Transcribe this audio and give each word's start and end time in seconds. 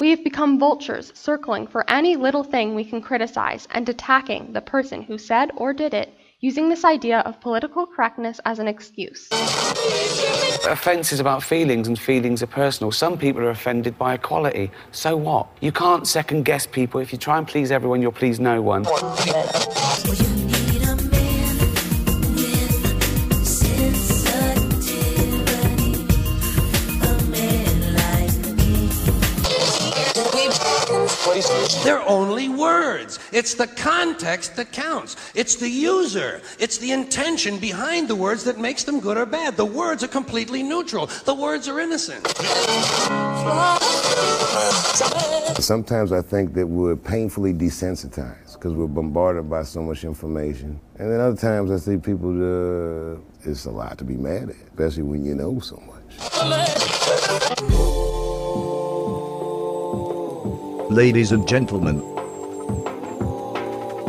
We 0.00 0.10
have 0.10 0.22
become 0.22 0.58
vultures 0.58 1.10
circling 1.14 1.66
for 1.66 1.88
any 1.90 2.16
little 2.16 2.44
thing 2.44 2.74
we 2.74 2.84
can 2.84 3.00
criticize 3.00 3.66
and 3.70 3.88
attacking 3.88 4.52
the 4.52 4.60
person 4.60 5.00
who 5.02 5.16
said 5.16 5.50
or 5.56 5.72
did 5.72 5.94
it, 5.94 6.12
using 6.40 6.68
this 6.68 6.84
idea 6.84 7.20
of 7.20 7.40
political 7.40 7.86
correctness 7.86 8.38
as 8.44 8.58
an 8.58 8.68
excuse. 8.68 9.28
Offence 10.68 11.12
is 11.12 11.20
about 11.20 11.42
feelings, 11.42 11.88
and 11.88 11.98
feelings 11.98 12.42
are 12.42 12.46
personal. 12.46 12.92
Some 12.92 13.16
people 13.16 13.42
are 13.42 13.50
offended 13.50 13.96
by 13.96 14.14
equality. 14.14 14.70
So 14.92 15.16
what? 15.16 15.46
You 15.60 15.72
can't 15.72 16.06
second 16.06 16.44
guess 16.44 16.66
people. 16.66 17.00
If 17.00 17.10
you 17.12 17.18
try 17.18 17.38
and 17.38 17.48
please 17.48 17.72
everyone, 17.72 18.02
you'll 18.02 18.12
please 18.12 18.38
no 18.38 18.60
one. 18.60 18.84
They're 31.84 32.06
only 32.08 32.48
words. 32.48 33.18
It's 33.30 33.54
the 33.54 33.66
context 33.66 34.56
that 34.56 34.72
counts. 34.72 35.16
It's 35.34 35.56
the 35.56 35.68
user. 35.68 36.40
It's 36.58 36.78
the 36.78 36.92
intention 36.92 37.58
behind 37.58 38.08
the 38.08 38.14
words 38.14 38.42
that 38.44 38.58
makes 38.58 38.84
them 38.84 39.00
good 39.00 39.18
or 39.18 39.26
bad. 39.26 39.56
The 39.56 39.64
words 39.66 40.02
are 40.02 40.08
completely 40.08 40.62
neutral. 40.62 41.06
The 41.24 41.34
words 41.34 41.68
are 41.68 41.78
innocent. 41.78 42.26
Sometimes 45.62 46.12
I 46.12 46.22
think 46.22 46.54
that 46.54 46.66
we're 46.66 46.96
painfully 46.96 47.52
desensitized 47.52 48.54
because 48.54 48.72
we're 48.72 48.86
bombarded 48.86 49.50
by 49.50 49.62
so 49.62 49.82
much 49.82 50.04
information. 50.04 50.80
And 50.98 51.10
then 51.10 51.20
other 51.20 51.36
times 51.36 51.70
I 51.70 51.76
see 51.76 51.98
people, 51.98 52.30
uh, 52.30 53.18
it's 53.44 53.66
a 53.66 53.70
lot 53.70 53.98
to 53.98 54.04
be 54.04 54.16
mad 54.16 54.48
at, 54.50 54.56
especially 54.70 55.02
when 55.02 55.24
you 55.24 55.34
know 55.34 55.58
so 55.60 55.76
much. 55.86 55.96
Ladies 60.96 61.30
and 61.32 61.46
gentlemen, 61.46 62.00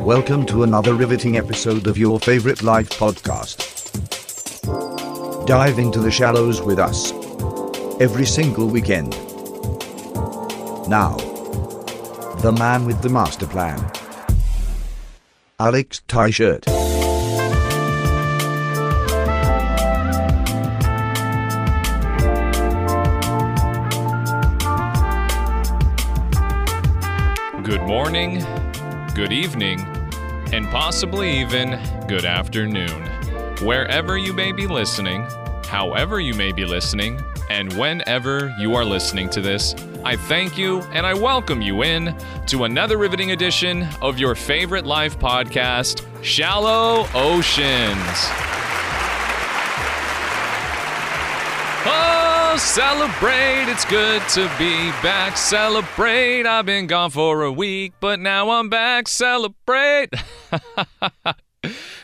welcome 0.05 0.45
to 0.45 0.63
another 0.63 0.93
riveting 0.93 1.35
episode 1.35 1.85
of 1.85 1.97
your 1.97 2.17
favorite 2.17 2.63
life 2.63 2.89
podcast. 2.91 3.57
Dive 5.45 5.79
into 5.79 5.99
the 5.99 6.09
shallows 6.09 6.61
with 6.61 6.79
us 6.79 7.11
every 7.99 8.25
single 8.25 8.67
weekend. 8.67 9.11
Now, 10.87 11.17
the 12.39 12.55
man 12.57 12.85
with 12.85 13.01
the 13.01 13.09
master 13.09 13.47
plan, 13.47 13.91
Alex 15.59 16.03
Tyshirt. 16.07 16.86
Morning, 28.17 28.43
good 29.13 29.31
evening, 29.31 29.79
and 30.51 30.65
possibly 30.69 31.39
even 31.39 31.79
good 32.07 32.25
afternoon. 32.25 33.03
Wherever 33.61 34.17
you 34.17 34.33
may 34.33 34.51
be 34.51 34.65
listening, 34.65 35.23
however 35.65 36.19
you 36.19 36.33
may 36.33 36.51
be 36.51 36.65
listening, 36.65 37.21
and 37.51 37.71
whenever 37.73 38.55
you 38.57 38.73
are 38.73 38.83
listening 38.83 39.29
to 39.29 39.39
this, 39.39 39.75
I 40.03 40.15
thank 40.15 40.57
you 40.57 40.81
and 40.93 41.05
I 41.05 41.13
welcome 41.13 41.61
you 41.61 41.83
in 41.83 42.17
to 42.47 42.63
another 42.63 42.97
riveting 42.97 43.33
edition 43.33 43.87
of 44.01 44.17
your 44.17 44.33
favorite 44.33 44.87
life 44.87 45.19
podcast, 45.19 46.03
Shallow 46.23 47.05
Oceans. 47.13 48.56
Celebrate. 52.57 53.65
It's 53.67 53.85
good 53.85 54.21
to 54.29 54.51
be 54.57 54.91
back. 55.03 55.37
Celebrate. 55.37 56.45
I've 56.45 56.65
been 56.65 56.87
gone 56.87 57.11
for 57.11 57.43
a 57.43 57.51
week, 57.51 57.93
but 57.99 58.19
now 58.19 58.49
I'm 58.49 58.69
back. 58.69 59.07
Celebrate. 59.07 60.09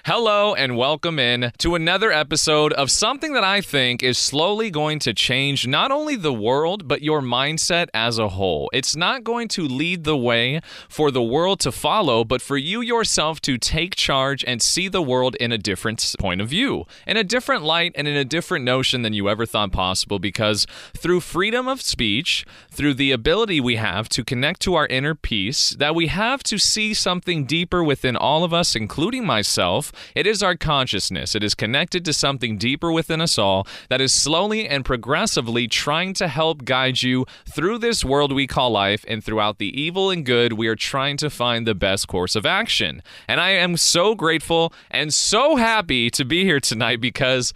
Hello 0.06 0.54
and 0.54 0.76
welcome 0.76 1.18
in 1.18 1.54
to 1.60 1.76
another 1.76 2.12
episode 2.12 2.74
of 2.74 2.92
something 2.92 3.32
that 3.32 3.44
I 3.46 3.62
think 3.62 4.04
is 4.04 4.18
slowly 4.18 4.70
going 4.70 5.00
to 5.00 5.14
change 5.14 5.66
not 5.66 5.94
only 5.94 6.18
the 6.18 6.34
world, 6.34 6.90
but 6.90 7.02
your 7.02 7.22
mindset 7.22 7.88
as 7.94 8.20
a 8.20 8.28
whole. 8.28 8.70
It's 8.74 8.98
not 8.98 9.24
going 9.24 9.48
to 9.48 9.66
lead 9.66 10.04
the 10.04 10.18
way 10.18 10.60
for 10.90 11.10
the 11.10 11.24
world 11.24 11.62
to 11.62 11.72
follow, 11.72 12.26
but 12.26 12.42
for 12.42 12.58
you 12.58 12.82
yourself 12.82 13.40
to 13.44 13.58
take 13.58 13.96
charge 13.96 14.44
and 14.44 14.62
see 14.62 14.90
the 14.90 15.02
world 15.02 15.36
in 15.36 15.54
a 15.54 15.58
different 15.58 16.14
point 16.20 16.42
of 16.42 16.50
view, 16.50 16.84
in 17.08 17.16
a 17.16 17.24
different 17.24 17.64
light, 17.64 17.94
and 17.96 18.06
in 18.06 18.18
a 18.18 18.26
different 18.26 18.66
notion 18.66 19.04
than 19.04 19.14
you 19.14 19.30
ever 19.30 19.46
thought 19.46 19.72
possible. 19.72 20.20
Because 20.20 20.68
through 20.98 21.22
freedom 21.22 21.70
of 21.70 21.82
speech, 21.82 22.46
through 22.70 22.96
the 22.96 23.14
ability 23.14 23.62
we 23.62 23.78
have 23.78 24.10
to 24.10 24.26
connect 24.26 24.60
to 24.64 24.76
our 24.76 24.88
inner 24.88 25.16
peace, 25.16 25.70
that 25.80 25.96
we 25.96 26.08
have 26.08 26.44
to 26.44 26.58
see 26.58 26.94
something 26.94 27.46
deeper 27.46 27.82
within 27.82 28.18
all 28.18 28.44
of 28.44 28.54
us, 28.54 28.76
including 28.76 29.26
myself, 29.26 29.93
it 30.16 30.28
is 30.28 30.44
our 30.44 30.56
consciousness. 30.56 31.36
It 31.36 31.44
is 31.44 31.56
connected 31.56 32.06
to 32.06 32.14
something 32.14 32.58
deeper 32.58 32.92
within 32.92 33.22
us 33.22 33.38
all 33.38 33.68
that 33.90 34.02
is 34.02 34.14
slowly 34.14 34.68
and 34.68 34.86
progressively 34.86 35.68
trying 35.68 36.14
to 36.16 36.28
help 36.28 36.66
guide 36.66 37.02
you 37.02 37.26
through 37.46 37.80
this 37.80 38.04
world 38.04 38.32
we 38.34 38.48
call 38.48 38.72
life 38.72 39.06
and 39.08 39.24
throughout 39.24 39.58
the 39.58 39.80
evil 39.80 40.10
and 40.10 40.26
good. 40.26 40.54
We 40.54 40.68
are 40.68 40.76
trying 40.76 41.18
to 41.18 41.30
find 41.30 41.66
the 41.66 41.76
best 41.76 42.08
course 42.08 42.36
of 42.36 42.46
action. 42.46 43.02
And 43.28 43.40
I 43.40 43.52
am 43.52 43.78
so 43.78 44.16
grateful 44.16 44.74
and 44.92 45.14
so 45.14 45.56
happy 45.56 46.10
to 46.12 46.26
be 46.26 46.44
here 46.44 46.60
tonight 46.60 47.02
because. 47.02 47.54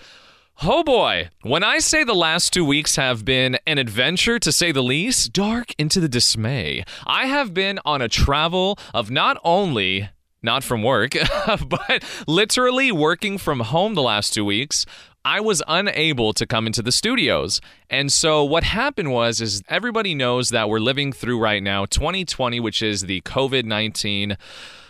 Oh 0.63 0.83
boy, 0.83 1.29
when 1.43 1.63
I 1.63 1.77
say 1.77 2.03
the 2.03 2.15
last 2.15 2.51
two 2.51 2.65
weeks 2.65 2.95
have 2.95 3.23
been 3.23 3.59
an 3.67 3.77
adventure 3.77 4.39
to 4.39 4.51
say 4.51 4.71
the 4.71 4.81
least, 4.81 5.31
dark 5.31 5.67
into 5.77 5.99
the 5.99 6.09
dismay, 6.09 6.83
I 7.05 7.27
have 7.27 7.53
been 7.53 7.79
on 7.85 8.01
a 8.01 8.09
travel 8.09 8.79
of 8.91 9.11
not 9.11 9.37
only 9.43 10.09
not 10.47 10.63
from 10.63 10.81
work, 10.81 11.11
but 11.45 12.03
literally 12.25 12.91
working 12.91 13.37
from 13.37 13.59
home 13.59 13.93
the 13.93 14.01
last 14.01 14.33
two 14.33 14.45
weeks. 14.45 14.85
I 15.25 15.41
was 15.41 15.61
unable 15.67 16.31
to 16.31 16.47
come 16.47 16.67
into 16.67 16.81
the 16.81 16.91
studios. 16.91 17.59
And 17.89 18.13
so 18.13 18.45
what 18.45 18.63
happened 18.63 19.11
was 19.11 19.41
is 19.41 19.61
everybody 19.67 20.15
knows 20.15 20.51
that 20.51 20.69
we're 20.69 20.79
living 20.79 21.11
through 21.11 21.37
right 21.37 21.61
now 21.61 21.85
2020 21.85 22.61
which 22.61 22.81
is 22.81 23.01
the 23.01 23.19
COVID-19 23.21 24.37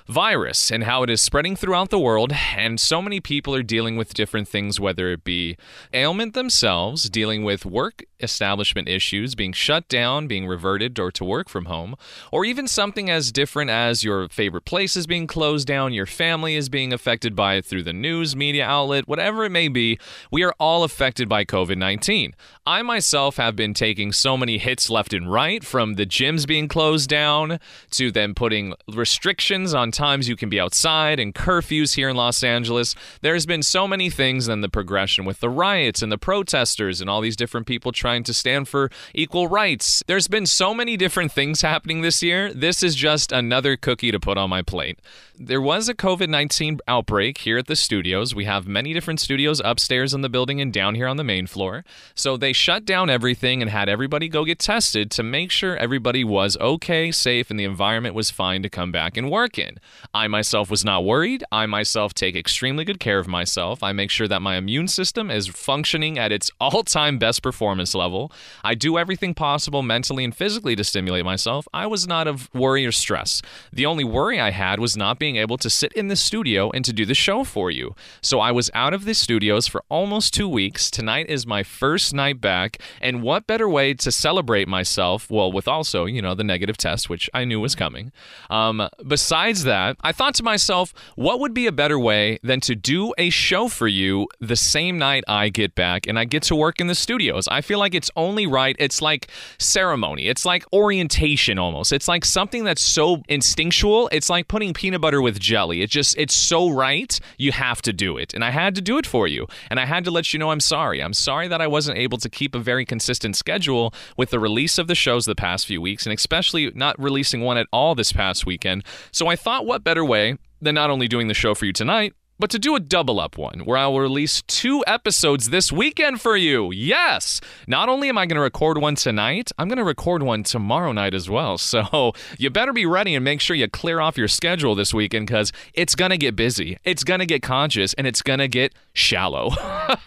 virus 0.07 0.71
and 0.71 0.85
how 0.85 1.03
it 1.03 1.09
is 1.09 1.21
spreading 1.21 1.55
throughout 1.55 1.89
the 1.89 1.99
world. 1.99 2.33
And 2.55 2.79
so 2.79 3.01
many 3.01 3.19
people 3.19 3.53
are 3.53 3.63
dealing 3.63 3.97
with 3.97 4.13
different 4.13 4.47
things, 4.47 4.79
whether 4.79 5.11
it 5.11 5.23
be 5.23 5.57
ailment 5.93 6.33
themselves, 6.33 7.09
dealing 7.09 7.43
with 7.43 7.65
work 7.65 8.03
establishment 8.19 8.87
issues, 8.87 9.35
being 9.35 9.53
shut 9.53 9.87
down, 9.87 10.27
being 10.27 10.47
reverted 10.47 10.97
or 10.99 11.11
to 11.11 11.23
work 11.23 11.49
from 11.49 11.65
home, 11.65 11.95
or 12.31 12.45
even 12.45 12.67
something 12.67 13.09
as 13.09 13.31
different 13.31 13.69
as 13.69 14.03
your 14.03 14.27
favorite 14.29 14.65
place 14.65 14.95
is 14.95 15.05
being 15.05 15.27
closed 15.27 15.67
down, 15.67 15.93
your 15.93 16.05
family 16.05 16.55
is 16.55 16.69
being 16.69 16.91
affected 16.93 17.35
by 17.35 17.55
it 17.55 17.65
through 17.65 17.83
the 17.83 17.93
news, 17.93 18.35
media 18.35 18.65
outlet, 18.65 19.07
whatever 19.07 19.45
it 19.45 19.51
may 19.51 19.67
be. 19.67 19.99
We 20.31 20.43
are 20.43 20.55
all 20.59 20.83
affected 20.83 21.29
by 21.29 21.45
COVID 21.45 21.77
19. 21.77 22.33
I 22.65 22.81
myself 22.81 23.37
have 23.37 23.55
been 23.55 23.73
taking 23.73 24.11
so 24.11 24.35
many 24.35 24.57
hits 24.57 24.89
left 24.89 25.13
and 25.13 25.31
right 25.31 25.63
from 25.63 25.95
the 25.95 26.05
gyms 26.05 26.47
being 26.47 26.67
closed 26.67 27.09
down 27.09 27.59
to 27.91 28.11
them 28.11 28.33
putting 28.33 28.73
restrictions 28.87 29.73
on 29.73 29.91
times 29.97 30.29
you 30.29 30.35
can 30.35 30.47
be 30.47 30.59
outside 30.59 31.19
and 31.19 31.35
curfews 31.35 31.95
here 31.95 32.07
in 32.07 32.15
Los 32.15 32.43
Angeles. 32.43 32.95
There's 33.21 33.45
been 33.45 33.63
so 33.63 33.87
many 33.87 34.09
things 34.09 34.47
and 34.47 34.63
the 34.63 34.69
progression 34.69 35.25
with 35.25 35.39
the 35.39 35.49
riots 35.49 36.01
and 36.01 36.11
the 36.11 36.17
protesters 36.17 37.01
and 37.01 37.09
all 37.09 37.19
these 37.19 37.35
different 37.35 37.67
people 37.67 37.91
trying 37.91 38.23
to 38.23 38.33
stand 38.33 38.67
for 38.67 38.89
equal 39.13 39.47
rights. 39.47 40.03
There's 40.07 40.27
been 40.27 40.45
so 40.45 40.73
many 40.73 40.95
different 40.95 41.31
things 41.31 41.61
happening 41.61 42.01
this 42.01 42.21
year. 42.23 42.53
This 42.53 42.83
is 42.83 42.95
just 42.95 43.31
another 43.31 43.75
cookie 43.75 44.11
to 44.11 44.19
put 44.19 44.37
on 44.37 44.49
my 44.49 44.61
plate. 44.61 44.99
There 45.39 45.61
was 45.61 45.87
a 45.87 45.93
COVID 45.93 46.29
19 46.29 46.79
outbreak 46.87 47.39
here 47.39 47.57
at 47.57 47.67
the 47.67 47.75
studios. 47.75 48.33
We 48.33 48.45
have 48.45 48.67
many 48.67 48.93
different 48.93 49.19
studios 49.19 49.61
upstairs 49.63 50.13
in 50.13 50.21
the 50.21 50.29
building 50.29 50.61
and 50.61 50.73
down 50.73 50.95
here 50.95 51.07
on 51.07 51.17
the 51.17 51.23
main 51.23 51.45
floor. 51.45 51.85
So 52.15 52.37
they 52.37 52.53
shut 52.53 52.85
down 52.85 53.09
everything 53.09 53.61
and 53.61 53.69
had 53.69 53.89
everybody 53.89 54.29
go 54.29 54.45
get 54.45 54.59
tested 54.59 55.11
to 55.11 55.23
make 55.23 55.51
sure 55.51 55.77
everybody 55.77 56.23
was 56.23 56.57
okay, 56.57 57.11
safe, 57.11 57.51
and 57.51 57.59
the 57.59 57.65
environment 57.65 58.15
was 58.15 58.31
fine 58.31 58.63
to 58.63 58.69
come 58.69 58.91
back 58.91 59.15
and 59.15 59.29
work 59.29 59.59
in. 59.59 59.77
I 60.13 60.27
myself 60.27 60.69
was 60.69 60.83
not 60.83 61.03
worried. 61.03 61.43
I 61.51 61.65
myself 61.65 62.13
take 62.13 62.35
extremely 62.35 62.85
good 62.85 62.99
care 62.99 63.19
of 63.19 63.27
myself. 63.27 63.83
I 63.83 63.91
make 63.91 64.09
sure 64.09 64.27
that 64.27 64.41
my 64.41 64.55
immune 64.55 64.87
system 64.87 65.29
is 65.29 65.47
functioning 65.47 66.17
at 66.17 66.31
its 66.31 66.51
all 66.59 66.83
time 66.83 67.17
best 67.17 67.43
performance 67.43 67.93
level. 67.93 68.31
I 68.63 68.75
do 68.75 68.97
everything 68.97 69.33
possible 69.33 69.81
mentally 69.81 70.23
and 70.23 70.35
physically 70.35 70.75
to 70.75 70.83
stimulate 70.83 71.25
myself. 71.25 71.67
I 71.73 71.87
was 71.87 72.07
not 72.07 72.27
of 72.27 72.49
worry 72.53 72.85
or 72.85 72.91
stress. 72.91 73.41
The 73.71 73.85
only 73.85 74.03
worry 74.03 74.39
I 74.39 74.51
had 74.51 74.79
was 74.79 74.97
not 74.97 75.19
being 75.19 75.35
able 75.35 75.57
to 75.57 75.69
sit 75.69 75.93
in 75.93 76.07
the 76.07 76.15
studio 76.15 76.71
and 76.71 76.83
to 76.85 76.93
do 76.93 77.05
the 77.05 77.13
show 77.13 77.43
for 77.43 77.69
you. 77.69 77.95
So 78.21 78.39
I 78.39 78.51
was 78.51 78.71
out 78.73 78.93
of 78.93 79.05
the 79.05 79.13
studios 79.13 79.67
for 79.67 79.83
almost 79.89 80.33
two 80.33 80.47
weeks. 80.47 80.89
Tonight 80.89 81.27
is 81.29 81.45
my 81.45 81.63
first 81.63 82.13
night 82.13 82.41
back. 82.41 82.81
And 83.01 83.21
what 83.21 83.47
better 83.47 83.69
way 83.69 83.93
to 83.93 84.11
celebrate 84.11 84.67
myself? 84.67 85.29
Well, 85.29 85.51
with 85.51 85.67
also, 85.67 86.05
you 86.05 86.21
know, 86.21 86.35
the 86.35 86.43
negative 86.43 86.77
test, 86.77 87.09
which 87.09 87.29
I 87.33 87.45
knew 87.45 87.59
was 87.59 87.75
coming. 87.75 88.11
Um, 88.49 88.89
besides 89.07 89.63
that, 89.63 89.76
I 89.77 90.11
thought 90.11 90.33
to 90.35 90.43
myself, 90.43 90.93
what 91.15 91.39
would 91.39 91.53
be 91.53 91.67
a 91.67 91.71
better 91.71 91.99
way 91.99 92.39
than 92.43 92.59
to 92.61 92.75
do 92.75 93.13
a 93.17 93.29
show 93.29 93.67
for 93.67 93.87
you 93.87 94.27
the 94.39 94.55
same 94.55 94.97
night 94.97 95.23
I 95.27 95.49
get 95.49 95.75
back 95.75 96.07
and 96.07 96.17
I 96.17 96.25
get 96.25 96.43
to 96.43 96.55
work 96.55 96.79
in 96.79 96.87
the 96.87 96.95
studios? 96.95 97.47
I 97.47 97.61
feel 97.61 97.79
like 97.79 97.95
it's 97.95 98.11
only 98.15 98.47
right. 98.47 98.75
It's 98.79 99.01
like 99.01 99.27
ceremony, 99.57 100.27
it's 100.27 100.45
like 100.45 100.65
orientation 100.73 101.59
almost. 101.59 101.93
It's 101.93 102.07
like 102.07 102.25
something 102.25 102.63
that's 102.63 102.81
so 102.81 103.21
instinctual. 103.27 104.09
It's 104.11 104.29
like 104.29 104.47
putting 104.47 104.73
peanut 104.73 105.01
butter 105.01 105.21
with 105.21 105.39
jelly. 105.39 105.81
It 105.81 105.89
just, 105.89 106.17
it's 106.17 106.35
so 106.35 106.69
right. 106.69 107.19
You 107.37 107.51
have 107.51 107.81
to 107.83 107.93
do 107.93 108.17
it. 108.17 108.33
And 108.33 108.43
I 108.43 108.51
had 108.51 108.75
to 108.75 108.81
do 108.81 108.97
it 108.97 109.05
for 109.05 109.27
you. 109.27 109.47
And 109.69 109.79
I 109.79 109.85
had 109.85 110.03
to 110.05 110.11
let 110.11 110.33
you 110.33 110.39
know 110.39 110.51
I'm 110.51 110.59
sorry. 110.59 111.01
I'm 111.01 111.13
sorry 111.13 111.47
that 111.47 111.61
I 111.61 111.67
wasn't 111.67 111.97
able 111.97 112.17
to 112.19 112.29
keep 112.29 112.55
a 112.55 112.59
very 112.59 112.85
consistent 112.85 113.35
schedule 113.35 113.93
with 114.15 114.29
the 114.29 114.39
release 114.39 114.77
of 114.77 114.87
the 114.87 114.95
shows 114.95 115.25
the 115.25 115.35
past 115.35 115.65
few 115.65 115.81
weeks, 115.81 116.05
and 116.05 116.13
especially 116.13 116.71
not 116.75 116.99
releasing 117.01 117.41
one 117.41 117.57
at 117.57 117.67
all 117.71 117.95
this 117.95 118.11
past 118.11 118.45
weekend. 118.45 118.83
So 119.11 119.27
I 119.27 119.35
thought, 119.35 119.56
what 119.65 119.83
better 119.83 120.05
way 120.05 120.37
than 120.61 120.75
not 120.75 120.89
only 120.89 121.07
doing 121.07 121.27
the 121.27 121.33
show 121.33 121.55
for 121.55 121.65
you 121.65 121.73
tonight, 121.73 122.13
but 122.39 122.49
to 122.51 122.59
do 122.59 122.75
a 122.75 122.79
double 122.79 123.19
up 123.19 123.37
one 123.37 123.61
where 123.61 123.77
I 123.77 123.87
will 123.87 123.99
release 123.99 124.43
two 124.43 124.83
episodes 124.85 125.49
this 125.49 125.71
weekend 125.71 126.21
for 126.21 126.37
you. 126.37 126.71
Yes! 126.71 127.41
Not 127.67 127.89
only 127.89 128.09
am 128.09 128.17
I 128.17 128.27
going 128.27 128.35
to 128.35 128.41
record 128.41 128.77
one 128.77 128.95
tonight, 128.95 129.51
I'm 129.57 129.67
going 129.67 129.77
to 129.77 129.83
record 129.83 130.21
one 130.21 130.43
tomorrow 130.43 130.91
night 130.91 131.13
as 131.13 131.29
well. 131.29 131.57
So 131.67 132.13
you 132.37 132.49
better 132.49 132.73
be 132.73 132.85
ready 132.85 133.13
and 133.13 133.25
make 133.25 133.41
sure 133.41 133.55
you 133.55 133.67
clear 133.67 133.99
off 133.99 134.17
your 134.17 134.27
schedule 134.27 134.73
this 134.73 134.93
weekend 134.93 135.27
because 135.27 135.51
it's 135.73 135.95
going 135.95 136.11
to 136.11 136.17
get 136.17 136.35
busy, 136.35 136.77
it's 136.83 137.03
going 137.03 137.19
to 137.19 137.25
get 137.25 137.41
conscious, 137.41 137.93
and 137.95 138.07
it's 138.07 138.21
going 138.21 138.39
to 138.39 138.47
get 138.47 138.73
shallow. 138.93 139.51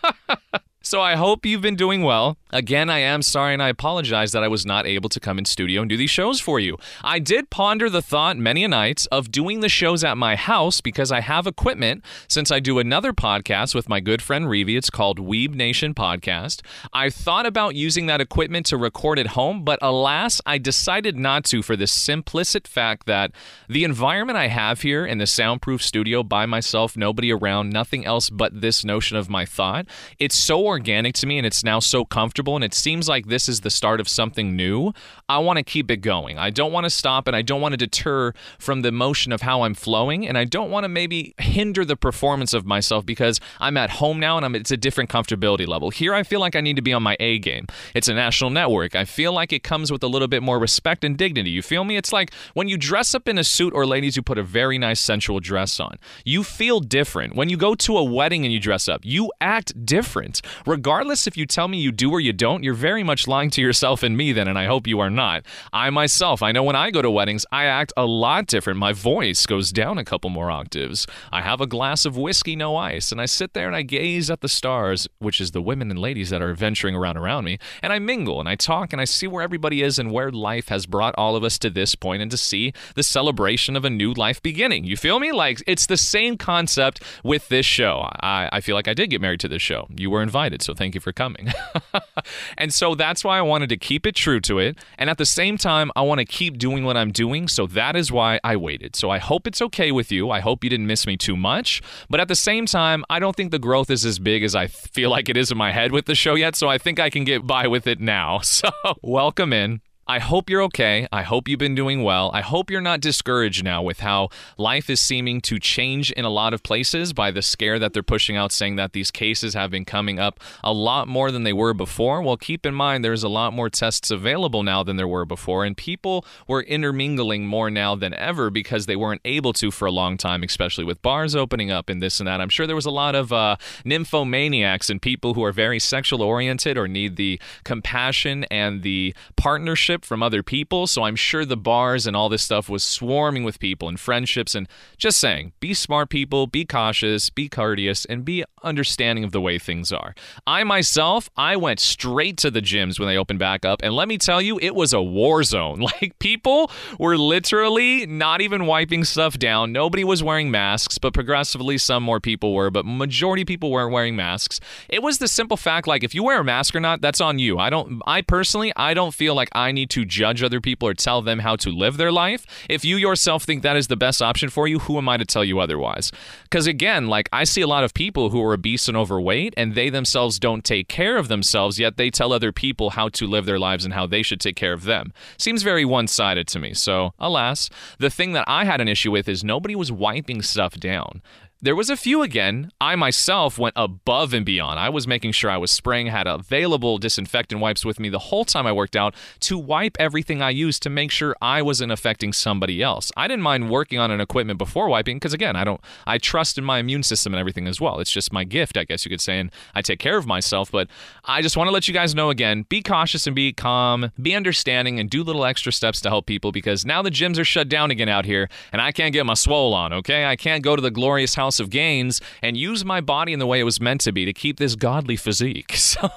So 0.83 1.01
I 1.03 1.15
hope 1.15 1.45
you've 1.45 1.61
been 1.61 1.77
doing 1.77 2.03
well. 2.03 2.39
Again, 2.53 2.91
I 2.91 2.99
am 2.99 3.23
sorry 3.23 3.55
and 3.55 3.63
I 3.63 3.69
apologize 3.69 4.33
that 4.33 4.43
I 4.43 4.49
was 4.49 4.67
not 4.67 4.87
able 4.87 5.09
to 5.11 5.21
come 5.21 5.39
in 5.39 5.45
studio 5.45 5.83
and 5.83 5.89
do 5.89 5.97
these 5.97 6.11
shows 6.11 6.41
for 6.41 6.59
you. 6.59 6.79
I 7.03 7.21
did 7.21 7.49
ponder 7.49 7.89
the 7.89 8.03
thought 8.03 8.37
many 8.37 8.65
a 8.65 8.69
night 8.69 9.07
of 9.13 9.31
doing 9.31 9.61
the 9.61 9.69
shows 9.69 10.03
at 10.03 10.19
my 10.19 10.35
house 10.35 10.81
because 10.81 11.13
I 11.13 11.21
have 11.21 11.47
equipment 11.47 12.05
since 12.27 12.51
I 12.51 12.59
do 12.59 12.81
another 12.81 13.13
podcast 13.13 13.75
with 13.75 13.89
my 13.89 14.01
good 14.01 14.21
friend 14.21 14.47
Reevy. 14.47 14.77
It's 14.77 14.91
called 14.91 15.21
Weeb 15.21 15.55
Nation 15.55 15.95
Podcast. 15.95 16.63
I 16.93 17.09
thought 17.09 17.47
about 17.47 17.77
using 17.77 18.07
that 18.07 18.21
equipment 18.21 18.67
to 18.67 18.77
record 18.77 19.21
at 19.21 19.29
home, 19.29 19.65
but 19.65 19.79
alas, 19.81 20.41
I 20.45 20.59
decided 20.59 21.17
not 21.17 21.45
to 21.45 21.63
for 21.63 21.77
the 21.77 21.85
simplistic 21.85 22.67
fact 22.67 23.07
that 23.07 23.31
the 23.69 23.85
environment 23.85 24.39
I 24.39 24.49
have 24.49 24.83
here 24.83 25.07
in 25.07 25.19
the 25.19 25.27
soundproof 25.27 25.83
studio 25.83 26.25
by 26.25 26.47
myself, 26.47 26.97
nobody 26.97 27.33
around, 27.33 27.71
nothing 27.71 28.05
else 28.05 28.29
but 28.29 28.61
this 28.61 28.85
notion 28.85 29.17
of 29.17 29.31
my 29.31 29.45
thought, 29.45 29.87
it's 30.19 30.37
so 30.37 30.67
organic 30.67 31.15
to 31.15 31.27
me 31.27 31.39
and 31.39 31.47
it's 31.47 31.63
now 31.63 31.79
so 31.79 32.05
comfortable 32.05 32.40
and 32.41 32.65
it 32.65 32.75
seems 32.75 33.09
like 33.09 33.27
this 33.27 33.49
is 33.49 33.61
the 33.61 33.71
start 33.71 34.01
of 34.01 34.09
something 34.09 34.57
new, 34.57 34.93
I 35.29 35.39
want 35.39 35.59
to 35.59 35.63
keep 35.63 35.91
it 35.91 35.99
going. 35.99 36.39
I 36.39 36.51
don't 36.51 36.73
want 36.73 36.85
to 36.85 36.91
stop 36.91 37.27
and 37.27 37.37
I 37.37 37.43
don't 37.43 37.61
want 37.61 37.73
to 37.73 37.77
deter 37.77 38.33
from 38.59 38.83
the 38.83 38.93
motion 38.93 39.33
of 39.33 39.43
how 39.43 39.63
I'm 39.63 39.75
flowing 39.75 40.27
and 40.27 40.37
I 40.39 40.45
don't 40.45 40.71
want 40.71 40.85
to 40.85 40.89
maybe 40.89 41.35
hinder 41.39 41.85
the 41.85 41.97
performance 41.97 42.55
of 42.55 42.65
myself 42.65 43.05
because 43.05 43.41
I'm 43.61 43.77
at 43.77 43.91
home 43.91 44.19
now 44.19 44.37
and 44.37 44.45
I'm, 44.45 44.55
it's 44.55 44.71
a 44.71 44.77
different 44.77 45.11
comfortability 45.11 45.67
level. 45.67 45.91
Here 45.91 46.15
I 46.15 46.23
feel 46.23 46.41
like 46.41 46.57
I 46.57 46.61
need 46.61 46.77
to 46.77 46.83
be 46.83 46.93
on 46.93 47.03
my 47.03 47.17
A 47.21 47.39
game. 47.39 47.67
It's 47.95 48.09
a 48.09 48.15
national 48.15 48.51
network. 48.51 48.95
I 48.95 49.05
feel 49.05 49.33
like 49.33 49.53
it 49.53 49.63
comes 49.63 49.93
with 49.93 50.03
a 50.03 50.09
little 50.09 50.29
bit 50.29 50.43
more 50.43 50.59
respect 50.59 51.05
and 51.05 51.17
dignity. 51.17 51.51
You 51.51 51.63
feel 51.63 51.85
me? 51.85 51.97
It's 51.97 52.13
like 52.13 52.33
when 52.55 52.69
you 52.69 52.77
dress 52.77 53.15
up 53.15 53.29
in 53.29 53.39
a 53.39 53.45
suit 53.45 53.75
or 53.75 53.87
ladies 53.87 54.17
you 54.17 54.23
put 54.23 54.39
a 54.39 54.43
very 54.43 54.79
nice 54.79 55.01
sensual 55.01 55.41
dress 55.41 55.79
on. 55.79 55.99
You 56.25 56.43
feel 56.45 56.81
different. 56.81 57.37
When 57.37 57.49
you 57.49 57.57
go 57.57 57.75
to 57.75 57.99
a 57.99 58.05
wedding 58.05 58.45
and 58.45 58.53
you 58.53 58.61
dress 58.61 58.89
up, 58.89 59.01
you 59.05 59.31
act 59.41 59.85
different 59.85 60.41
regardless 60.67 61.27
if 61.27 61.37
you 61.37 61.47
tell 61.47 61.69
me 61.69 61.79
you 61.79 61.93
do 61.93 62.11
or 62.11 62.21
you 62.21 62.30
don't, 62.33 62.63
you're 62.63 62.75
very 62.75 63.03
much 63.03 63.27
lying 63.27 63.51
to 63.51 63.61
yourself 63.61 64.03
and 64.03 64.17
me 64.17 64.33
then, 64.33 64.49
and 64.49 64.59
I 64.59 64.67
hope 64.67 64.87
you 64.87 65.01
are 65.01 65.11
not. 65.11 65.45
I 65.73 65.91
myself, 65.91 66.43
I 66.43 66.53
know 66.53 66.63
when 66.63 66.77
I 66.77 66.91
go 66.91 67.03
to 67.03 67.11
weddings, 67.11 67.45
I 67.53 67.65
act 67.65 67.93
a 67.97 68.07
lot 68.07 68.47
different. 68.47 68.79
My 68.79 68.93
voice 68.93 69.47
goes 69.47 69.73
down 69.73 69.99
a 69.99 70.05
couple 70.05 70.31
more 70.31 70.51
octaves. 70.51 71.07
I 71.33 71.43
have 71.43 71.61
a 71.61 71.67
glass 71.67 72.05
of 72.05 72.17
whiskey, 72.17 72.57
no 72.57 72.77
ice, 72.77 73.13
and 73.13 73.21
I 73.21 73.27
sit 73.27 73.53
there 73.53 73.67
and 73.67 73.77
I 73.77 73.83
gaze 73.83 74.31
at 74.31 74.41
the 74.41 74.49
stars, 74.49 75.09
which 75.19 75.41
is 75.41 75.51
the 75.51 75.63
women 75.63 75.91
and 75.91 75.99
ladies 75.99 76.31
that 76.31 76.43
are 76.43 76.55
venturing 76.55 76.95
around 76.95 77.17
around 77.17 77.45
me, 77.45 77.59
and 77.83 77.93
I 77.93 77.99
mingle 77.99 78.41
and 78.41 78.49
I 78.49 78.55
talk 78.55 78.93
and 78.93 79.01
I 79.01 79.05
see 79.05 79.27
where 79.27 79.43
everybody 79.43 79.83
is 79.83 79.99
and 79.99 80.11
where 80.11 80.31
life 80.31 80.69
has 80.69 80.87
brought 80.87 81.15
all 81.17 81.37
of 81.37 81.45
us 81.45 81.59
to 81.59 81.71
this 81.71 81.95
point 81.95 82.23
and 82.23 82.31
to 82.31 82.37
see 82.37 82.73
the 82.95 83.03
celebration 83.03 83.77
of 83.77 83.85
a 83.85 83.91
new 83.91 84.13
life 84.13 84.43
beginning. 84.43 84.85
You 84.85 84.97
feel 84.97 85.21
me? 85.21 85.33
Like 85.33 85.63
it's 85.67 85.87
the 85.87 85.97
same 85.97 86.37
concept 86.37 87.03
with 87.23 87.49
this 87.49 87.67
show. 87.67 88.09
I, 88.21 88.49
I 88.53 88.61
feel 88.61 88.75
like 88.75 88.89
I 88.89 88.95
did 88.95 89.11
get 89.11 89.21
married 89.21 89.41
to 89.41 89.49
this 89.49 89.63
show. 89.63 89.87
You 89.97 90.11
were 90.11 90.23
invited 90.23 90.61
so 90.63 90.75
thank 90.75 90.95
you 90.95 91.01
for 91.01 91.13
coming. 91.13 91.49
and 92.59 92.73
so 92.73 92.95
that's 92.95 93.25
why 93.25 93.39
I 93.39 93.43
wanted 93.43 93.69
to 93.71 93.77
keep 93.77 94.07
it 94.07 94.15
true 94.15 94.41
to 94.41 94.59
it. 94.59 94.79
And 94.99 95.11
at 95.11 95.19
the 95.19 95.27
same 95.27 95.57
time, 95.57 95.91
I 95.97 96.03
want 96.03 96.19
to 96.19 96.25
keep 96.25 96.59
doing 96.59 96.85
what 96.85 96.97
I'm 96.97 97.13
doing. 97.13 97.49
So 97.49 97.67
that 97.69 97.97
is 97.97 98.13
why 98.13 98.41
I 98.45 98.57
waited. 98.57 98.97
So 98.97 99.11
I 99.11 99.19
hope 99.19 99.47
it's 99.47 99.63
okay 99.63 99.93
with 99.93 100.13
you. 100.13 100.31
I 100.31 100.41
hope 100.41 100.65
you 100.65 100.71
didn't 100.71 100.87
miss 100.87 101.07
me 101.07 101.17
too 101.17 101.37
much. 101.37 101.83
But 102.09 102.21
at 102.21 102.29
the 102.29 102.37
same 102.37 102.67
time, 102.67 103.05
I 103.11 103.19
don't 103.19 103.37
think 103.37 103.51
the 103.51 103.59
growth 103.59 103.91
is 103.91 104.05
as 104.05 104.19
big 104.19 104.43
as 104.43 104.55
I 104.55 104.67
feel 104.67 105.11
like 105.11 105.29
it 105.29 105.37
is 105.37 105.51
in 105.51 105.59
my 105.59 105.73
head 105.73 105.93
with 105.93 106.07
the 106.07 106.15
show 106.15 106.35
yet. 106.35 106.57
So 106.57 106.69
I 106.69 106.79
think 106.79 106.99
I 106.99 107.11
can 107.11 107.25
get 107.25 107.47
by 107.47 107.67
with 107.67 107.87
it 107.87 108.01
now. 108.01 108.41
So 108.61 108.71
welcome 109.01 109.55
in. 109.55 109.81
I 110.11 110.19
hope 110.19 110.51
you're 110.51 110.63
okay. 110.63 111.07
I 111.13 111.23
hope 111.23 111.47
you've 111.47 111.61
been 111.61 111.77
doing 111.77 112.03
well. 112.03 112.33
I 112.35 112.41
hope 112.41 112.69
you're 112.69 112.81
not 112.81 113.01
discouraged 113.01 113.63
now 113.63 113.81
with 113.81 114.01
how 114.01 114.31
life 114.59 114.91
is 114.91 114.99
seeming 114.99 115.41
to 115.43 115.61
change 115.61 116.11
in 116.11 116.25
a 116.25 116.29
lot 116.29 116.53
of 116.53 116.65
places 116.65 117.13
by 117.13 117.31
the 117.31 117.43
scare 117.43 117.79
that 117.79 117.93
they're 117.93 118.03
pushing 118.03 118.37
out, 118.37 118.51
saying 118.51 118.75
that 118.75 118.93
these 118.93 119.13
cases 119.13 119.55
have 119.55 119.71
been 119.71 119.85
coming 119.85 120.19
up 120.19 120.41
a 120.65 120.73
lot 120.73 121.07
more 121.07 121.31
than 121.31 121.45
they 121.45 121.53
were 121.53 121.73
before. 121.73 122.23
Well, 122.23 122.37
keep 122.37 122.67
in 122.67 122.75
mind 122.75 123.05
there's 123.05 123.23
a 123.23 123.29
lot 123.29 123.53
more 123.53 123.71
tests 123.71 124.11
available 124.11 124.65
now 124.65 124.83
than 124.83 124.97
there 124.97 125.07
were 125.07 125.25
before, 125.25 125.65
and 125.65 125.77
people 125.77 126.25
were 126.49 126.63
intermingling 126.63 127.47
more 127.47 127.71
now 127.71 127.95
than 127.95 128.13
ever 128.15 128.51
because 128.51 128.87
they 128.87 128.97
weren't 128.97 129.21
able 129.25 129.53
to 129.53 129.71
for 129.71 129.87
a 129.87 129.93
long 129.93 130.17
time, 130.17 130.43
especially 130.43 130.83
with 130.83 131.01
bars 131.03 131.37
opening 131.37 131.71
up 131.71 131.89
and 131.89 132.03
this 132.03 132.19
and 132.19 132.27
that. 132.27 132.41
I'm 132.41 132.49
sure 132.49 132.67
there 132.67 132.75
was 132.75 132.85
a 132.85 132.91
lot 132.91 133.15
of 133.15 133.33
uh, 133.33 133.55
nymphomaniacs 133.85 134.91
and 134.91 135.01
people 135.01 135.35
who 135.35 135.45
are 135.45 135.53
very 135.53 135.79
sexual 135.79 136.21
oriented 136.21 136.77
or 136.77 136.89
need 136.89 137.15
the 137.15 137.41
compassion 137.63 138.43
and 138.51 138.83
the 138.83 139.15
partnership 139.37 140.00
from 140.05 140.23
other 140.23 140.43
people. 140.43 140.87
So 140.87 141.03
I'm 141.05 141.17
sure 141.17 141.45
the 141.45 141.57
bars 141.57 142.07
and 142.07 142.17
all 142.17 142.29
this 142.29 142.43
stuff 142.43 142.69
was 142.69 142.85
swarming 142.85 143.45
with 143.45 143.59
people 143.59 143.89
and 143.89 143.99
friendships. 143.99 144.55
And 144.55 144.69
just 144.97 145.19
saying, 145.19 145.53
be 145.61 145.75
smart 145.75 146.11
people, 146.11 146.47
be 146.47 146.65
cautious, 146.65 147.31
be 147.31 147.49
courteous, 147.49 148.05
and 148.05 148.25
be 148.25 148.45
understanding 148.63 149.25
of 149.25 149.33
the 149.33 149.41
way 149.41 149.59
things 149.59 149.93
are. 149.93 150.15
I 150.47 150.65
myself, 150.65 151.31
I 151.37 151.57
went 151.57 151.81
straight 151.81 152.37
to 152.39 152.51
the 152.51 152.63
gyms 152.63 152.99
when 152.99 153.09
they 153.09 153.17
opened 153.17 153.39
back 153.39 153.65
up. 153.65 153.81
And 153.83 153.95
let 153.95 154.09
me 154.09 154.19
tell 154.19 154.41
you, 154.41 154.59
it 154.61 154.75
was 154.75 154.93
a 154.93 155.03
war 155.03 155.43
zone. 155.43 155.85
Like 156.01 156.19
people 156.21 156.71
were 157.01 157.19
literally 157.19 158.07
not 158.07 158.41
even 158.41 158.67
wiping 158.67 159.03
stuff 159.03 159.39
down. 159.39 159.73
Nobody 159.73 160.05
was 160.05 160.23
wearing 160.23 160.51
masks, 160.51 160.99
but 160.99 161.13
progressively 161.13 161.79
some 161.79 162.03
more 162.03 162.21
people 162.21 162.55
were, 162.55 162.71
but 162.71 162.87
majority 162.87 163.45
people 163.45 163.71
weren't 163.71 163.93
wearing 163.93 164.15
masks. 164.15 164.61
It 164.89 165.03
was 165.03 165.19
the 165.19 165.27
simple 165.27 165.57
fact 165.57 165.89
like 165.89 166.05
if 166.05 166.15
you 166.15 166.23
wear 166.23 166.41
a 166.41 166.45
mask 166.45 166.77
or 166.77 166.81
not, 166.81 167.01
that's 167.01 167.21
on 167.21 167.39
you. 167.39 167.59
I 167.59 167.71
don't 167.71 168.01
I 168.07 168.23
personally 168.23 168.73
I 168.77 168.95
don't 168.95 169.13
feel 169.13 169.35
like 169.35 169.49
I 169.53 169.73
need 169.73 169.90
to 169.91 170.05
judge 170.05 170.43
other 170.43 170.61
people 170.61 170.89
or 170.89 170.95
tell 170.95 171.23
them 171.23 171.41
how 171.41 171.57
to 171.57 171.71
live 171.71 171.97
their 171.97 172.13
life. 172.13 172.47
If 172.69 172.85
you 172.85 172.97
yourself 172.97 173.45
think 173.45 173.63
that 173.63 173.77
is 173.77 173.89
the 173.89 173.97
best 173.97 174.23
option 174.23 174.49
for 174.49 174.67
you, 174.67 174.81
who 174.81 174.99
am 174.99 175.09
I 175.09 175.17
to 175.17 175.25
tell 175.25 175.45
you 175.45 175.61
otherwise? 175.61 176.11
Because 176.45 176.67
again, 176.67 177.09
like 177.09 177.29
I 177.33 177.45
see 177.45 177.61
a 177.61 177.67
lot 177.67 177.85
of 177.85 177.95
people 177.95 178.31
who 178.31 178.43
are 178.43 178.55
obese 178.55 178.89
and 178.89 178.97
overweight 178.97 179.55
and 179.57 179.75
they 179.75 179.91
themselves 179.91 180.39
don't 180.39 180.65
take 180.65 180.89
care 180.89 181.17
of 181.17 181.29
themselves, 181.29 181.79
yet 181.79 181.97
they 181.97 182.11
tell 182.11 182.33
other 182.33 182.53
people 182.53 182.91
how 182.91 183.09
to 183.11 183.27
live 183.27 183.47
their 183.47 183.59
lives 183.59 183.85
and 183.85 183.95
how 183.95 184.07
they 184.07 184.23
should 184.23 184.41
take 184.41 184.57
care 184.57 184.73
of 184.73 184.85
them. 184.85 185.13
Seems 185.39 185.63
very 185.63 185.85
one 185.85 186.07
sided 186.07 186.47
to 186.49 186.59
me. 186.59 186.75
So, 186.75 187.13
alas, 187.19 187.69
the 187.99 188.11
thing 188.11 188.33
that 188.33 188.45
I 188.47 188.65
had 188.65 188.81
an 188.81 188.89
issue 188.89 189.11
with 189.11 189.29
is 189.29 189.45
nobody 189.45 189.75
was 189.75 189.93
wiping 189.93 190.43
stuff 190.43 190.75
down. 190.75 191.23
There 191.63 191.77
was 191.77 191.91
a 191.91 191.97
few 191.97 192.23
again. 192.23 192.73
I 192.81 192.97
myself 192.97 193.59
went 193.59 193.75
above 193.77 194.33
and 194.33 194.47
beyond. 194.47 194.81
I 194.81 194.89
was 194.89 195.07
making 195.07 195.33
sure 195.33 195.51
I 195.51 195.59
was 195.59 195.71
spraying, 195.71 196.07
had 196.07 196.27
available 196.27 196.97
disinfectant 196.97 197.61
wipes 197.61 197.85
with 197.85 198.01
me 198.01 198.09
the 198.09 198.19
whole 198.19 198.47
time 198.47 198.67
I 198.67 198.73
worked 198.73 198.97
out 198.97 199.15
to 199.41 199.59
wipe 199.59 199.95
everything 200.01 200.41
I 200.41 200.49
used 200.49 200.83
to 200.85 200.89
make 200.89 201.11
sure 201.11 201.37
I 201.43 201.61
wasn't 201.61 201.93
affecting 201.93 202.33
somebody 202.33 202.83
else. 202.83 203.13
I 203.15 203.29
didn't 203.29 203.43
mind 203.43 203.69
working 203.69 203.99
on 203.99 204.11
an 204.11 204.23
equipment 204.23 204.57
before 204.57 204.89
wiping 204.89 205.17
because 205.17 205.35
again, 205.35 205.55
I 205.55 205.65
don't 205.65 205.83
I 206.07 206.17
trust 206.17 206.57
in 206.57 206.65
my 206.65 206.79
immune 206.79 207.03
system 207.03 207.35
and 207.35 207.39
everything 207.39 207.67
as 207.67 207.79
well. 207.79 208.01
It's 208.01 208.11
just 208.11 208.33
my 208.33 208.45
gift, 208.45 208.79
I 208.79 208.85
guess 208.85 209.05
you 209.05 209.11
could 209.11 209.21
say, 209.21 209.39
and 209.39 209.53
I 209.75 209.83
take 209.83 209.99
care 209.99 210.17
of 210.17 210.27
myself, 210.27 210.71
but 210.71 210.89
I 211.27 211.43
just 211.43 211.59
want 211.59 211.69
to 211.69 211.73
let 211.73 211.87
you 211.87 211.93
guys 211.93 212.15
know 212.15 212.31
again, 212.31 212.65
be 212.71 212.81
cautious 212.83 213.27
and 213.27 213.37
be 213.37 213.53
calm, 213.53 214.13
be 214.23 214.35
understanding 214.35 214.99
and 214.99 215.11
do 215.11 215.23
little 215.23 215.45
extra 215.45 215.73
steps 215.73 216.01
to 216.01 216.09
help 216.09 216.25
people 216.25 216.53
because 216.53 216.87
now 216.87 217.03
the 217.03 217.11
gyms 217.11 217.39
are 217.39 217.45
shut 217.45 217.69
down 217.69 217.91
again 217.91 218.09
out 218.09 218.25
here 218.25 218.49
and 218.73 218.81
I 218.81 218.93
can't 218.93 219.13
get 219.13 219.27
my 219.27 219.35
swole 219.35 219.75
on, 219.75 219.93
okay? 219.93 220.25
I 220.25 220.37
can't 220.37 220.65
go 220.65 220.75
to 220.75 220.81
the 220.81 220.91
glorious 220.91 221.35
house 221.35 221.50
House 221.51 221.59
of 221.59 221.69
Gains 221.69 222.21
and 222.43 222.57
use 222.57 222.85
my 222.85 223.01
body 223.01 223.33
in 223.33 223.41
the 223.41 223.47
way 223.47 223.59
it 223.59 223.65
was 223.65 223.81
meant 223.81 224.03
to 224.03 224.13
be 224.13 224.25
to 224.25 224.33
keep 224.33 224.59
this 224.59 224.77
godly 224.77 225.17
physique. 225.17 225.77
So 225.91 226.09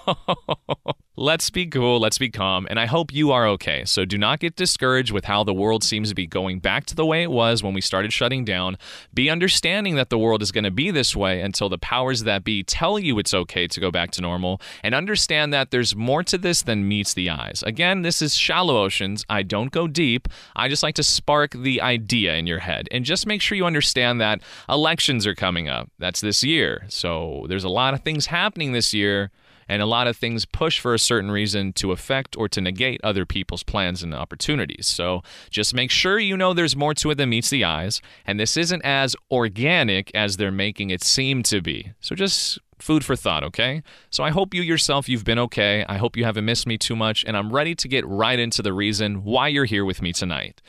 let's 1.16 1.50
be 1.50 1.66
cool, 1.68 2.00
let's 2.00 2.18
be 2.18 2.30
calm, 2.30 2.68
and 2.70 2.80
I 2.80 2.86
hope 2.86 3.14
you 3.14 3.32
are 3.32 3.48
okay. 3.50 3.86
So 3.86 4.06
do 4.06 4.18
not 4.18 4.40
get 4.40 4.56
discouraged 4.56 5.12
with 5.12 5.26
how 5.26 5.44
the 5.44 5.54
world 5.54 5.84
seems 5.84 6.10
to 6.10 6.16
be 6.16 6.28
going 6.28 6.60
back 6.60 6.86
to 6.88 6.96
the 6.96 7.06
way 7.06 7.24
it 7.24 7.32
was 7.32 7.64
when 7.64 7.74
we 7.74 7.82
started 7.82 8.12
shutting 8.14 8.46
down. 8.46 8.78
Be 9.14 9.30
understanding 9.30 9.96
that 9.96 10.10
the 10.10 10.18
world 10.18 10.42
is 10.42 10.52
going 10.52 10.64
to 10.64 10.72
be 10.72 10.92
this 10.92 11.16
way 11.16 11.42
until 11.42 11.70
the 11.70 11.78
powers 11.78 12.24
that 12.24 12.44
be 12.44 12.64
tell 12.64 13.00
you 13.00 13.20
it's 13.20 13.34
okay 13.34 13.68
to 13.68 13.80
go 13.80 13.92
back 13.92 14.12
to 14.12 14.22
normal, 14.22 14.62
and 14.84 14.94
understand 14.94 15.54
that 15.54 15.72
there's 15.72 15.96
more 15.96 16.24
to 16.24 16.38
this 16.38 16.62
than 16.62 16.88
meets 16.88 17.14
the 17.14 17.30
eyes. 17.30 17.64
Again, 17.66 18.02
this 18.02 18.22
is 18.22 18.36
shallow 18.36 18.78
oceans. 18.84 19.26
I 19.30 19.44
don't 19.44 19.72
go 19.72 19.88
deep. 19.88 20.28
I 20.56 20.68
just 20.68 20.84
like 20.84 20.96
to 20.96 21.04
spark 21.04 21.52
the 21.52 21.82
idea 21.82 22.36
in 22.36 22.48
your 22.48 22.60
head 22.60 22.88
and 22.92 23.06
just 23.06 23.28
make 23.28 23.42
sure 23.42 23.56
you 23.56 23.66
understand 23.66 24.22
that 24.22 24.42
elections 24.70 25.23
are 25.28 25.36
coming 25.36 25.70
up. 25.70 25.90
That's 26.00 26.22
this 26.22 26.44
year. 26.44 26.86
So 26.90 27.46
there's 27.48 27.64
a 27.64 27.70
lot 27.70 27.94
of 27.94 28.02
things 28.02 28.28
happening 28.28 28.72
this 28.72 28.94
year 28.94 29.32
and 29.68 29.82
a 29.82 29.86
lot 29.86 30.08
of 30.08 30.18
things 30.18 30.46
push 30.46 30.80
for 30.80 30.94
a 30.94 31.00
certain 31.00 31.32
reason 31.32 31.74
to 31.74 31.92
affect 31.92 32.36
or 32.38 32.50
to 32.50 32.62
negate 32.62 33.02
other 33.04 33.26
people's 33.26 33.64
plans 33.64 34.04
and 34.04 34.14
opportunities. 34.14 34.88
So 34.88 35.22
just 35.50 35.74
make 35.74 35.92
sure 35.92 36.20
you 36.20 36.38
know 36.38 36.54
there's 36.54 36.76
more 36.76 36.94
to 36.96 37.12
it 37.12 37.16
than 37.16 37.30
meets 37.30 37.50
the 37.50 37.64
eyes, 37.64 38.02
and 38.26 38.40
this 38.40 38.58
isn't 38.58 38.84
as 38.84 39.16
organic 39.32 40.12
as 40.14 40.38
they're 40.38 40.52
making 40.52 40.90
it 40.90 41.04
seem 41.04 41.44
to 41.44 41.62
be. 41.62 41.94
So 42.00 42.16
just 42.16 42.60
food 42.80 43.06
for 43.06 43.16
thought, 43.16 43.44
okay? 43.44 43.82
So 44.10 44.24
I 44.24 44.32
hope 44.32 44.54
you 44.54 44.62
yourself 44.62 45.08
you've 45.08 45.24
been 45.24 45.40
okay. 45.40 45.86
I 45.88 45.98
hope 45.98 46.18
you 46.18 46.26
haven't 46.26 46.46
missed 46.46 46.68
me 46.68 46.78
too 46.78 46.96
much, 46.96 47.24
and 47.26 47.38
I'm 47.38 47.52
ready 47.52 47.76
to 47.76 47.88
get 47.88 48.06
right 48.06 48.38
into 48.38 48.62
the 48.62 48.74
reason 48.74 49.24
why 49.24 49.48
you're 49.48 49.66
here 49.66 49.86
with 49.86 50.02
me 50.02 50.12
tonight. 50.12 50.62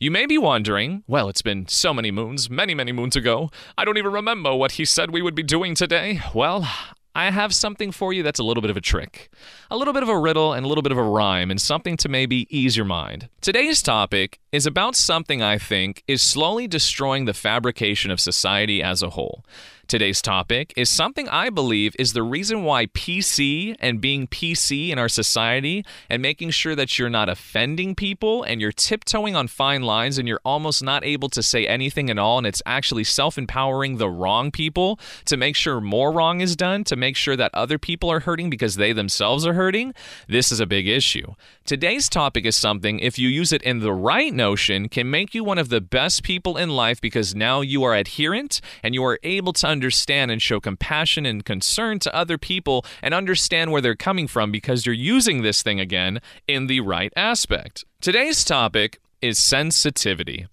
You 0.00 0.12
may 0.12 0.26
be 0.26 0.38
wondering, 0.38 1.02
well, 1.08 1.28
it's 1.28 1.42
been 1.42 1.66
so 1.66 1.92
many 1.92 2.12
moons, 2.12 2.48
many, 2.48 2.72
many 2.72 2.92
moons 2.92 3.16
ago. 3.16 3.50
I 3.76 3.84
don't 3.84 3.98
even 3.98 4.12
remember 4.12 4.54
what 4.54 4.72
he 4.72 4.84
said 4.84 5.10
we 5.10 5.22
would 5.22 5.34
be 5.34 5.42
doing 5.42 5.74
today. 5.74 6.20
Well, 6.32 6.68
I 7.16 7.32
have 7.32 7.52
something 7.52 7.90
for 7.90 8.12
you 8.12 8.22
that's 8.22 8.38
a 8.38 8.44
little 8.44 8.60
bit 8.60 8.70
of 8.70 8.76
a 8.76 8.80
trick, 8.80 9.28
a 9.72 9.76
little 9.76 9.92
bit 9.92 10.04
of 10.04 10.08
a 10.08 10.16
riddle, 10.16 10.52
and 10.52 10.64
a 10.64 10.68
little 10.68 10.82
bit 10.82 10.92
of 10.92 10.98
a 10.98 11.02
rhyme, 11.02 11.50
and 11.50 11.60
something 11.60 11.96
to 11.96 12.08
maybe 12.08 12.46
ease 12.48 12.76
your 12.76 12.86
mind. 12.86 13.28
Today's 13.40 13.82
topic 13.82 14.38
is 14.52 14.66
about 14.66 14.94
something 14.94 15.42
I 15.42 15.58
think 15.58 16.04
is 16.06 16.22
slowly 16.22 16.68
destroying 16.68 17.24
the 17.24 17.34
fabrication 17.34 18.12
of 18.12 18.20
society 18.20 18.80
as 18.80 19.02
a 19.02 19.10
whole. 19.10 19.44
Today's 19.88 20.20
topic 20.20 20.74
is 20.76 20.90
something 20.90 21.30
I 21.30 21.48
believe 21.48 21.96
is 21.98 22.12
the 22.12 22.22
reason 22.22 22.62
why 22.62 22.88
PC 22.88 23.74
and 23.80 24.02
being 24.02 24.26
PC 24.26 24.90
in 24.90 24.98
our 24.98 25.08
society 25.08 25.82
and 26.10 26.20
making 26.20 26.50
sure 26.50 26.76
that 26.76 26.98
you're 26.98 27.08
not 27.08 27.30
offending 27.30 27.94
people 27.94 28.42
and 28.42 28.60
you're 28.60 28.70
tiptoeing 28.70 29.34
on 29.34 29.48
fine 29.48 29.80
lines 29.80 30.18
and 30.18 30.28
you're 30.28 30.42
almost 30.44 30.82
not 30.82 31.06
able 31.06 31.30
to 31.30 31.42
say 31.42 31.66
anything 31.66 32.10
at 32.10 32.18
all 32.18 32.36
and 32.36 32.46
it's 32.46 32.60
actually 32.66 33.02
self 33.02 33.38
empowering 33.38 33.96
the 33.96 34.10
wrong 34.10 34.50
people 34.50 35.00
to 35.24 35.38
make 35.38 35.56
sure 35.56 35.80
more 35.80 36.12
wrong 36.12 36.42
is 36.42 36.54
done, 36.54 36.84
to 36.84 36.94
make 36.94 37.16
sure 37.16 37.34
that 37.34 37.54
other 37.54 37.78
people 37.78 38.12
are 38.12 38.20
hurting 38.20 38.50
because 38.50 38.74
they 38.74 38.92
themselves 38.92 39.46
are 39.46 39.54
hurting. 39.54 39.94
This 40.28 40.52
is 40.52 40.60
a 40.60 40.66
big 40.66 40.86
issue. 40.86 41.32
Today's 41.64 42.10
topic 42.10 42.44
is 42.44 42.56
something, 42.56 42.98
if 42.98 43.18
you 43.18 43.30
use 43.30 43.52
it 43.54 43.62
in 43.62 43.78
the 43.78 43.94
right 43.94 44.34
notion, 44.34 44.90
can 44.90 45.10
make 45.10 45.34
you 45.34 45.44
one 45.44 45.56
of 45.56 45.70
the 45.70 45.80
best 45.80 46.22
people 46.22 46.58
in 46.58 46.68
life 46.68 47.00
because 47.00 47.34
now 47.34 47.62
you 47.62 47.84
are 47.84 47.94
adherent 47.94 48.60
and 48.82 48.94
you 48.94 49.02
are 49.02 49.18
able 49.22 49.54
to 49.54 49.77
understand 49.78 50.32
and 50.32 50.42
show 50.42 50.58
compassion 50.58 51.24
and 51.24 51.44
concern 51.44 52.00
to 52.00 52.12
other 52.12 52.36
people 52.36 52.84
and 53.00 53.14
understand 53.14 53.70
where 53.70 53.80
they're 53.80 53.94
coming 53.94 54.26
from 54.26 54.50
because 54.50 54.84
you're 54.84 54.92
using 54.92 55.42
this 55.42 55.62
thing 55.62 55.78
again 55.78 56.20
in 56.48 56.66
the 56.66 56.80
right 56.80 57.12
aspect. 57.14 57.84
Today's 58.00 58.44
topic 58.44 58.98
is 59.22 59.38
sensitivity. 59.38 60.48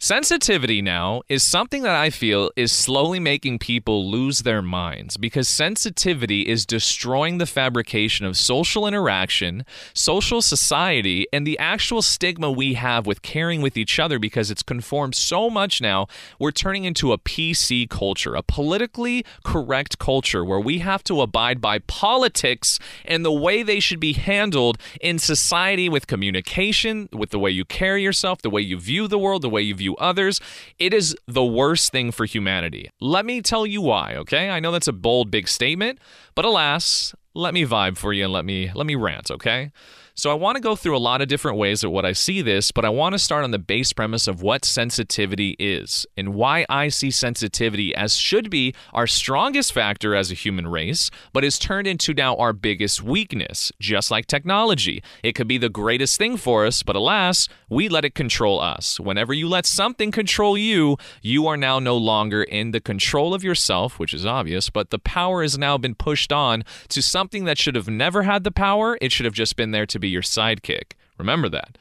Sensitivity 0.00 0.80
now 0.80 1.22
is 1.28 1.42
something 1.42 1.82
that 1.82 1.96
I 1.96 2.10
feel 2.10 2.52
is 2.54 2.70
slowly 2.70 3.18
making 3.18 3.58
people 3.58 4.08
lose 4.08 4.42
their 4.42 4.62
minds 4.62 5.16
because 5.16 5.48
sensitivity 5.48 6.42
is 6.42 6.64
destroying 6.64 7.38
the 7.38 7.46
fabrication 7.46 8.24
of 8.24 8.36
social 8.36 8.86
interaction, 8.86 9.66
social 9.94 10.40
society, 10.40 11.26
and 11.32 11.44
the 11.44 11.58
actual 11.58 12.00
stigma 12.00 12.48
we 12.48 12.74
have 12.74 13.08
with 13.08 13.22
caring 13.22 13.60
with 13.60 13.76
each 13.76 13.98
other 13.98 14.20
because 14.20 14.52
it's 14.52 14.62
conformed 14.62 15.16
so 15.16 15.50
much 15.50 15.80
now. 15.80 16.06
We're 16.38 16.52
turning 16.52 16.84
into 16.84 17.12
a 17.12 17.18
PC 17.18 17.90
culture, 17.90 18.36
a 18.36 18.42
politically 18.44 19.24
correct 19.42 19.98
culture 19.98 20.44
where 20.44 20.60
we 20.60 20.78
have 20.78 21.02
to 21.04 21.22
abide 21.22 21.60
by 21.60 21.80
politics 21.80 22.78
and 23.04 23.24
the 23.24 23.32
way 23.32 23.64
they 23.64 23.80
should 23.80 23.98
be 23.98 24.12
handled 24.12 24.78
in 25.00 25.18
society 25.18 25.88
with 25.88 26.06
communication, 26.06 27.08
with 27.12 27.30
the 27.30 27.38
way 27.40 27.50
you 27.50 27.64
carry 27.64 28.04
yourself, 28.04 28.40
the 28.42 28.48
way 28.48 28.60
you 28.60 28.78
view 28.78 29.08
the 29.08 29.18
world, 29.18 29.42
the 29.42 29.50
way 29.50 29.60
you 29.60 29.74
view 29.74 29.87
others. 29.96 30.40
It 30.78 30.94
is 30.94 31.16
the 31.26 31.44
worst 31.44 31.92
thing 31.92 32.12
for 32.12 32.24
humanity. 32.24 32.90
Let 33.00 33.26
me 33.26 33.42
tell 33.42 33.66
you 33.66 33.80
why, 33.80 34.14
okay? 34.16 34.50
I 34.50 34.60
know 34.60 34.72
that's 34.72 34.88
a 34.88 34.92
bold 34.92 35.30
big 35.30 35.48
statement, 35.48 35.98
but 36.34 36.44
alas, 36.44 37.14
let 37.34 37.54
me 37.54 37.64
vibe 37.64 37.96
for 37.96 38.12
you 38.12 38.24
and 38.24 38.32
let 38.32 38.44
me 38.44 38.70
let 38.74 38.86
me 38.86 38.94
rant, 38.94 39.30
okay? 39.30 39.70
So 40.18 40.32
I 40.32 40.34
want 40.34 40.56
to 40.56 40.60
go 40.60 40.74
through 40.74 40.96
a 40.96 40.98
lot 40.98 41.22
of 41.22 41.28
different 41.28 41.58
ways 41.58 41.84
of 41.84 41.92
what 41.92 42.04
I 42.04 42.10
see 42.10 42.42
this, 42.42 42.72
but 42.72 42.84
I 42.84 42.88
want 42.88 43.12
to 43.12 43.20
start 43.20 43.44
on 43.44 43.52
the 43.52 43.58
base 43.60 43.92
premise 43.92 44.26
of 44.26 44.42
what 44.42 44.64
sensitivity 44.64 45.54
is 45.60 46.08
and 46.16 46.34
why 46.34 46.66
I 46.68 46.88
see 46.88 47.12
sensitivity 47.12 47.94
as 47.94 48.16
should 48.16 48.50
be 48.50 48.74
our 48.92 49.06
strongest 49.06 49.72
factor 49.72 50.16
as 50.16 50.32
a 50.32 50.34
human 50.34 50.66
race, 50.66 51.08
but 51.32 51.44
is 51.44 51.56
turned 51.56 51.86
into 51.86 52.14
now 52.14 52.34
our 52.34 52.52
biggest 52.52 53.00
weakness, 53.00 53.70
just 53.78 54.10
like 54.10 54.26
technology. 54.26 55.04
It 55.22 55.36
could 55.36 55.46
be 55.46 55.56
the 55.56 55.68
greatest 55.68 56.18
thing 56.18 56.36
for 56.36 56.66
us, 56.66 56.82
but 56.82 56.96
alas, 56.96 57.48
we 57.68 57.88
let 57.88 58.04
it 58.04 58.16
control 58.16 58.60
us. 58.60 58.98
Whenever 58.98 59.32
you 59.32 59.48
let 59.48 59.66
something 59.66 60.10
control 60.10 60.58
you, 60.58 60.96
you 61.22 61.46
are 61.46 61.56
now 61.56 61.78
no 61.78 61.96
longer 61.96 62.42
in 62.42 62.72
the 62.72 62.80
control 62.80 63.34
of 63.34 63.44
yourself, 63.44 64.00
which 64.00 64.12
is 64.12 64.26
obvious, 64.26 64.68
but 64.68 64.90
the 64.90 64.98
power 64.98 65.42
has 65.42 65.56
now 65.56 65.78
been 65.78 65.94
pushed 65.94 66.32
on 66.32 66.64
to 66.88 67.00
something 67.00 67.44
that 67.44 67.56
should 67.56 67.76
have 67.76 67.88
never 67.88 68.24
had 68.24 68.42
the 68.42 68.50
power. 68.50 68.98
It 69.00 69.12
should 69.12 69.24
have 69.24 69.32
just 69.32 69.54
been 69.54 69.70
there 69.70 69.86
to 69.86 70.00
be 70.00 70.07
your 70.08 70.22
sidekick. 70.22 70.92
Remember 71.18 71.48
that. 71.48 71.78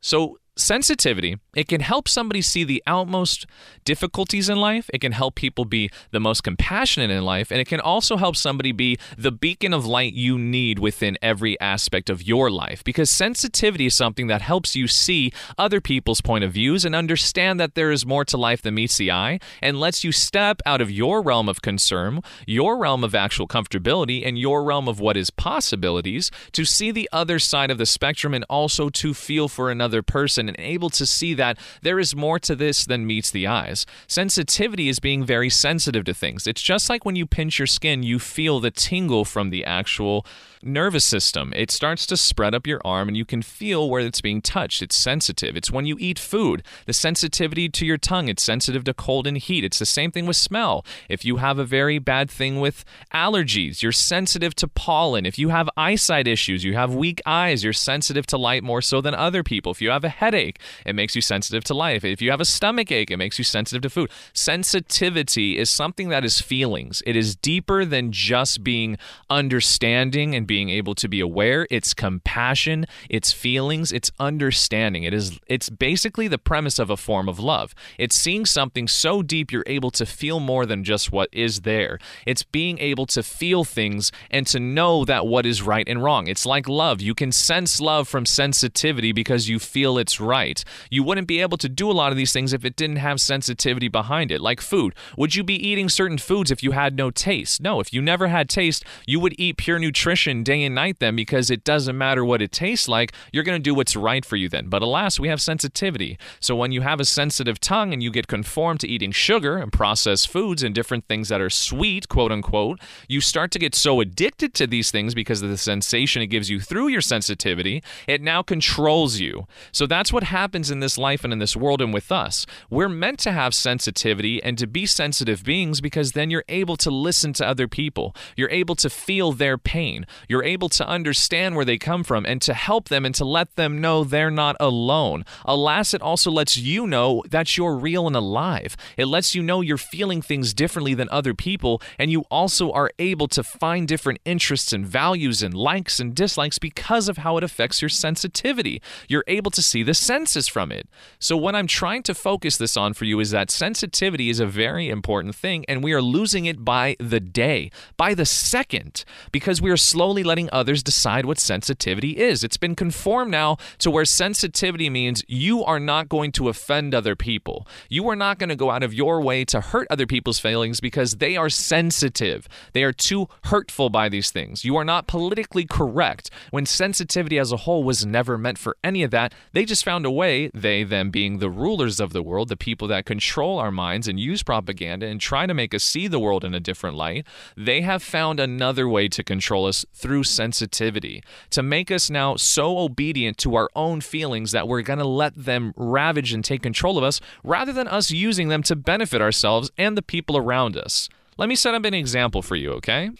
So, 0.00 0.38
sensitivity, 0.58 1.38
it 1.54 1.68
can 1.68 1.80
help 1.80 2.08
somebody 2.08 2.42
see 2.42 2.64
the 2.64 2.82
outmost 2.86 3.46
difficulties 3.84 4.48
in 4.48 4.58
life. 4.58 4.90
It 4.92 5.00
can 5.00 5.12
help 5.12 5.34
people 5.34 5.64
be 5.64 5.90
the 6.10 6.20
most 6.20 6.42
compassionate 6.42 7.10
in 7.10 7.24
life. 7.24 7.50
And 7.50 7.60
it 7.60 7.66
can 7.66 7.80
also 7.80 8.16
help 8.16 8.36
somebody 8.36 8.72
be 8.72 8.98
the 9.16 9.32
beacon 9.32 9.72
of 9.72 9.86
light 9.86 10.12
you 10.12 10.38
need 10.38 10.78
within 10.78 11.16
every 11.22 11.58
aspect 11.60 12.10
of 12.10 12.26
your 12.26 12.50
life. 12.50 12.82
Because 12.84 13.10
sensitivity 13.10 13.86
is 13.86 13.94
something 13.94 14.26
that 14.26 14.42
helps 14.42 14.74
you 14.76 14.88
see 14.88 15.32
other 15.56 15.80
people's 15.80 16.20
point 16.20 16.44
of 16.44 16.52
views 16.52 16.84
and 16.84 16.94
understand 16.94 17.60
that 17.60 17.74
there 17.74 17.90
is 17.90 18.04
more 18.04 18.24
to 18.24 18.36
life 18.36 18.62
than 18.62 18.74
meets 18.74 18.96
the 18.96 19.10
eye 19.10 19.38
and 19.62 19.80
lets 19.80 20.04
you 20.04 20.12
step 20.12 20.60
out 20.66 20.80
of 20.80 20.90
your 20.90 21.22
realm 21.22 21.48
of 21.48 21.62
concern, 21.62 22.20
your 22.46 22.76
realm 22.78 23.04
of 23.04 23.14
actual 23.14 23.46
comfortability, 23.46 24.26
and 24.26 24.38
your 24.38 24.64
realm 24.64 24.88
of 24.88 25.00
what 25.00 25.16
is 25.16 25.30
possibilities 25.30 26.30
to 26.52 26.64
see 26.64 26.90
the 26.90 27.08
other 27.12 27.38
side 27.38 27.70
of 27.70 27.78
the 27.78 27.86
spectrum 27.86 28.34
and 28.34 28.44
also 28.48 28.88
to 28.88 29.14
feel 29.14 29.48
for 29.48 29.70
another 29.70 30.02
person 30.02 30.47
and 30.48 30.58
able 30.58 30.90
to 30.90 31.06
see 31.06 31.34
that 31.34 31.58
there 31.82 31.98
is 31.98 32.16
more 32.16 32.38
to 32.40 32.56
this 32.56 32.84
than 32.84 33.06
meets 33.06 33.30
the 33.30 33.46
eyes. 33.46 33.86
Sensitivity 34.06 34.88
is 34.88 34.98
being 34.98 35.24
very 35.24 35.50
sensitive 35.50 36.04
to 36.04 36.14
things. 36.14 36.46
It's 36.46 36.62
just 36.62 36.88
like 36.88 37.04
when 37.04 37.16
you 37.16 37.26
pinch 37.26 37.58
your 37.58 37.66
skin, 37.66 38.02
you 38.02 38.18
feel 38.18 38.60
the 38.60 38.70
tingle 38.70 39.24
from 39.24 39.50
the 39.50 39.64
actual 39.64 40.26
nervous 40.62 41.04
system. 41.04 41.52
It 41.54 41.70
starts 41.70 42.06
to 42.06 42.16
spread 42.16 42.54
up 42.54 42.66
your 42.66 42.80
arm 42.84 43.08
and 43.08 43.16
you 43.16 43.24
can 43.24 43.42
feel 43.42 43.88
where 43.88 44.00
it's 44.00 44.20
being 44.20 44.40
touched. 44.40 44.82
It's 44.82 44.96
sensitive. 44.96 45.56
It's 45.56 45.70
when 45.70 45.86
you 45.86 45.96
eat 45.98 46.18
food, 46.18 46.62
the 46.86 46.92
sensitivity 46.92 47.68
to 47.68 47.86
your 47.86 47.98
tongue, 47.98 48.28
it's 48.28 48.42
sensitive 48.42 48.84
to 48.84 48.94
cold 48.94 49.26
and 49.26 49.38
heat. 49.38 49.64
It's 49.64 49.78
the 49.78 49.86
same 49.86 50.10
thing 50.10 50.26
with 50.26 50.36
smell. 50.36 50.84
If 51.08 51.24
you 51.24 51.36
have 51.36 51.58
a 51.58 51.64
very 51.64 51.98
bad 51.98 52.30
thing 52.30 52.60
with 52.60 52.84
allergies, 53.12 53.82
you're 53.82 53.92
sensitive 53.92 54.54
to 54.56 54.68
pollen. 54.68 55.26
If 55.26 55.38
you 55.38 55.50
have 55.50 55.68
eyesight 55.76 56.26
issues, 56.26 56.64
you 56.64 56.74
have 56.74 56.94
weak 56.94 57.20
eyes, 57.26 57.64
you're 57.64 57.72
sensitive 57.72 58.26
to 58.26 58.38
light 58.38 58.64
more 58.64 58.82
so 58.82 59.00
than 59.00 59.14
other 59.14 59.42
people. 59.42 59.72
If 59.72 59.80
you 59.82 59.90
have 59.90 60.04
a 60.04 60.08
headache, 60.08 60.58
it 60.84 60.94
makes 60.94 61.14
you 61.14 61.22
sensitive 61.22 61.64
to 61.64 61.74
life. 61.74 62.04
If 62.04 62.22
you 62.22 62.30
have 62.30 62.40
a 62.40 62.44
stomach 62.44 62.90
ache, 62.90 63.10
it 63.10 63.16
makes 63.16 63.38
you 63.38 63.44
sensitive 63.44 63.82
to 63.82 63.90
food. 63.90 64.10
Sensitivity 64.32 65.58
is 65.58 65.70
something 65.70 66.08
that 66.08 66.24
is 66.24 66.40
feelings. 66.40 67.02
It 67.06 67.16
is 67.16 67.36
deeper 67.36 67.84
than 67.84 68.12
just 68.12 68.64
being 68.64 68.96
understanding 69.30 70.34
and 70.34 70.46
being 70.48 70.70
able 70.70 70.96
to 70.96 71.08
be 71.08 71.20
aware. 71.20 71.68
It's 71.70 71.94
compassion, 71.94 72.86
it's 73.08 73.32
feelings, 73.32 73.92
it's 73.92 74.10
understanding. 74.18 75.04
It 75.04 75.14
is 75.14 75.38
it's 75.46 75.70
basically 75.70 76.26
the 76.26 76.38
premise 76.38 76.80
of 76.80 76.90
a 76.90 76.96
form 76.96 77.28
of 77.28 77.38
love. 77.38 77.72
It's 77.98 78.16
seeing 78.16 78.44
something 78.44 78.88
so 78.88 79.22
deep 79.22 79.52
you're 79.52 79.62
able 79.66 79.92
to 79.92 80.04
feel 80.04 80.40
more 80.40 80.66
than 80.66 80.82
just 80.82 81.12
what 81.12 81.28
is 81.30 81.60
there. 81.60 82.00
It's 82.26 82.42
being 82.42 82.80
able 82.80 83.06
to 83.06 83.22
feel 83.22 83.62
things 83.62 84.10
and 84.30 84.44
to 84.48 84.58
know 84.58 85.04
that 85.04 85.26
what 85.26 85.46
is 85.46 85.62
right 85.62 85.88
and 85.88 86.02
wrong. 86.02 86.26
It's 86.26 86.44
like 86.44 86.68
love. 86.68 87.00
You 87.00 87.14
can 87.14 87.30
sense 87.30 87.80
love 87.80 88.08
from 88.08 88.26
sensitivity 88.26 89.12
because 89.12 89.48
you 89.48 89.60
feel 89.60 89.98
it's 89.98 90.18
right. 90.20 90.64
You 90.90 91.04
wouldn't 91.04 91.28
be 91.28 91.40
able 91.40 91.58
to 91.58 91.68
do 91.68 91.90
a 91.90 91.92
lot 91.92 92.10
of 92.10 92.18
these 92.18 92.32
things 92.32 92.52
if 92.52 92.64
it 92.64 92.74
didn't 92.74 92.96
have 92.96 93.20
sensitivity 93.20 93.88
behind 93.88 94.32
it. 94.32 94.40
Like 94.40 94.60
food. 94.60 94.94
Would 95.16 95.34
you 95.34 95.44
be 95.44 95.54
eating 95.54 95.88
certain 95.88 96.18
foods 96.18 96.50
if 96.50 96.62
you 96.62 96.72
had 96.72 96.96
no 96.96 97.10
taste? 97.10 97.60
No, 97.60 97.80
if 97.80 97.92
you 97.92 98.00
never 98.00 98.28
had 98.28 98.48
taste, 98.48 98.84
you 99.06 99.20
would 99.20 99.34
eat 99.38 99.58
pure 99.58 99.78
nutrition 99.78 100.37
day 100.44 100.64
and 100.64 100.74
night 100.74 100.98
then 100.98 101.16
because 101.16 101.50
it 101.50 101.64
doesn't 101.64 101.96
matter 101.96 102.24
what 102.24 102.42
it 102.42 102.52
tastes 102.52 102.88
like. 102.88 103.12
You're 103.32 103.44
going 103.44 103.58
to 103.58 103.62
do 103.62 103.74
what's 103.74 103.96
right 103.96 104.24
for 104.24 104.36
you 104.36 104.48
then. 104.48 104.68
But 104.68 104.82
alas, 104.82 105.18
we 105.18 105.28
have 105.28 105.40
sensitivity. 105.40 106.18
So 106.40 106.54
when 106.56 106.72
you 106.72 106.82
have 106.82 107.00
a 107.00 107.04
sensitive 107.04 107.60
tongue 107.60 107.92
and 107.92 108.02
you 108.02 108.10
get 108.10 108.26
conformed 108.26 108.80
to 108.80 108.88
eating 108.88 109.12
sugar 109.12 109.58
and 109.58 109.72
processed 109.72 110.28
foods 110.28 110.62
and 110.62 110.74
different 110.74 111.06
things 111.06 111.28
that 111.28 111.40
are 111.40 111.50
sweet, 111.50 112.08
quote 112.08 112.32
unquote, 112.32 112.80
you 113.08 113.20
start 113.20 113.50
to 113.52 113.58
get 113.58 113.74
so 113.74 114.00
addicted 114.00 114.54
to 114.54 114.66
these 114.66 114.90
things 114.90 115.14
because 115.14 115.42
of 115.42 115.50
the 115.50 115.58
sensation 115.58 116.22
it 116.22 116.26
gives 116.26 116.50
you 116.50 116.60
through 116.60 116.88
your 116.88 117.00
sensitivity, 117.00 117.82
it 118.06 118.22
now 118.22 118.42
controls 118.42 119.18
you. 119.18 119.46
So 119.72 119.86
that's 119.86 120.12
what 120.12 120.24
happens 120.24 120.70
in 120.70 120.80
this 120.80 120.98
life 120.98 121.24
and 121.24 121.32
in 121.32 121.38
this 121.38 121.56
world 121.56 121.80
and 121.80 121.92
with 121.92 122.12
us. 122.12 122.46
We're 122.70 122.88
meant 122.88 123.18
to 123.20 123.32
have 123.32 123.54
sensitivity 123.54 124.42
and 124.42 124.58
to 124.58 124.66
be 124.66 124.86
sensitive 124.86 125.44
beings 125.44 125.80
because 125.80 126.12
then 126.12 126.30
you're 126.30 126.44
able 126.48 126.76
to 126.78 126.90
listen 126.90 127.32
to 127.34 127.46
other 127.46 127.68
people. 127.68 128.14
You're 128.36 128.50
able 128.50 128.74
to 128.76 128.90
feel 128.90 129.32
their 129.32 129.58
pain. 129.58 130.06
You're 130.28 130.44
able 130.44 130.68
to 130.70 130.86
understand 130.86 131.56
where 131.56 131.64
they 131.64 131.78
come 131.78 132.04
from 132.04 132.26
and 132.26 132.40
to 132.42 132.54
help 132.54 132.88
them 132.88 133.04
and 133.04 133.14
to 133.14 133.24
let 133.24 133.56
them 133.56 133.80
know 133.80 134.04
they're 134.04 134.30
not 134.30 134.56
alone. 134.60 135.24
Alas, 135.44 135.94
it 135.94 136.02
also 136.02 136.30
lets 136.30 136.56
you 136.56 136.86
know 136.86 137.22
that 137.30 137.56
you're 137.56 137.74
real 137.74 138.06
and 138.06 138.14
alive. 138.14 138.76
It 138.96 139.06
lets 139.06 139.34
you 139.34 139.42
know 139.42 139.60
you're 139.60 139.78
feeling 139.78 140.20
things 140.20 140.52
differently 140.52 140.94
than 140.94 141.08
other 141.10 141.34
people, 141.34 141.80
and 141.98 142.10
you 142.10 142.20
also 142.30 142.70
are 142.72 142.90
able 142.98 143.28
to 143.28 143.42
find 143.42 143.88
different 143.88 144.20
interests 144.24 144.72
and 144.72 144.86
values 144.86 145.42
and 145.42 145.54
likes 145.54 145.98
and 145.98 146.14
dislikes 146.14 146.58
because 146.58 147.08
of 147.08 147.18
how 147.18 147.36
it 147.38 147.44
affects 147.44 147.80
your 147.80 147.88
sensitivity. 147.88 148.82
You're 149.08 149.24
able 149.26 149.50
to 149.52 149.62
see 149.62 149.82
the 149.82 149.94
senses 149.94 150.46
from 150.46 150.70
it. 150.70 150.88
So, 151.18 151.36
what 151.36 151.54
I'm 151.54 151.66
trying 151.66 152.02
to 152.04 152.14
focus 152.14 152.56
this 152.56 152.76
on 152.76 152.92
for 152.92 153.04
you 153.06 153.18
is 153.20 153.30
that 153.30 153.50
sensitivity 153.50 154.28
is 154.28 154.40
a 154.40 154.46
very 154.46 154.88
important 154.88 155.34
thing, 155.34 155.64
and 155.68 155.82
we 155.82 155.92
are 155.92 156.02
losing 156.02 156.44
it 156.44 156.64
by 156.64 156.96
the 156.98 157.20
day, 157.20 157.70
by 157.96 158.14
the 158.14 158.26
second, 158.26 159.04
because 159.32 159.62
we 159.62 159.70
are 159.70 159.76
slowly 159.76 160.17
letting 160.22 160.48
others 160.52 160.82
decide 160.82 161.26
what 161.26 161.38
sensitivity 161.38 162.18
is. 162.18 162.44
It's 162.44 162.56
been 162.56 162.74
conformed 162.74 163.30
now 163.30 163.56
to 163.78 163.90
where 163.90 164.04
sensitivity 164.04 164.90
means 164.90 165.24
you 165.28 165.64
are 165.64 165.80
not 165.80 166.08
going 166.08 166.32
to 166.32 166.48
offend 166.48 166.94
other 166.94 167.16
people. 167.16 167.66
You 167.88 168.08
are 168.08 168.16
not 168.16 168.38
going 168.38 168.48
to 168.48 168.56
go 168.56 168.70
out 168.70 168.82
of 168.82 168.94
your 168.94 169.20
way 169.20 169.44
to 169.46 169.60
hurt 169.60 169.86
other 169.90 170.06
people's 170.06 170.38
feelings 170.38 170.80
because 170.80 171.16
they 171.16 171.36
are 171.36 171.50
sensitive. 171.50 172.48
They 172.72 172.84
are 172.84 172.92
too 172.92 173.28
hurtful 173.44 173.90
by 173.90 174.08
these 174.08 174.30
things. 174.30 174.64
You 174.64 174.76
are 174.76 174.84
not 174.84 175.06
politically 175.06 175.64
correct 175.64 176.30
when 176.50 176.66
sensitivity 176.66 177.38
as 177.38 177.52
a 177.52 177.58
whole 177.58 177.84
was 177.84 178.04
never 178.04 178.38
meant 178.38 178.58
for 178.58 178.76
any 178.82 179.02
of 179.02 179.10
that. 179.10 179.34
They 179.52 179.64
just 179.64 179.84
found 179.84 180.06
a 180.06 180.10
way, 180.10 180.50
they, 180.54 180.84
them 180.84 181.10
being 181.10 181.38
the 181.38 181.50
rulers 181.50 182.00
of 182.00 182.12
the 182.12 182.22
world, 182.22 182.48
the 182.48 182.56
people 182.56 182.88
that 182.88 183.06
control 183.06 183.58
our 183.58 183.70
minds 183.70 184.08
and 184.08 184.18
use 184.18 184.42
propaganda 184.42 185.06
and 185.06 185.20
try 185.20 185.46
to 185.46 185.54
make 185.54 185.74
us 185.74 185.84
see 185.84 186.08
the 186.08 186.18
world 186.18 186.44
in 186.44 186.54
a 186.54 186.60
different 186.60 186.96
light, 186.96 187.26
they 187.56 187.82
have 187.82 188.02
found 188.02 188.40
another 188.40 188.88
way 188.88 189.08
to 189.08 189.22
control 189.22 189.66
us 189.66 189.84
through 189.92 190.07
sensitivity, 190.22 191.22
to 191.50 191.62
make 191.62 191.90
us 191.90 192.10
now 192.10 192.36
so 192.36 192.78
obedient 192.78 193.38
to 193.38 193.54
our 193.54 193.68
own 193.76 194.00
feelings 194.00 194.52
that 194.52 194.66
we're 194.66 194.82
going 194.82 194.98
to 194.98 195.06
let 195.06 195.34
them 195.34 195.72
ravage 195.76 196.32
and 196.32 196.44
take 196.44 196.62
control 196.62 196.98
of 196.98 197.04
us 197.04 197.20
rather 197.44 197.72
than 197.72 197.88
us 197.88 198.10
using 198.10 198.48
them 198.48 198.62
to 198.62 198.76
benefit 198.76 199.22
ourselves 199.22 199.70
and 199.76 199.96
the 199.96 200.02
people 200.02 200.36
around 200.36 200.76
us. 200.76 201.08
Let 201.36 201.48
me 201.48 201.56
set 201.56 201.74
up 201.74 201.84
an 201.84 201.94
example 201.94 202.42
for 202.42 202.56
you, 202.56 202.72
okay? 202.72 203.10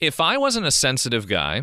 If 0.00 0.20
I 0.20 0.36
wasn't 0.36 0.66
a 0.66 0.70
sensitive 0.70 1.26
guy, 1.26 1.62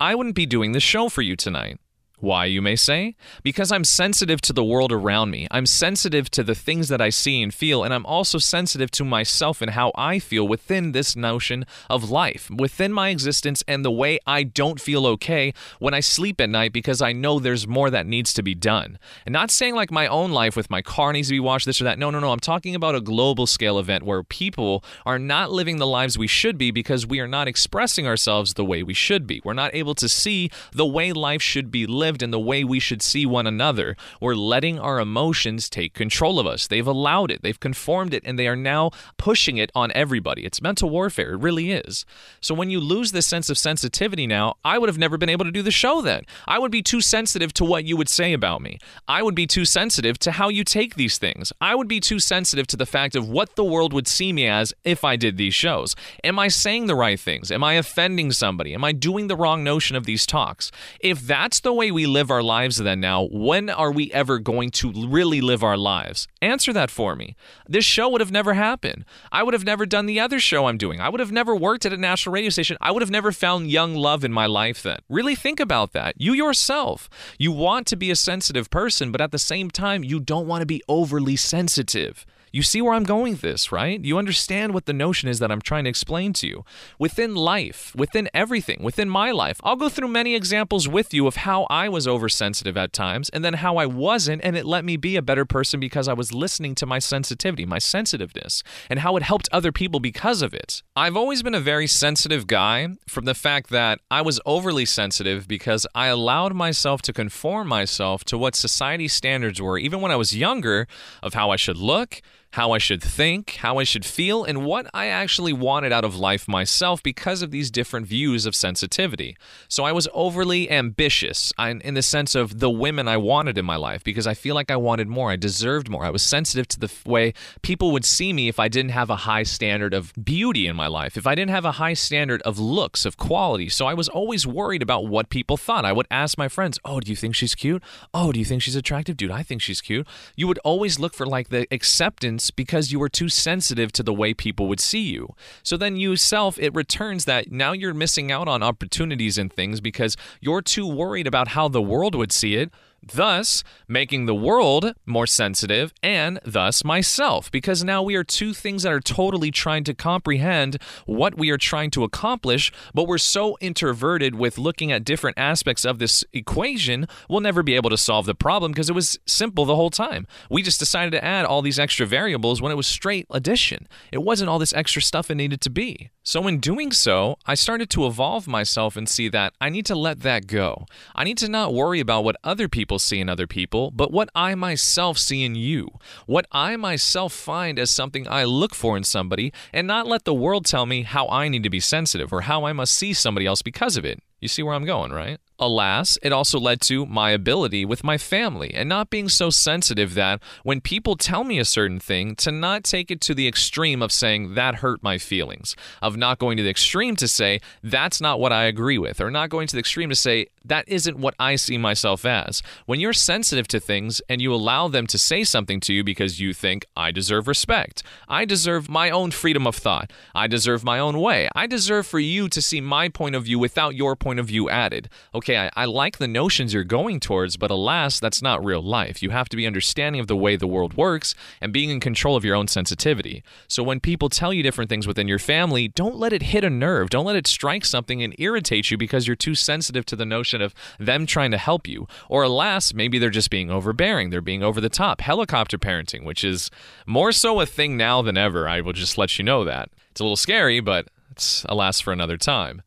I 0.00 0.14
wouldn't 0.14 0.34
be 0.34 0.46
doing 0.46 0.72
this 0.72 0.82
show 0.82 1.08
for 1.08 1.22
you 1.22 1.36
tonight. 1.36 1.78
Why, 2.22 2.44
you 2.44 2.62
may 2.62 2.76
say? 2.76 3.16
Because 3.42 3.72
I'm 3.72 3.82
sensitive 3.82 4.40
to 4.42 4.52
the 4.52 4.62
world 4.62 4.92
around 4.92 5.32
me. 5.32 5.48
I'm 5.50 5.66
sensitive 5.66 6.30
to 6.30 6.44
the 6.44 6.54
things 6.54 6.86
that 6.86 7.00
I 7.00 7.08
see 7.08 7.42
and 7.42 7.52
feel, 7.52 7.82
and 7.82 7.92
I'm 7.92 8.06
also 8.06 8.38
sensitive 8.38 8.92
to 8.92 9.04
myself 9.04 9.60
and 9.60 9.72
how 9.72 9.90
I 9.96 10.20
feel 10.20 10.46
within 10.46 10.92
this 10.92 11.16
notion 11.16 11.66
of 11.90 12.10
life, 12.10 12.48
within 12.48 12.92
my 12.92 13.08
existence, 13.08 13.64
and 13.66 13.84
the 13.84 13.90
way 13.90 14.20
I 14.24 14.44
don't 14.44 14.80
feel 14.80 15.04
okay 15.08 15.52
when 15.80 15.94
I 15.94 15.98
sleep 15.98 16.40
at 16.40 16.48
night 16.48 16.72
because 16.72 17.02
I 17.02 17.10
know 17.12 17.40
there's 17.40 17.66
more 17.66 17.90
that 17.90 18.06
needs 18.06 18.32
to 18.34 18.42
be 18.44 18.54
done. 18.54 19.00
And 19.26 19.32
not 19.32 19.50
saying 19.50 19.74
like 19.74 19.90
my 19.90 20.06
own 20.06 20.30
life 20.30 20.54
with 20.54 20.70
my 20.70 20.80
car 20.80 21.12
needs 21.12 21.26
to 21.26 21.34
be 21.34 21.40
washed, 21.40 21.66
this 21.66 21.80
or 21.80 21.84
that. 21.84 21.98
No, 21.98 22.10
no, 22.10 22.20
no. 22.20 22.30
I'm 22.30 22.38
talking 22.38 22.76
about 22.76 22.94
a 22.94 23.00
global 23.00 23.48
scale 23.48 23.80
event 23.80 24.04
where 24.04 24.22
people 24.22 24.84
are 25.04 25.18
not 25.18 25.50
living 25.50 25.78
the 25.78 25.88
lives 25.88 26.16
we 26.16 26.28
should 26.28 26.56
be 26.56 26.70
because 26.70 27.04
we 27.04 27.18
are 27.18 27.26
not 27.26 27.48
expressing 27.48 28.06
ourselves 28.06 28.54
the 28.54 28.64
way 28.64 28.84
we 28.84 28.94
should 28.94 29.26
be. 29.26 29.40
We're 29.44 29.54
not 29.54 29.74
able 29.74 29.96
to 29.96 30.08
see 30.08 30.52
the 30.72 30.86
way 30.86 31.12
life 31.12 31.42
should 31.42 31.72
be 31.72 31.84
lived 31.84 32.11
lived 32.12 32.22
and 32.22 32.32
the 32.32 32.38
way 32.38 32.62
we 32.62 32.78
should 32.78 33.00
see 33.00 33.24
one 33.24 33.46
another. 33.46 33.96
We're 34.20 34.34
letting 34.34 34.78
our 34.78 35.00
emotions 35.00 35.70
take 35.70 35.94
control 35.94 36.38
of 36.38 36.46
us. 36.46 36.66
They've 36.66 36.86
allowed 36.86 37.30
it, 37.30 37.40
they've 37.42 37.58
conformed 37.58 38.12
it, 38.12 38.22
and 38.26 38.38
they 38.38 38.46
are 38.48 38.56
now 38.56 38.90
pushing 39.16 39.56
it 39.56 39.72
on 39.74 39.90
everybody. 39.94 40.44
It's 40.44 40.60
mental 40.60 40.90
warfare. 40.90 41.32
It 41.32 41.40
really 41.40 41.70
is. 41.72 42.04
So 42.42 42.54
when 42.54 42.68
you 42.68 42.80
lose 42.80 43.12
this 43.12 43.26
sense 43.26 43.48
of 43.48 43.56
sensitivity 43.56 44.26
now, 44.26 44.56
I 44.62 44.76
would 44.78 44.90
have 44.90 44.98
never 44.98 45.16
been 45.16 45.30
able 45.30 45.46
to 45.46 45.50
do 45.50 45.62
the 45.62 45.70
show 45.70 46.02
then. 46.02 46.24
I 46.46 46.58
would 46.58 46.70
be 46.70 46.82
too 46.82 47.00
sensitive 47.00 47.54
to 47.54 47.64
what 47.64 47.86
you 47.86 47.96
would 47.96 48.10
say 48.10 48.34
about 48.34 48.60
me. 48.60 48.78
I 49.08 49.22
would 49.22 49.34
be 49.34 49.46
too 49.46 49.64
sensitive 49.64 50.18
to 50.18 50.32
how 50.32 50.50
you 50.50 50.64
take 50.64 50.96
these 50.96 51.16
things. 51.16 51.50
I 51.62 51.74
would 51.74 51.88
be 51.88 52.00
too 52.00 52.18
sensitive 52.18 52.66
to 52.68 52.76
the 52.76 52.84
fact 52.84 53.16
of 53.16 53.30
what 53.30 53.56
the 53.56 53.64
world 53.64 53.94
would 53.94 54.06
see 54.06 54.34
me 54.34 54.46
as 54.46 54.74
if 54.84 55.02
I 55.02 55.16
did 55.16 55.38
these 55.38 55.54
shows. 55.54 55.96
Am 56.22 56.38
I 56.38 56.48
saying 56.48 56.86
the 56.86 56.94
right 56.94 57.18
things? 57.18 57.50
Am 57.50 57.64
I 57.64 57.74
offending 57.74 58.32
somebody? 58.32 58.74
Am 58.74 58.84
I 58.84 58.92
doing 58.92 59.28
the 59.28 59.36
wrong 59.36 59.64
notion 59.64 59.96
of 59.96 60.04
these 60.04 60.26
talks? 60.26 60.70
If 61.00 61.26
that's 61.26 61.60
the 61.60 61.72
way 61.72 61.90
we 61.90 62.01
we 62.02 62.06
live 62.06 62.32
our 62.32 62.42
lives 62.42 62.78
then 62.78 62.98
now, 62.98 63.28
when 63.30 63.70
are 63.70 63.92
we 63.92 64.10
ever 64.12 64.40
going 64.40 64.70
to 64.70 64.92
really 65.06 65.40
live 65.40 65.62
our 65.62 65.76
lives? 65.76 66.26
Answer 66.40 66.72
that 66.72 66.90
for 66.90 67.14
me. 67.14 67.36
This 67.68 67.84
show 67.84 68.08
would 68.08 68.20
have 68.20 68.32
never 68.32 68.54
happened. 68.54 69.04
I 69.30 69.44
would 69.44 69.54
have 69.54 69.64
never 69.64 69.86
done 69.86 70.06
the 70.06 70.18
other 70.18 70.40
show 70.40 70.66
I'm 70.66 70.78
doing. 70.78 71.00
I 71.00 71.08
would 71.08 71.20
have 71.20 71.30
never 71.30 71.54
worked 71.54 71.86
at 71.86 71.92
a 71.92 71.96
national 71.96 72.32
radio 72.32 72.50
station. 72.50 72.76
I 72.80 72.90
would 72.90 73.02
have 73.02 73.10
never 73.10 73.30
found 73.30 73.70
young 73.70 73.94
love 73.94 74.24
in 74.24 74.32
my 74.32 74.46
life 74.46 74.82
then. 74.82 74.98
Really 75.08 75.36
think 75.36 75.60
about 75.60 75.92
that. 75.92 76.20
You 76.20 76.32
yourself, 76.32 77.08
you 77.38 77.52
want 77.52 77.86
to 77.86 77.96
be 77.96 78.10
a 78.10 78.16
sensitive 78.16 78.68
person, 78.68 79.12
but 79.12 79.20
at 79.20 79.30
the 79.30 79.38
same 79.38 79.70
time, 79.70 80.02
you 80.02 80.18
don't 80.18 80.48
want 80.48 80.62
to 80.62 80.66
be 80.66 80.82
overly 80.88 81.36
sensitive. 81.36 82.26
You 82.54 82.62
see 82.62 82.82
where 82.82 82.92
I'm 82.92 83.04
going 83.04 83.32
with 83.32 83.40
this, 83.40 83.72
right? 83.72 83.98
You 84.04 84.18
understand 84.18 84.74
what 84.74 84.84
the 84.84 84.92
notion 84.92 85.30
is 85.30 85.38
that 85.38 85.50
I'm 85.50 85.62
trying 85.62 85.84
to 85.84 85.90
explain 85.90 86.34
to 86.34 86.46
you. 86.46 86.66
Within 86.98 87.34
life, 87.34 87.94
within 87.96 88.28
everything, 88.34 88.82
within 88.82 89.08
my 89.08 89.30
life, 89.30 89.58
I'll 89.64 89.74
go 89.74 89.88
through 89.88 90.08
many 90.08 90.34
examples 90.34 90.86
with 90.86 91.14
you 91.14 91.26
of 91.26 91.36
how 91.36 91.66
I 91.70 91.88
was 91.88 92.06
oversensitive 92.06 92.76
at 92.76 92.92
times 92.92 93.30
and 93.30 93.42
then 93.42 93.54
how 93.54 93.78
I 93.78 93.86
wasn't, 93.86 94.42
and 94.44 94.54
it 94.54 94.66
let 94.66 94.84
me 94.84 94.98
be 94.98 95.16
a 95.16 95.22
better 95.22 95.46
person 95.46 95.80
because 95.80 96.08
I 96.08 96.12
was 96.12 96.34
listening 96.34 96.74
to 96.74 96.84
my 96.84 96.98
sensitivity, 96.98 97.64
my 97.64 97.78
sensitiveness, 97.78 98.62
and 98.90 98.98
how 98.98 99.16
it 99.16 99.22
helped 99.22 99.48
other 99.50 99.72
people 99.72 99.98
because 99.98 100.42
of 100.42 100.52
it. 100.52 100.82
I've 100.94 101.16
always 101.16 101.42
been 101.42 101.54
a 101.54 101.60
very 101.60 101.86
sensitive 101.86 102.46
guy 102.46 102.88
from 103.08 103.24
the 103.24 103.34
fact 103.34 103.70
that 103.70 103.98
I 104.10 104.20
was 104.20 104.40
overly 104.44 104.84
sensitive 104.84 105.48
because 105.48 105.86
I 105.94 106.08
allowed 106.08 106.54
myself 106.54 107.00
to 107.02 107.14
conform 107.14 107.68
myself 107.68 108.24
to 108.24 108.36
what 108.36 108.54
society 108.54 109.08
standards 109.08 109.58
were, 109.58 109.78
even 109.78 110.02
when 110.02 110.12
I 110.12 110.16
was 110.16 110.36
younger, 110.36 110.86
of 111.22 111.32
how 111.32 111.50
I 111.50 111.56
should 111.56 111.78
look 111.78 112.20
how 112.52 112.72
I 112.72 112.78
should 112.78 113.02
think, 113.02 113.56
how 113.56 113.78
I 113.78 113.84
should 113.84 114.04
feel, 114.04 114.44
and 114.44 114.64
what 114.64 114.86
I 114.92 115.06
actually 115.06 115.54
wanted 115.54 115.90
out 115.90 116.04
of 116.04 116.16
life 116.16 116.46
myself 116.46 117.02
because 117.02 117.40
of 117.40 117.50
these 117.50 117.70
different 117.70 118.06
views 118.06 118.44
of 118.44 118.54
sensitivity. 118.54 119.36
So 119.68 119.84
I 119.84 119.92
was 119.92 120.06
overly 120.12 120.70
ambitious 120.70 121.52
in 121.58 121.94
the 121.94 122.02
sense 122.02 122.34
of 122.34 122.60
the 122.60 122.68
women 122.68 123.08
I 123.08 123.16
wanted 123.16 123.56
in 123.56 123.64
my 123.64 123.76
life 123.76 124.04
because 124.04 124.26
I 124.26 124.34
feel 124.34 124.54
like 124.54 124.70
I 124.70 124.76
wanted 124.76 125.08
more. 125.08 125.30
I 125.30 125.36
deserved 125.36 125.88
more. 125.88 126.04
I 126.04 126.10
was 126.10 126.22
sensitive 126.22 126.68
to 126.68 126.78
the 126.78 126.92
way 127.06 127.32
people 127.62 127.90
would 127.92 128.04
see 128.04 128.34
me 128.34 128.48
if 128.48 128.60
I 128.60 128.68
didn't 128.68 128.90
have 128.90 129.08
a 129.08 129.16
high 129.16 129.44
standard 129.44 129.94
of 129.94 130.12
beauty 130.22 130.66
in 130.66 130.76
my 130.76 130.88
life, 130.88 131.16
if 131.16 131.26
I 131.26 131.34
didn't 131.34 131.52
have 131.52 131.64
a 131.64 131.72
high 131.72 131.94
standard 131.94 132.42
of 132.42 132.58
looks, 132.58 133.06
of 133.06 133.16
quality. 133.16 133.70
So 133.70 133.86
I 133.86 133.94
was 133.94 134.10
always 134.10 134.46
worried 134.46 134.82
about 134.82 135.06
what 135.06 135.30
people 135.30 135.56
thought. 135.56 135.86
I 135.86 135.92
would 135.92 136.06
ask 136.10 136.36
my 136.36 136.48
friends, 136.48 136.78
Oh, 136.84 137.00
do 137.00 137.10
you 137.10 137.16
think 137.16 137.34
she's 137.34 137.54
cute? 137.54 137.82
Oh, 138.12 138.30
do 138.30 138.38
you 138.38 138.44
think 138.44 138.60
she's 138.60 138.76
attractive? 138.76 139.16
Dude, 139.16 139.30
I 139.30 139.42
think 139.42 139.62
she's 139.62 139.80
cute. 139.80 140.06
You 140.36 140.46
would 140.48 140.58
always 140.64 140.98
look 140.98 141.14
for 141.14 141.24
like 141.24 141.48
the 141.48 141.66
acceptance 141.70 142.41
because 142.50 142.90
you 142.90 142.98
were 142.98 143.08
too 143.08 143.28
sensitive 143.28 143.92
to 143.92 144.02
the 144.02 144.12
way 144.12 144.34
people 144.34 144.68
would 144.68 144.80
see 144.80 145.00
you. 145.00 145.34
So 145.62 145.76
then 145.76 145.96
you 145.96 146.16
self, 146.16 146.58
it 146.58 146.74
returns 146.74 147.24
that 147.26 147.50
now 147.52 147.72
you're 147.72 147.94
missing 147.94 148.32
out 148.32 148.48
on 148.48 148.62
opportunities 148.62 149.38
and 149.38 149.52
things 149.52 149.80
because 149.80 150.16
you're 150.40 150.62
too 150.62 150.86
worried 150.86 151.26
about 151.26 151.48
how 151.48 151.68
the 151.68 151.82
world 151.82 152.14
would 152.14 152.32
see 152.32 152.56
it 152.56 152.70
thus 153.02 153.64
making 153.88 154.26
the 154.26 154.34
world 154.34 154.94
more 155.06 155.26
sensitive 155.26 155.92
and 156.02 156.40
thus 156.44 156.84
myself. 156.84 157.50
Because 157.50 157.84
now 157.84 158.02
we 158.02 158.14
are 158.14 158.24
two 158.24 158.52
things 158.52 158.82
that 158.82 158.92
are 158.92 159.00
totally 159.00 159.50
trying 159.50 159.84
to 159.84 159.94
comprehend 159.94 160.78
what 161.06 161.36
we 161.36 161.50
are 161.50 161.58
trying 161.58 161.90
to 161.90 162.04
accomplish 162.04 162.72
but 162.94 163.06
we're 163.06 163.18
so 163.18 163.56
introverted 163.60 164.34
with 164.34 164.58
looking 164.58 164.92
at 164.92 165.04
different 165.04 165.38
aspects 165.38 165.84
of 165.84 165.98
this 165.98 166.24
equation 166.32 167.06
we'll 167.28 167.40
never 167.40 167.62
be 167.62 167.74
able 167.74 167.90
to 167.90 167.96
solve 167.96 168.26
the 168.26 168.34
problem 168.34 168.72
because 168.72 168.88
it 168.88 168.94
was 168.94 169.18
simple 169.26 169.64
the 169.64 169.76
whole 169.76 169.90
time. 169.90 170.26
We 170.50 170.62
just 170.62 170.78
decided 170.78 171.10
to 171.12 171.24
add 171.24 171.44
all 171.44 171.62
these 171.62 171.78
extra 171.78 172.06
variables 172.06 172.60
when 172.60 172.72
it 172.72 172.76
was 172.76 172.86
straight 172.86 173.26
addition. 173.30 173.88
It 174.10 174.22
wasn't 174.22 174.50
all 174.50 174.58
this 174.58 174.74
extra 174.74 175.02
stuff 175.02 175.30
it 175.30 175.36
needed 175.36 175.60
to 175.62 175.70
be. 175.70 176.10
So 176.24 176.46
in 176.46 176.60
doing 176.60 176.92
so 176.92 177.36
i 177.46 177.54
started 177.54 177.90
to 177.90 178.06
evolve 178.06 178.46
myself 178.46 178.96
and 178.96 179.08
see 179.08 179.28
that 179.28 179.54
i 179.60 179.68
need 179.68 179.86
to 179.86 179.94
let 179.94 180.20
that 180.20 180.46
go. 180.46 180.86
I 181.14 181.24
need 181.24 181.38
to 181.38 181.48
not 181.48 181.74
worry 181.74 182.00
about 182.00 182.24
what 182.24 182.36
other 182.44 182.68
people 182.68 182.91
people 182.92 182.98
see 182.98 183.20
in 183.20 183.28
other 183.30 183.46
people, 183.46 183.90
but 183.90 184.12
what 184.12 184.28
I 184.34 184.54
myself 184.54 185.16
see 185.16 185.44
in 185.44 185.54
you. 185.54 185.88
What 186.26 186.46
I 186.52 186.76
myself 186.76 187.32
find 187.32 187.78
as 187.78 187.88
something 187.88 188.28
I 188.28 188.44
look 188.44 188.74
for 188.74 188.98
in 188.98 189.04
somebody, 189.04 189.50
and 189.72 189.86
not 189.86 190.06
let 190.06 190.26
the 190.26 190.34
world 190.34 190.66
tell 190.66 190.84
me 190.84 191.00
how 191.00 191.26
I 191.28 191.48
need 191.48 191.62
to 191.62 191.70
be 191.70 191.80
sensitive 191.80 192.34
or 192.34 192.42
how 192.42 192.64
I 192.64 192.74
must 192.74 192.92
see 192.92 193.14
somebody 193.14 193.46
else 193.46 193.62
because 193.62 193.96
of 193.96 194.04
it. 194.04 194.20
You 194.42 194.48
see 194.48 194.62
where 194.62 194.74
I'm 194.74 194.84
going, 194.84 195.10
right? 195.10 195.38
Alas, 195.62 196.18
it 196.22 196.32
also 196.32 196.58
led 196.58 196.80
to 196.82 197.06
my 197.06 197.30
ability 197.30 197.84
with 197.84 198.04
my 198.04 198.18
family 198.18 198.72
and 198.74 198.88
not 198.88 199.10
being 199.10 199.28
so 199.28 199.50
sensitive 199.50 200.14
that 200.14 200.40
when 200.62 200.80
people 200.80 201.16
tell 201.16 201.44
me 201.44 201.58
a 201.58 201.64
certain 201.64 202.00
thing, 202.00 202.34
to 202.36 202.52
not 202.52 202.84
take 202.84 203.10
it 203.10 203.20
to 203.22 203.34
the 203.34 203.48
extreme 203.48 204.02
of 204.02 204.12
saying 204.12 204.54
that 204.54 204.76
hurt 204.76 205.02
my 205.02 205.18
feelings, 205.18 205.76
of 206.00 206.16
not 206.16 206.38
going 206.38 206.56
to 206.56 206.62
the 206.62 206.70
extreme 206.70 207.16
to 207.16 207.28
say 207.28 207.60
that's 207.82 208.20
not 208.20 208.40
what 208.40 208.52
I 208.52 208.64
agree 208.64 208.98
with, 208.98 209.20
or 209.20 209.30
not 209.30 209.50
going 209.50 209.66
to 209.68 209.76
the 209.76 209.80
extreme 209.80 210.10
to 210.10 210.16
say 210.16 210.48
that 210.64 210.88
isn't 210.88 211.18
what 211.18 211.34
I 211.38 211.56
see 211.56 211.78
myself 211.78 212.24
as. 212.24 212.62
When 212.86 213.00
you're 213.00 213.12
sensitive 213.12 213.68
to 213.68 213.80
things 213.80 214.20
and 214.28 214.40
you 214.40 214.54
allow 214.54 214.88
them 214.88 215.06
to 215.08 215.18
say 215.18 215.44
something 215.44 215.80
to 215.80 215.92
you 215.92 216.04
because 216.04 216.40
you 216.40 216.52
think, 216.52 216.86
I 216.96 217.10
deserve 217.10 217.48
respect, 217.48 218.02
I 218.28 218.44
deserve 218.44 218.88
my 218.88 219.10
own 219.10 219.30
freedom 219.30 219.66
of 219.66 219.76
thought, 219.76 220.12
I 220.34 220.46
deserve 220.46 220.84
my 220.84 220.98
own 220.98 221.20
way, 221.20 221.48
I 221.54 221.66
deserve 221.66 222.06
for 222.06 222.20
you 222.20 222.48
to 222.48 222.62
see 222.62 222.80
my 222.80 223.08
point 223.08 223.34
of 223.34 223.44
view 223.44 223.58
without 223.58 223.94
your 223.94 224.16
point 224.16 224.38
of 224.38 224.46
view 224.46 224.70
added. 224.70 225.08
Okay, 225.34 225.51
I, 225.56 225.70
I 225.74 225.84
like 225.84 226.18
the 226.18 226.28
notions 226.28 226.74
you're 226.74 226.84
going 226.84 227.20
towards, 227.20 227.56
but 227.56 227.70
alas, 227.70 228.20
that's 228.20 228.42
not 228.42 228.64
real 228.64 228.82
life. 228.82 229.22
You 229.22 229.30
have 229.30 229.48
to 229.50 229.56
be 229.56 229.66
understanding 229.66 230.20
of 230.20 230.26
the 230.26 230.36
way 230.36 230.56
the 230.56 230.66
world 230.66 230.94
works 230.94 231.34
and 231.60 231.72
being 231.72 231.90
in 231.90 232.00
control 232.00 232.36
of 232.36 232.44
your 232.44 232.56
own 232.56 232.68
sensitivity. 232.68 233.42
So 233.68 233.82
when 233.82 234.00
people 234.00 234.28
tell 234.28 234.52
you 234.52 234.62
different 234.62 234.88
things 234.88 235.06
within 235.06 235.28
your 235.28 235.38
family, 235.38 235.88
don't 235.88 236.16
let 236.16 236.32
it 236.32 236.42
hit 236.42 236.64
a 236.64 236.70
nerve. 236.70 237.10
Don't 237.10 237.24
let 237.24 237.36
it 237.36 237.46
strike 237.46 237.84
something 237.84 238.22
and 238.22 238.34
irritate 238.38 238.90
you 238.90 238.96
because 238.96 239.26
you're 239.26 239.36
too 239.36 239.54
sensitive 239.54 240.06
to 240.06 240.16
the 240.16 240.26
notion 240.26 240.62
of 240.62 240.74
them 240.98 241.26
trying 241.26 241.50
to 241.50 241.58
help 241.58 241.86
you. 241.86 242.06
Or 242.28 242.42
alas, 242.42 242.94
maybe 242.94 243.18
they're 243.18 243.30
just 243.30 243.50
being 243.50 243.70
overbearing. 243.70 244.30
They're 244.30 244.40
being 244.40 244.62
over 244.62 244.80
the 244.80 244.88
top. 244.88 245.20
Helicopter 245.20 245.78
parenting, 245.78 246.24
which 246.24 246.44
is 246.44 246.70
more 247.06 247.32
so 247.32 247.60
a 247.60 247.66
thing 247.66 247.96
now 247.96 248.22
than 248.22 248.36
ever. 248.36 248.68
I 248.68 248.80
will 248.80 248.92
just 248.92 249.18
let 249.18 249.38
you 249.38 249.44
know 249.44 249.64
that. 249.64 249.90
It's 250.10 250.20
a 250.20 250.24
little 250.24 250.36
scary, 250.36 250.80
but 250.80 251.08
it's 251.30 251.64
alas 251.68 252.00
for 252.00 252.12
another 252.12 252.36
time. 252.36 252.82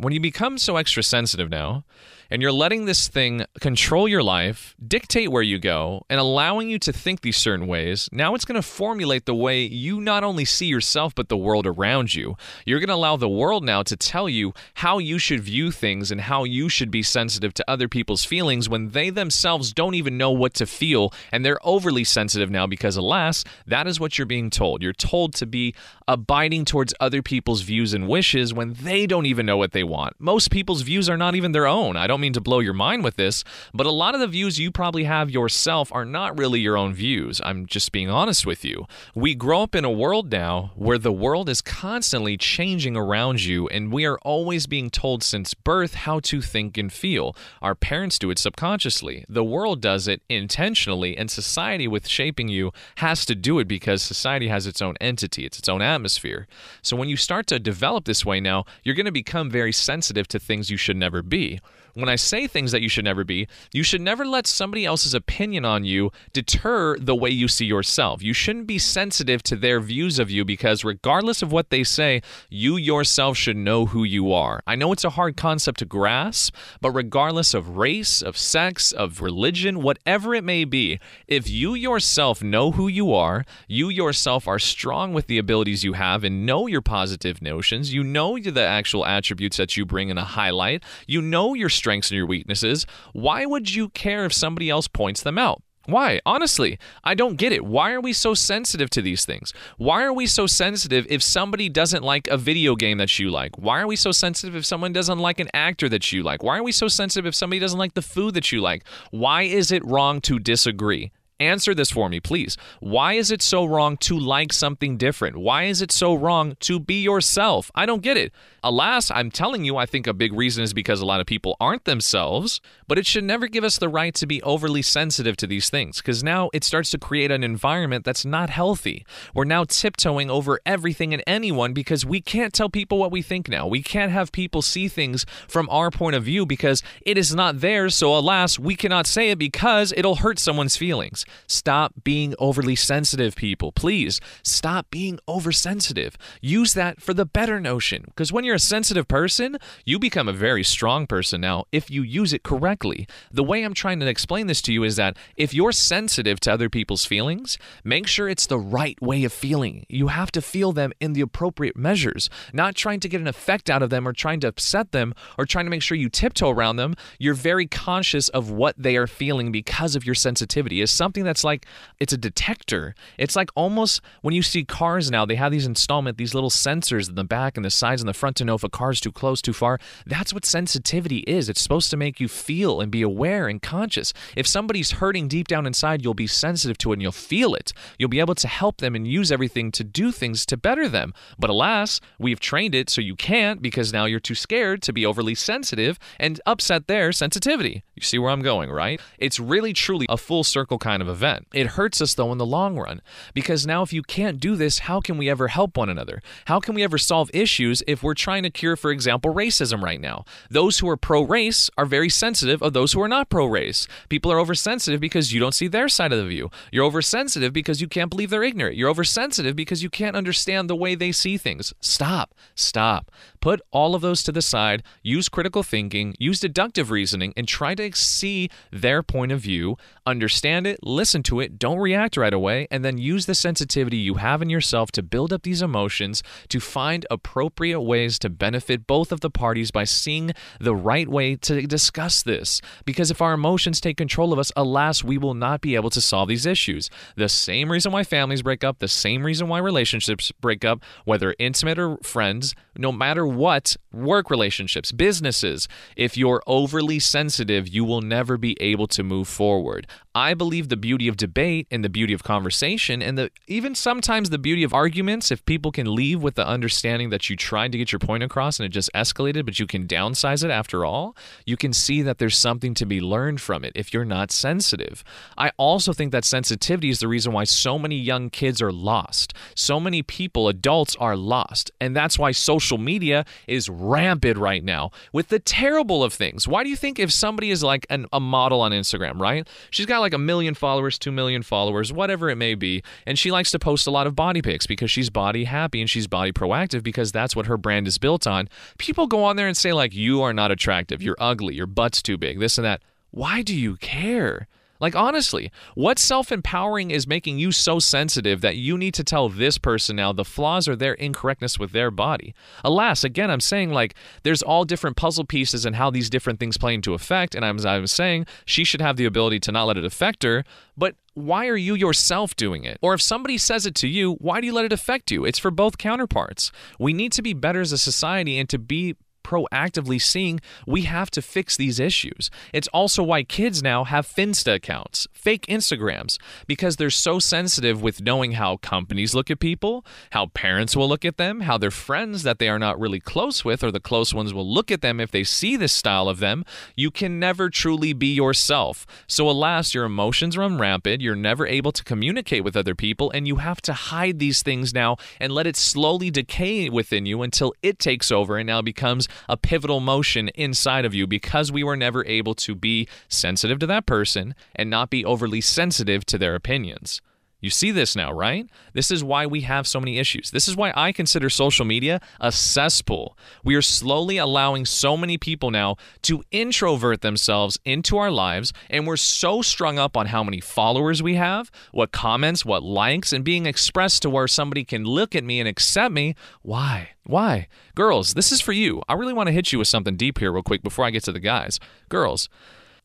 When 0.00 0.12
you 0.12 0.20
become 0.20 0.58
so 0.58 0.76
extra 0.76 1.02
sensitive 1.02 1.50
now, 1.50 1.84
and 2.30 2.42
you're 2.42 2.52
letting 2.52 2.84
this 2.84 3.08
thing 3.08 3.44
control 3.60 4.06
your 4.06 4.22
life, 4.22 4.76
dictate 4.86 5.30
where 5.30 5.42
you 5.42 5.58
go, 5.58 6.04
and 6.10 6.20
allowing 6.20 6.68
you 6.68 6.78
to 6.80 6.92
think 6.92 7.20
these 7.20 7.36
certain 7.36 7.66
ways, 7.66 8.08
now 8.12 8.34
it's 8.34 8.44
going 8.44 8.60
to 8.60 8.62
formulate 8.62 9.24
the 9.24 9.34
way 9.34 9.62
you 9.62 10.00
not 10.00 10.24
only 10.24 10.44
see 10.44 10.66
yourself, 10.66 11.14
but 11.14 11.28
the 11.28 11.36
world 11.36 11.66
around 11.66 12.14
you. 12.14 12.36
You're 12.66 12.80
going 12.80 12.88
to 12.88 12.94
allow 12.94 13.16
the 13.16 13.28
world 13.28 13.64
now 13.64 13.82
to 13.82 13.96
tell 13.96 14.28
you 14.28 14.52
how 14.74 14.98
you 14.98 15.18
should 15.18 15.40
view 15.40 15.70
things 15.70 16.10
and 16.10 16.20
how 16.20 16.44
you 16.44 16.68
should 16.68 16.90
be 16.90 17.02
sensitive 17.02 17.54
to 17.54 17.70
other 17.70 17.88
people's 17.88 18.24
feelings 18.24 18.68
when 18.68 18.90
they 18.90 19.10
themselves 19.10 19.72
don't 19.72 19.94
even 19.94 20.18
know 20.18 20.30
what 20.30 20.54
to 20.54 20.66
feel, 20.66 21.12
and 21.32 21.44
they're 21.44 21.64
overly 21.66 22.04
sensitive 22.04 22.50
now 22.50 22.66
because, 22.66 22.96
alas, 22.96 23.44
that 23.66 23.86
is 23.86 23.98
what 23.98 24.18
you're 24.18 24.26
being 24.26 24.50
told. 24.50 24.82
You're 24.82 24.92
told 24.92 25.34
to 25.34 25.46
be 25.46 25.74
abiding 26.06 26.64
towards 26.64 26.94
other 27.00 27.22
people's 27.22 27.62
views 27.62 27.94
and 27.94 28.08
wishes 28.08 28.52
when 28.52 28.74
they 28.74 29.06
don't 29.06 29.26
even 29.26 29.46
know 29.46 29.56
what 29.56 29.72
they 29.72 29.84
want. 29.84 30.14
Most 30.18 30.50
people's 30.50 30.82
views 30.82 31.08
are 31.08 31.16
not 31.16 31.34
even 31.34 31.52
their 31.52 31.66
own. 31.66 31.96
I 31.96 32.06
don't 32.06 32.17
mean 32.18 32.32
to 32.34 32.40
blow 32.40 32.58
your 32.58 32.74
mind 32.74 33.04
with 33.04 33.16
this, 33.16 33.44
but 33.72 33.86
a 33.86 33.90
lot 33.90 34.14
of 34.14 34.20
the 34.20 34.26
views 34.26 34.58
you 34.58 34.70
probably 34.70 35.04
have 35.04 35.30
yourself 35.30 35.92
are 35.92 36.04
not 36.04 36.38
really 36.38 36.60
your 36.60 36.76
own 36.76 36.92
views. 36.92 37.40
I'm 37.44 37.66
just 37.66 37.92
being 37.92 38.10
honest 38.10 38.46
with 38.46 38.64
you. 38.64 38.86
We 39.14 39.34
grow 39.34 39.62
up 39.62 39.74
in 39.74 39.84
a 39.84 39.90
world 39.90 40.30
now 40.30 40.72
where 40.74 40.98
the 40.98 41.12
world 41.12 41.48
is 41.48 41.60
constantly 41.60 42.36
changing 42.36 42.96
around 42.96 43.44
you, 43.44 43.68
and 43.68 43.92
we 43.92 44.04
are 44.04 44.18
always 44.18 44.66
being 44.66 44.90
told 44.90 45.22
since 45.22 45.54
birth 45.54 45.94
how 45.94 46.20
to 46.20 46.42
think 46.42 46.76
and 46.76 46.92
feel. 46.92 47.36
Our 47.62 47.74
parents 47.74 48.18
do 48.18 48.30
it 48.30 48.38
subconsciously, 48.38 49.24
the 49.28 49.44
world 49.44 49.80
does 49.80 50.08
it 50.08 50.22
intentionally, 50.28 51.16
and 51.16 51.30
society, 51.30 51.86
with 51.86 52.08
shaping 52.08 52.48
you, 52.48 52.72
has 52.96 53.24
to 53.26 53.34
do 53.34 53.58
it 53.58 53.68
because 53.68 54.02
society 54.02 54.48
has 54.48 54.66
its 54.66 54.82
own 54.82 54.96
entity, 55.00 55.44
it's 55.44 55.58
its 55.58 55.68
own 55.68 55.82
atmosphere. 55.82 56.46
So 56.82 56.96
when 56.96 57.08
you 57.08 57.16
start 57.16 57.46
to 57.48 57.58
develop 57.58 58.04
this 58.04 58.24
way 58.24 58.40
now, 58.40 58.64
you're 58.82 58.94
going 58.94 59.06
to 59.06 59.12
become 59.12 59.50
very 59.50 59.72
sensitive 59.72 60.28
to 60.28 60.38
things 60.38 60.70
you 60.70 60.76
should 60.76 60.96
never 60.96 61.22
be. 61.22 61.60
When 61.98 62.08
I 62.08 62.14
say 62.14 62.46
things 62.46 62.70
that 62.70 62.80
you 62.80 62.88
should 62.88 63.04
never 63.04 63.24
be, 63.24 63.48
you 63.72 63.82
should 63.82 64.00
never 64.00 64.24
let 64.24 64.46
somebody 64.46 64.84
else's 64.84 65.14
opinion 65.14 65.64
on 65.64 65.82
you 65.82 66.12
deter 66.32 66.96
the 66.96 67.16
way 67.16 67.28
you 67.28 67.48
see 67.48 67.66
yourself. 67.66 68.22
You 68.22 68.32
shouldn't 68.32 68.68
be 68.68 68.78
sensitive 68.78 69.42
to 69.42 69.56
their 69.56 69.80
views 69.80 70.20
of 70.20 70.30
you 70.30 70.44
because, 70.44 70.84
regardless 70.84 71.42
of 71.42 71.50
what 71.50 71.70
they 71.70 71.82
say, 71.82 72.22
you 72.48 72.76
yourself 72.76 73.36
should 73.36 73.56
know 73.56 73.86
who 73.86 74.04
you 74.04 74.32
are. 74.32 74.62
I 74.64 74.76
know 74.76 74.92
it's 74.92 75.02
a 75.02 75.10
hard 75.10 75.36
concept 75.36 75.80
to 75.80 75.86
grasp, 75.86 76.54
but 76.80 76.92
regardless 76.92 77.52
of 77.52 77.76
race, 77.76 78.22
of 78.22 78.38
sex, 78.38 78.92
of 78.92 79.20
religion, 79.20 79.82
whatever 79.82 80.36
it 80.36 80.44
may 80.44 80.64
be, 80.64 81.00
if 81.26 81.50
you 81.50 81.74
yourself 81.74 82.44
know 82.44 82.70
who 82.70 82.86
you 82.86 83.12
are, 83.12 83.44
you 83.66 83.88
yourself 83.88 84.46
are 84.46 84.60
strong 84.60 85.12
with 85.12 85.26
the 85.26 85.38
abilities 85.38 85.82
you 85.82 85.94
have 85.94 86.22
and 86.22 86.46
know 86.46 86.68
your 86.68 86.80
positive 86.80 87.42
notions, 87.42 87.92
you 87.92 88.04
know 88.04 88.38
the 88.38 88.62
actual 88.62 89.04
attributes 89.04 89.56
that 89.56 89.76
you 89.76 89.84
bring 89.84 90.10
in 90.10 90.16
a 90.16 90.24
highlight, 90.24 90.84
you 91.08 91.20
know 91.20 91.54
your 91.54 91.68
and 91.88 92.10
your 92.10 92.26
weaknesses, 92.26 92.86
why 93.12 93.44
would 93.46 93.74
you 93.74 93.88
care 93.90 94.24
if 94.24 94.32
somebody 94.32 94.70
else 94.70 94.88
points 94.88 95.22
them 95.22 95.38
out? 95.38 95.62
Why? 95.88 96.20
Honestly, 96.26 96.78
I 97.02 97.14
don't 97.14 97.36
get 97.36 97.50
it. 97.50 97.64
Why 97.64 97.92
are 97.92 98.00
we 98.00 98.12
so 98.12 98.34
sensitive 98.34 98.90
to 98.90 99.00
these 99.00 99.24
things? 99.24 99.54
Why 99.78 100.04
are 100.04 100.12
we 100.12 100.26
so 100.26 100.46
sensitive 100.46 101.06
if 101.08 101.22
somebody 101.22 101.70
doesn't 101.70 102.02
like 102.02 102.28
a 102.28 102.36
video 102.36 102.76
game 102.76 102.98
that 102.98 103.18
you 103.18 103.30
like? 103.30 103.56
Why 103.56 103.80
are 103.80 103.86
we 103.86 103.96
so 103.96 104.12
sensitive 104.12 104.54
if 104.54 104.66
someone 104.66 104.92
doesn't 104.92 105.18
like 105.18 105.40
an 105.40 105.48
actor 105.54 105.88
that 105.88 106.12
you 106.12 106.22
like? 106.22 106.42
Why 106.42 106.58
are 106.58 106.62
we 106.62 106.72
so 106.72 106.88
sensitive 106.88 107.24
if 107.24 107.34
somebody 107.34 107.58
doesn't 107.58 107.78
like 107.78 107.94
the 107.94 108.02
food 108.02 108.34
that 108.34 108.52
you 108.52 108.60
like? 108.60 108.86
Why 109.12 109.44
is 109.44 109.72
it 109.72 109.82
wrong 109.86 110.20
to 110.22 110.38
disagree? 110.38 111.10
Answer 111.40 111.72
this 111.72 111.92
for 111.92 112.08
me, 112.08 112.18
please. 112.18 112.56
Why 112.80 113.12
is 113.12 113.30
it 113.30 113.42
so 113.42 113.64
wrong 113.64 113.96
to 113.98 114.18
like 114.18 114.52
something 114.52 114.96
different? 114.96 115.36
Why 115.36 115.64
is 115.64 115.80
it 115.80 115.92
so 115.92 116.12
wrong 116.12 116.56
to 116.60 116.80
be 116.80 117.00
yourself? 117.00 117.70
I 117.76 117.86
don't 117.86 118.02
get 118.02 118.16
it. 118.16 118.32
Alas, 118.64 119.08
I'm 119.12 119.30
telling 119.30 119.64
you, 119.64 119.76
I 119.76 119.86
think 119.86 120.08
a 120.08 120.12
big 120.12 120.32
reason 120.32 120.64
is 120.64 120.72
because 120.72 121.00
a 121.00 121.06
lot 121.06 121.20
of 121.20 121.28
people 121.28 121.56
aren't 121.60 121.84
themselves, 121.84 122.60
but 122.88 122.98
it 122.98 123.06
should 123.06 123.22
never 123.22 123.46
give 123.46 123.62
us 123.62 123.78
the 123.78 123.88
right 123.88 124.12
to 124.16 124.26
be 124.26 124.42
overly 124.42 124.82
sensitive 124.82 125.36
to 125.36 125.46
these 125.46 125.70
things 125.70 125.98
because 125.98 126.24
now 126.24 126.50
it 126.52 126.64
starts 126.64 126.90
to 126.90 126.98
create 126.98 127.30
an 127.30 127.44
environment 127.44 128.04
that's 128.04 128.24
not 128.24 128.50
healthy. 128.50 129.06
We're 129.32 129.44
now 129.44 129.62
tiptoeing 129.62 130.30
over 130.30 130.58
everything 130.66 131.14
and 131.14 131.22
anyone 131.24 131.72
because 131.72 132.04
we 132.04 132.20
can't 132.20 132.52
tell 132.52 132.68
people 132.68 132.98
what 132.98 133.12
we 133.12 133.22
think 133.22 133.48
now. 133.48 133.64
We 133.68 133.80
can't 133.80 134.10
have 134.10 134.32
people 134.32 134.60
see 134.60 134.88
things 134.88 135.24
from 135.46 135.68
our 135.70 135.92
point 135.92 136.16
of 136.16 136.24
view 136.24 136.46
because 136.46 136.82
it 137.02 137.16
is 137.16 137.32
not 137.32 137.60
theirs, 137.60 137.94
so 137.94 138.18
alas, 138.18 138.58
we 138.58 138.74
cannot 138.74 139.06
say 139.06 139.30
it 139.30 139.38
because 139.38 139.94
it'll 139.96 140.16
hurt 140.16 140.40
someone's 140.40 140.76
feelings. 140.76 141.24
Stop 141.46 141.94
being 142.04 142.34
overly 142.38 142.76
sensitive, 142.76 143.36
people. 143.36 143.72
Please 143.72 144.20
stop 144.42 144.90
being 144.90 145.18
oversensitive. 145.28 146.16
Use 146.40 146.74
that 146.74 147.00
for 147.00 147.14
the 147.14 147.24
better 147.24 147.60
notion 147.60 148.04
because 148.06 148.32
when 148.32 148.44
you're 148.44 148.54
a 148.54 148.60
sensitive 148.60 149.08
person, 149.08 149.56
you 149.84 149.98
become 149.98 150.28
a 150.28 150.32
very 150.32 150.64
strong 150.64 151.06
person 151.06 151.40
now 151.40 151.64
if 151.72 151.90
you 151.90 152.02
use 152.02 152.32
it 152.32 152.42
correctly. 152.42 153.06
The 153.30 153.44
way 153.44 153.62
I'm 153.62 153.74
trying 153.74 154.00
to 154.00 154.06
explain 154.06 154.46
this 154.46 154.62
to 154.62 154.72
you 154.72 154.84
is 154.84 154.96
that 154.96 155.16
if 155.36 155.54
you're 155.54 155.72
sensitive 155.72 156.40
to 156.40 156.52
other 156.52 156.68
people's 156.68 157.04
feelings, 157.04 157.58
make 157.84 158.06
sure 158.06 158.28
it's 158.28 158.46
the 158.46 158.58
right 158.58 159.00
way 159.02 159.24
of 159.24 159.32
feeling. 159.32 159.86
You 159.88 160.08
have 160.08 160.30
to 160.32 160.42
feel 160.42 160.72
them 160.72 160.92
in 161.00 161.12
the 161.12 161.20
appropriate 161.20 161.76
measures, 161.76 162.30
not 162.52 162.74
trying 162.74 163.00
to 163.00 163.08
get 163.08 163.20
an 163.20 163.26
effect 163.28 163.70
out 163.70 163.82
of 163.82 163.90
them 163.90 164.06
or 164.06 164.12
trying 164.12 164.40
to 164.40 164.48
upset 164.48 164.92
them 164.92 165.14
or 165.36 165.46
trying 165.46 165.66
to 165.66 165.70
make 165.70 165.82
sure 165.82 165.96
you 165.96 166.08
tiptoe 166.08 166.50
around 166.50 166.76
them. 166.76 166.94
You're 167.18 167.34
very 167.34 167.66
conscious 167.66 168.28
of 168.30 168.50
what 168.50 168.74
they 168.78 168.96
are 168.96 169.06
feeling 169.06 169.52
because 169.52 169.96
of 169.96 170.04
your 170.04 170.14
sensitivity. 170.14 170.80
Is 170.80 170.90
something 170.90 171.17
that's 171.24 171.44
like 171.44 171.66
it's 171.98 172.12
a 172.12 172.18
detector. 172.18 172.94
It's 173.16 173.36
like 173.36 173.50
almost 173.54 174.00
when 174.22 174.34
you 174.34 174.42
see 174.42 174.64
cars 174.64 175.10
now, 175.10 175.24
they 175.24 175.36
have 175.36 175.52
these 175.52 175.66
installment, 175.66 176.18
these 176.18 176.34
little 176.34 176.50
sensors 176.50 177.08
in 177.08 177.14
the 177.14 177.24
back 177.24 177.56
and 177.56 177.64
the 177.64 177.70
sides 177.70 178.02
and 178.02 178.08
the 178.08 178.14
front 178.14 178.36
to 178.36 178.44
know 178.44 178.54
if 178.54 178.64
a 178.64 178.68
car's 178.68 179.00
too 179.00 179.12
close, 179.12 179.42
too 179.42 179.52
far. 179.52 179.78
That's 180.06 180.32
what 180.32 180.44
sensitivity 180.44 181.18
is. 181.18 181.48
It's 181.48 181.60
supposed 181.60 181.90
to 181.90 181.96
make 181.96 182.20
you 182.20 182.28
feel 182.28 182.80
and 182.80 182.90
be 182.90 183.02
aware 183.02 183.48
and 183.48 183.60
conscious. 183.60 184.12
If 184.36 184.46
somebody's 184.46 184.92
hurting 184.92 185.28
deep 185.28 185.48
down 185.48 185.66
inside, 185.66 186.02
you'll 186.02 186.14
be 186.14 186.26
sensitive 186.26 186.78
to 186.78 186.90
it 186.92 186.94
and 186.94 187.02
you'll 187.02 187.12
feel 187.12 187.54
it. 187.54 187.72
You'll 187.98 188.08
be 188.08 188.20
able 188.20 188.34
to 188.36 188.48
help 188.48 188.78
them 188.78 188.94
and 188.94 189.06
use 189.06 189.32
everything 189.32 189.72
to 189.72 189.84
do 189.84 190.12
things 190.12 190.46
to 190.46 190.56
better 190.56 190.88
them. 190.88 191.14
But 191.38 191.50
alas, 191.50 192.00
we've 192.18 192.40
trained 192.40 192.74
it 192.74 192.90
so 192.90 193.00
you 193.00 193.16
can't 193.16 193.60
because 193.62 193.92
now 193.92 194.04
you're 194.04 194.20
too 194.20 194.34
scared 194.34 194.82
to 194.82 194.92
be 194.92 195.04
overly 195.04 195.34
sensitive 195.34 195.98
and 196.18 196.40
upset 196.46 196.86
their 196.86 197.12
sensitivity. 197.12 197.84
You 197.94 198.02
see 198.02 198.18
where 198.18 198.30
I'm 198.30 198.42
going, 198.42 198.70
right? 198.70 199.00
It's 199.18 199.40
really 199.40 199.72
truly 199.72 200.06
a 200.08 200.16
full 200.16 200.44
circle 200.44 200.78
kind 200.78 201.02
of 201.02 201.07
event. 201.08 201.46
It 201.52 201.68
hurts 201.68 202.00
us 202.00 202.14
though 202.14 202.32
in 202.32 202.38
the 202.38 202.46
long 202.46 202.78
run 202.78 203.00
because 203.34 203.66
now 203.66 203.82
if 203.82 203.92
you 203.92 204.02
can't 204.02 204.40
do 204.40 204.56
this, 204.56 204.80
how 204.80 205.00
can 205.00 205.18
we 205.18 205.28
ever 205.28 205.48
help 205.48 205.76
one 205.76 205.88
another? 205.88 206.22
How 206.46 206.60
can 206.60 206.74
we 206.74 206.82
ever 206.82 206.98
solve 206.98 207.30
issues 207.32 207.82
if 207.86 208.02
we're 208.02 208.14
trying 208.14 208.42
to 208.42 208.50
cure, 208.50 208.76
for 208.76 208.90
example, 208.90 209.32
racism 209.34 209.82
right 209.82 210.00
now? 210.00 210.24
Those 210.50 210.78
who 210.78 210.88
are 210.88 210.96
pro 210.96 211.22
race 211.22 211.70
are 211.76 211.86
very 211.86 212.08
sensitive 212.08 212.62
of 212.62 212.72
those 212.72 212.92
who 212.92 213.02
are 213.02 213.08
not 213.08 213.28
pro 213.28 213.46
race. 213.46 213.86
People 214.08 214.32
are 214.32 214.40
oversensitive 214.40 215.00
because 215.00 215.32
you 215.32 215.40
don't 215.40 215.54
see 215.54 215.68
their 215.68 215.88
side 215.88 216.12
of 216.12 216.18
the 216.18 216.26
view. 216.26 216.50
You're 216.72 216.84
oversensitive 216.84 217.52
because 217.52 217.80
you 217.80 217.88
can't 217.88 218.10
believe 218.10 218.30
they're 218.30 218.42
ignorant. 218.42 218.76
You're 218.76 218.90
oversensitive 218.90 219.56
because 219.56 219.82
you 219.82 219.90
can't 219.90 220.16
understand 220.16 220.68
the 220.68 220.76
way 220.76 220.94
they 220.94 221.12
see 221.12 221.36
things. 221.36 221.74
Stop. 221.80 222.34
Stop. 222.54 223.10
Put 223.40 223.60
all 223.70 223.94
of 223.94 224.02
those 224.02 224.22
to 224.24 224.32
the 224.32 224.42
side. 224.42 224.82
Use 225.02 225.28
critical 225.28 225.62
thinking, 225.62 226.14
use 226.18 226.40
deductive 226.40 226.90
reasoning, 226.90 227.32
and 227.36 227.46
try 227.46 227.74
to 227.74 227.92
see 227.94 228.50
their 228.70 229.02
point 229.02 229.32
of 229.32 229.40
view, 229.40 229.76
understand 230.06 230.66
it, 230.66 230.82
listen 230.98 231.22
to 231.22 231.38
it, 231.38 231.60
don't 231.60 231.78
react 231.78 232.16
right 232.16 232.34
away, 232.34 232.66
and 232.72 232.84
then 232.84 232.98
use 232.98 233.26
the 233.26 233.34
sensitivity 233.34 233.96
you 233.96 234.14
have 234.14 234.42
in 234.42 234.50
yourself 234.50 234.90
to 234.90 235.00
build 235.00 235.32
up 235.32 235.42
these 235.44 235.62
emotions 235.62 236.24
to 236.48 236.58
find 236.58 237.06
appropriate 237.08 237.80
ways 237.80 238.18
to 238.18 238.28
benefit 238.28 238.84
both 238.84 239.12
of 239.12 239.20
the 239.20 239.30
parties 239.30 239.70
by 239.70 239.84
seeing 239.84 240.32
the 240.58 240.74
right 240.74 241.06
way 241.08 241.36
to 241.36 241.62
discuss 241.68 242.24
this. 242.24 242.60
Because 242.84 243.12
if 243.12 243.22
our 243.22 243.32
emotions 243.32 243.80
take 243.80 243.96
control 243.96 244.32
of 244.32 244.40
us, 244.40 244.50
alas, 244.56 245.04
we 245.04 245.18
will 245.18 245.34
not 245.34 245.60
be 245.60 245.76
able 245.76 245.90
to 245.90 246.00
solve 246.00 246.28
these 246.28 246.46
issues. 246.46 246.90
The 247.14 247.28
same 247.28 247.70
reason 247.70 247.92
why 247.92 248.02
families 248.02 248.42
break 248.42 248.64
up, 248.64 248.80
the 248.80 248.88
same 248.88 249.24
reason 249.24 249.46
why 249.46 249.58
relationships 249.58 250.32
break 250.40 250.64
up, 250.64 250.82
whether 251.04 251.32
intimate 251.38 251.78
or 251.78 251.98
friends, 252.02 252.56
no 252.76 252.90
matter 252.90 253.24
what, 253.24 253.76
work 253.92 254.30
relationships, 254.30 254.90
businesses, 254.90 255.68
if 255.96 256.16
you're 256.16 256.42
overly 256.48 256.98
sensitive, 256.98 257.68
you 257.68 257.84
will 257.84 258.00
never 258.00 258.36
be 258.36 258.56
able 258.60 258.88
to 258.88 259.04
move 259.04 259.28
forward. 259.28 259.86
I 260.18 260.34
believe 260.34 260.68
the 260.68 260.76
beauty 260.76 261.06
of 261.06 261.16
debate 261.16 261.68
and 261.70 261.84
the 261.84 261.88
beauty 261.88 262.12
of 262.12 262.24
conversation 262.24 263.00
and 263.00 263.16
the 263.16 263.30
even 263.46 263.76
sometimes 263.76 264.30
the 264.30 264.38
beauty 264.38 264.64
of 264.64 264.74
arguments 264.74 265.30
if 265.30 265.46
people 265.46 265.70
can 265.70 265.94
leave 265.94 266.20
with 266.20 266.34
the 266.34 266.44
understanding 266.44 267.10
that 267.10 267.30
you 267.30 267.36
tried 267.36 267.70
to 267.70 267.78
get 267.78 267.92
your 267.92 268.00
point 268.00 268.24
across 268.24 268.58
and 268.58 268.66
it 268.66 268.70
just 268.70 268.90
escalated 268.96 269.44
but 269.44 269.60
you 269.60 269.66
can 269.68 269.86
downsize 269.86 270.42
it 270.42 270.50
after 270.50 270.84
all, 270.84 271.16
you 271.46 271.56
can 271.56 271.72
see 271.72 272.02
that 272.02 272.18
there's 272.18 272.36
something 272.36 272.74
to 272.74 272.84
be 272.84 273.00
learned 273.00 273.40
from 273.40 273.64
it 273.64 273.70
if 273.76 273.94
you're 273.94 274.04
not 274.04 274.32
sensitive. 274.32 275.04
I 275.36 275.52
also 275.56 275.92
think 275.92 276.10
that 276.10 276.24
sensitivity 276.24 276.90
is 276.90 276.98
the 276.98 277.06
reason 277.06 277.32
why 277.32 277.44
so 277.44 277.78
many 277.78 277.96
young 277.96 278.28
kids 278.28 278.60
are 278.60 278.72
lost. 278.72 279.34
So 279.54 279.78
many 279.78 280.02
people, 280.02 280.48
adults 280.48 280.96
are 280.96 281.16
lost. 281.16 281.70
And 281.80 281.94
that's 281.94 282.18
why 282.18 282.32
social 282.32 282.76
media 282.76 283.24
is 283.46 283.68
rampant 283.68 284.36
right 284.36 284.64
now 284.64 284.90
with 285.12 285.28
the 285.28 285.38
terrible 285.38 286.02
of 286.02 286.12
things. 286.12 286.48
Why 286.48 286.64
do 286.64 286.70
you 286.70 286.76
think 286.76 286.98
if 286.98 287.12
somebody 287.12 287.52
is 287.52 287.62
like 287.62 287.86
an, 287.88 288.06
a 288.12 288.18
model 288.18 288.60
on 288.60 288.72
Instagram, 288.72 289.20
right? 289.20 289.46
She's 289.70 289.86
got 289.86 290.00
like 290.00 290.07
a 290.12 290.18
million 290.18 290.54
followers, 290.54 290.98
two 290.98 291.12
million 291.12 291.42
followers, 291.42 291.92
whatever 291.92 292.28
it 292.30 292.36
may 292.36 292.54
be, 292.54 292.82
and 293.06 293.18
she 293.18 293.30
likes 293.30 293.50
to 293.52 293.58
post 293.58 293.86
a 293.86 293.90
lot 293.90 294.06
of 294.06 294.14
body 294.14 294.42
pics 294.42 294.66
because 294.66 294.90
she's 294.90 295.10
body 295.10 295.44
happy 295.44 295.80
and 295.80 295.88
she's 295.88 296.06
body 296.06 296.32
proactive 296.32 296.82
because 296.82 297.12
that's 297.12 297.34
what 297.34 297.46
her 297.46 297.56
brand 297.56 297.86
is 297.86 297.98
built 297.98 298.26
on. 298.26 298.48
People 298.78 299.06
go 299.06 299.24
on 299.24 299.36
there 299.36 299.46
and 299.46 299.56
say, 299.56 299.72
like, 299.72 299.94
you 299.94 300.22
are 300.22 300.32
not 300.32 300.50
attractive, 300.50 301.02
you're 301.02 301.16
ugly, 301.18 301.54
your 301.54 301.66
butt's 301.66 302.02
too 302.02 302.16
big, 302.16 302.38
this 302.40 302.58
and 302.58 302.64
that. 302.64 302.82
Why 303.10 303.42
do 303.42 303.54
you 303.54 303.76
care? 303.76 304.48
Like, 304.80 304.94
honestly, 304.94 305.50
what 305.74 305.98
self 305.98 306.30
empowering 306.30 306.90
is 306.90 307.06
making 307.06 307.38
you 307.38 307.52
so 307.52 307.78
sensitive 307.78 308.40
that 308.40 308.56
you 308.56 308.78
need 308.78 308.94
to 308.94 309.04
tell 309.04 309.28
this 309.28 309.58
person 309.58 309.96
now 309.96 310.12
the 310.12 310.24
flaws 310.24 310.68
or 310.68 310.76
their 310.76 310.94
incorrectness 310.94 311.58
with 311.58 311.72
their 311.72 311.90
body? 311.90 312.34
Alas, 312.64 313.04
again, 313.04 313.30
I'm 313.30 313.40
saying 313.40 313.70
like 313.70 313.94
there's 314.22 314.42
all 314.42 314.64
different 314.64 314.96
puzzle 314.96 315.24
pieces 315.24 315.64
and 315.66 315.76
how 315.76 315.90
these 315.90 316.10
different 316.10 316.38
things 316.38 316.56
play 316.56 316.74
into 316.74 316.94
effect. 316.94 317.34
And 317.34 317.44
as 317.44 317.64
I 317.64 317.78
was 317.78 317.92
saying, 317.92 318.26
she 318.44 318.64
should 318.64 318.80
have 318.80 318.96
the 318.96 319.04
ability 319.04 319.40
to 319.40 319.52
not 319.52 319.64
let 319.64 319.76
it 319.76 319.84
affect 319.84 320.22
her. 320.22 320.44
But 320.76 320.94
why 321.14 321.48
are 321.48 321.56
you 321.56 321.74
yourself 321.74 322.36
doing 322.36 322.64
it? 322.64 322.78
Or 322.80 322.94
if 322.94 323.02
somebody 323.02 323.38
says 323.38 323.66
it 323.66 323.74
to 323.76 323.88
you, 323.88 324.14
why 324.14 324.40
do 324.40 324.46
you 324.46 324.52
let 324.52 324.64
it 324.64 324.72
affect 324.72 325.10
you? 325.10 325.24
It's 325.24 325.38
for 325.38 325.50
both 325.50 325.76
counterparts. 325.76 326.52
We 326.78 326.92
need 326.92 327.12
to 327.12 327.22
be 327.22 327.32
better 327.32 327.60
as 327.60 327.72
a 327.72 327.78
society 327.78 328.38
and 328.38 328.48
to 328.48 328.58
be 328.58 328.94
proactively 329.22 330.00
seeing 330.00 330.40
we 330.66 330.82
have 330.82 331.10
to 331.10 331.22
fix 331.22 331.56
these 331.56 331.78
issues. 331.78 332.30
It's 332.52 332.68
also 332.68 333.02
why 333.02 333.22
kids 333.22 333.62
now 333.62 333.84
have 333.84 334.06
Finsta 334.06 334.54
accounts, 334.54 335.06
fake 335.12 335.46
Instagrams, 335.46 336.18
because 336.46 336.76
they're 336.76 336.90
so 336.90 337.18
sensitive 337.18 337.82
with 337.82 338.02
knowing 338.02 338.32
how 338.32 338.56
companies 338.58 339.14
look 339.14 339.30
at 339.30 339.40
people, 339.40 339.84
how 340.12 340.26
parents 340.26 340.76
will 340.76 340.88
look 340.88 341.04
at 341.04 341.16
them, 341.16 341.40
how 341.40 341.58
their 341.58 341.70
friends 341.70 342.22
that 342.22 342.38
they 342.38 342.48
are 342.48 342.58
not 342.58 342.78
really 342.78 343.00
close 343.00 343.44
with 343.44 343.62
or 343.62 343.70
the 343.70 343.80
close 343.80 344.14
ones 344.14 344.32
will 344.32 344.48
look 344.48 344.70
at 344.70 344.80
them 344.80 345.00
if 345.00 345.10
they 345.10 345.24
see 345.24 345.56
this 345.56 345.72
style 345.72 346.08
of 346.08 346.18
them. 346.20 346.44
You 346.74 346.90
can 346.90 347.18
never 347.18 347.50
truly 347.50 347.92
be 347.92 348.14
yourself. 348.14 348.86
So, 349.06 349.28
alas, 349.28 349.74
your 349.74 349.84
emotions 349.84 350.36
run 350.36 350.58
rampant. 350.58 351.02
You're 351.02 351.16
never 351.16 351.46
able 351.46 351.72
to 351.72 351.84
communicate 351.84 352.44
with 352.44 352.56
other 352.56 352.74
people, 352.74 353.10
and 353.10 353.26
you 353.26 353.36
have 353.36 353.60
to 353.62 353.72
hide 353.72 354.18
these 354.18 354.42
things 354.42 354.74
now 354.74 354.96
and 355.20 355.32
let 355.32 355.46
it 355.46 355.56
slowly 355.56 356.10
decay 356.10 356.68
within 356.68 357.06
you 357.06 357.22
until 357.22 357.54
it 357.62 357.78
takes 357.78 358.10
over 358.10 358.36
and 358.38 358.46
now 358.46 358.62
becomes 358.62 359.08
a 359.28 359.36
pivotal 359.36 359.80
motion 359.80 360.28
inside 360.34 360.84
of 360.84 360.94
you 360.94 361.06
because 361.06 361.50
we 361.50 361.64
were 361.64 361.76
never 361.76 362.04
able 362.06 362.34
to 362.34 362.54
be 362.54 362.86
sensitive 363.08 363.58
to 363.58 363.66
that 363.66 363.86
person 363.86 364.34
and 364.54 364.68
not 364.68 364.90
be 364.90 365.04
overly 365.04 365.40
sensitive 365.40 366.04
to 366.06 366.18
their 366.18 366.34
opinions. 366.34 367.00
You 367.40 367.50
see 367.50 367.70
this 367.70 367.94
now, 367.94 368.12
right? 368.12 368.48
This 368.72 368.90
is 368.90 369.04
why 369.04 369.24
we 369.24 369.42
have 369.42 369.68
so 369.68 369.78
many 369.78 369.98
issues. 369.98 370.32
This 370.32 370.48
is 370.48 370.56
why 370.56 370.72
I 370.74 370.90
consider 370.90 371.30
social 371.30 371.64
media 371.64 372.00
a 372.20 372.32
cesspool. 372.32 373.16
We 373.44 373.54
are 373.54 373.62
slowly 373.62 374.18
allowing 374.18 374.66
so 374.66 374.96
many 374.96 375.18
people 375.18 375.52
now 375.52 375.76
to 376.02 376.24
introvert 376.32 377.00
themselves 377.00 377.56
into 377.64 377.96
our 377.96 378.10
lives, 378.10 378.52
and 378.68 378.88
we're 378.88 378.96
so 378.96 379.40
strung 379.40 379.78
up 379.78 379.96
on 379.96 380.06
how 380.06 380.24
many 380.24 380.40
followers 380.40 381.00
we 381.00 381.14
have, 381.14 381.52
what 381.70 381.92
comments, 381.92 382.44
what 382.44 382.64
likes, 382.64 383.12
and 383.12 383.24
being 383.24 383.46
expressed 383.46 384.02
to 384.02 384.10
where 384.10 384.26
somebody 384.26 384.64
can 384.64 384.82
look 384.84 385.14
at 385.14 385.22
me 385.22 385.38
and 385.38 385.48
accept 385.48 385.94
me. 385.94 386.16
Why? 386.42 386.90
Why? 387.04 387.46
Girls, 387.76 388.14
this 388.14 388.32
is 388.32 388.40
for 388.40 388.52
you. 388.52 388.82
I 388.88 388.94
really 388.94 389.14
want 389.14 389.28
to 389.28 389.32
hit 389.32 389.52
you 389.52 389.60
with 389.60 389.68
something 389.68 389.96
deep 389.96 390.18
here, 390.18 390.32
real 390.32 390.42
quick, 390.42 390.64
before 390.64 390.84
I 390.84 390.90
get 390.90 391.04
to 391.04 391.12
the 391.12 391.20
guys. 391.20 391.60
Girls, 391.88 392.28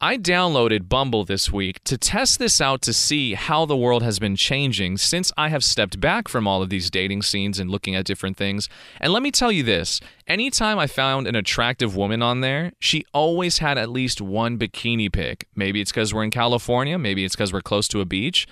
I 0.04 0.18
downloaded 0.18 0.90
Bumble 0.90 1.24
this 1.24 1.50
week 1.50 1.82
to 1.86 1.98
test 1.98 2.38
this 2.38 2.60
out 2.60 2.82
to 2.82 2.92
see 2.92 3.36
how 3.36 3.66
the 3.66 3.78
world 3.78 4.04
has 4.04 4.20
been 4.20 4.36
changing 4.36 4.98
since 4.98 5.32
I 5.38 5.48
have 5.48 5.64
stepped 5.64 6.02
back 6.02 6.28
from 6.28 6.46
all 6.46 6.62
of 6.62 6.70
these 6.70 6.92
dating 6.92 7.22
scenes 7.22 7.58
and 7.58 7.70
looking 7.70 7.96
at 7.96 8.04
different 8.04 8.36
things. 8.36 8.68
And 9.00 9.14
let 9.14 9.24
me 9.24 9.32
tell 9.32 9.50
you 9.50 9.64
this 9.64 10.02
anytime 10.28 10.78
I 10.78 10.88
found 10.88 11.26
an 11.26 11.38
attractive 11.38 11.96
woman 11.96 12.22
on 12.22 12.42
there, 12.42 12.74
she 12.80 13.06
always 13.14 13.60
had 13.60 13.78
at 13.78 13.88
least 13.88 14.20
one 14.20 14.60
bikini 14.60 15.10
pic. 15.10 15.48
Maybe 15.56 15.80
it's 15.80 15.94
because 15.94 16.14
we're 16.14 16.26
in 16.26 16.32
California, 16.32 17.00
maybe 17.00 17.24
it's 17.24 17.38
because 17.38 17.54
we're 17.54 17.62
close 17.62 17.88
to 17.88 18.02
a 18.02 18.06
beach. 18.06 18.46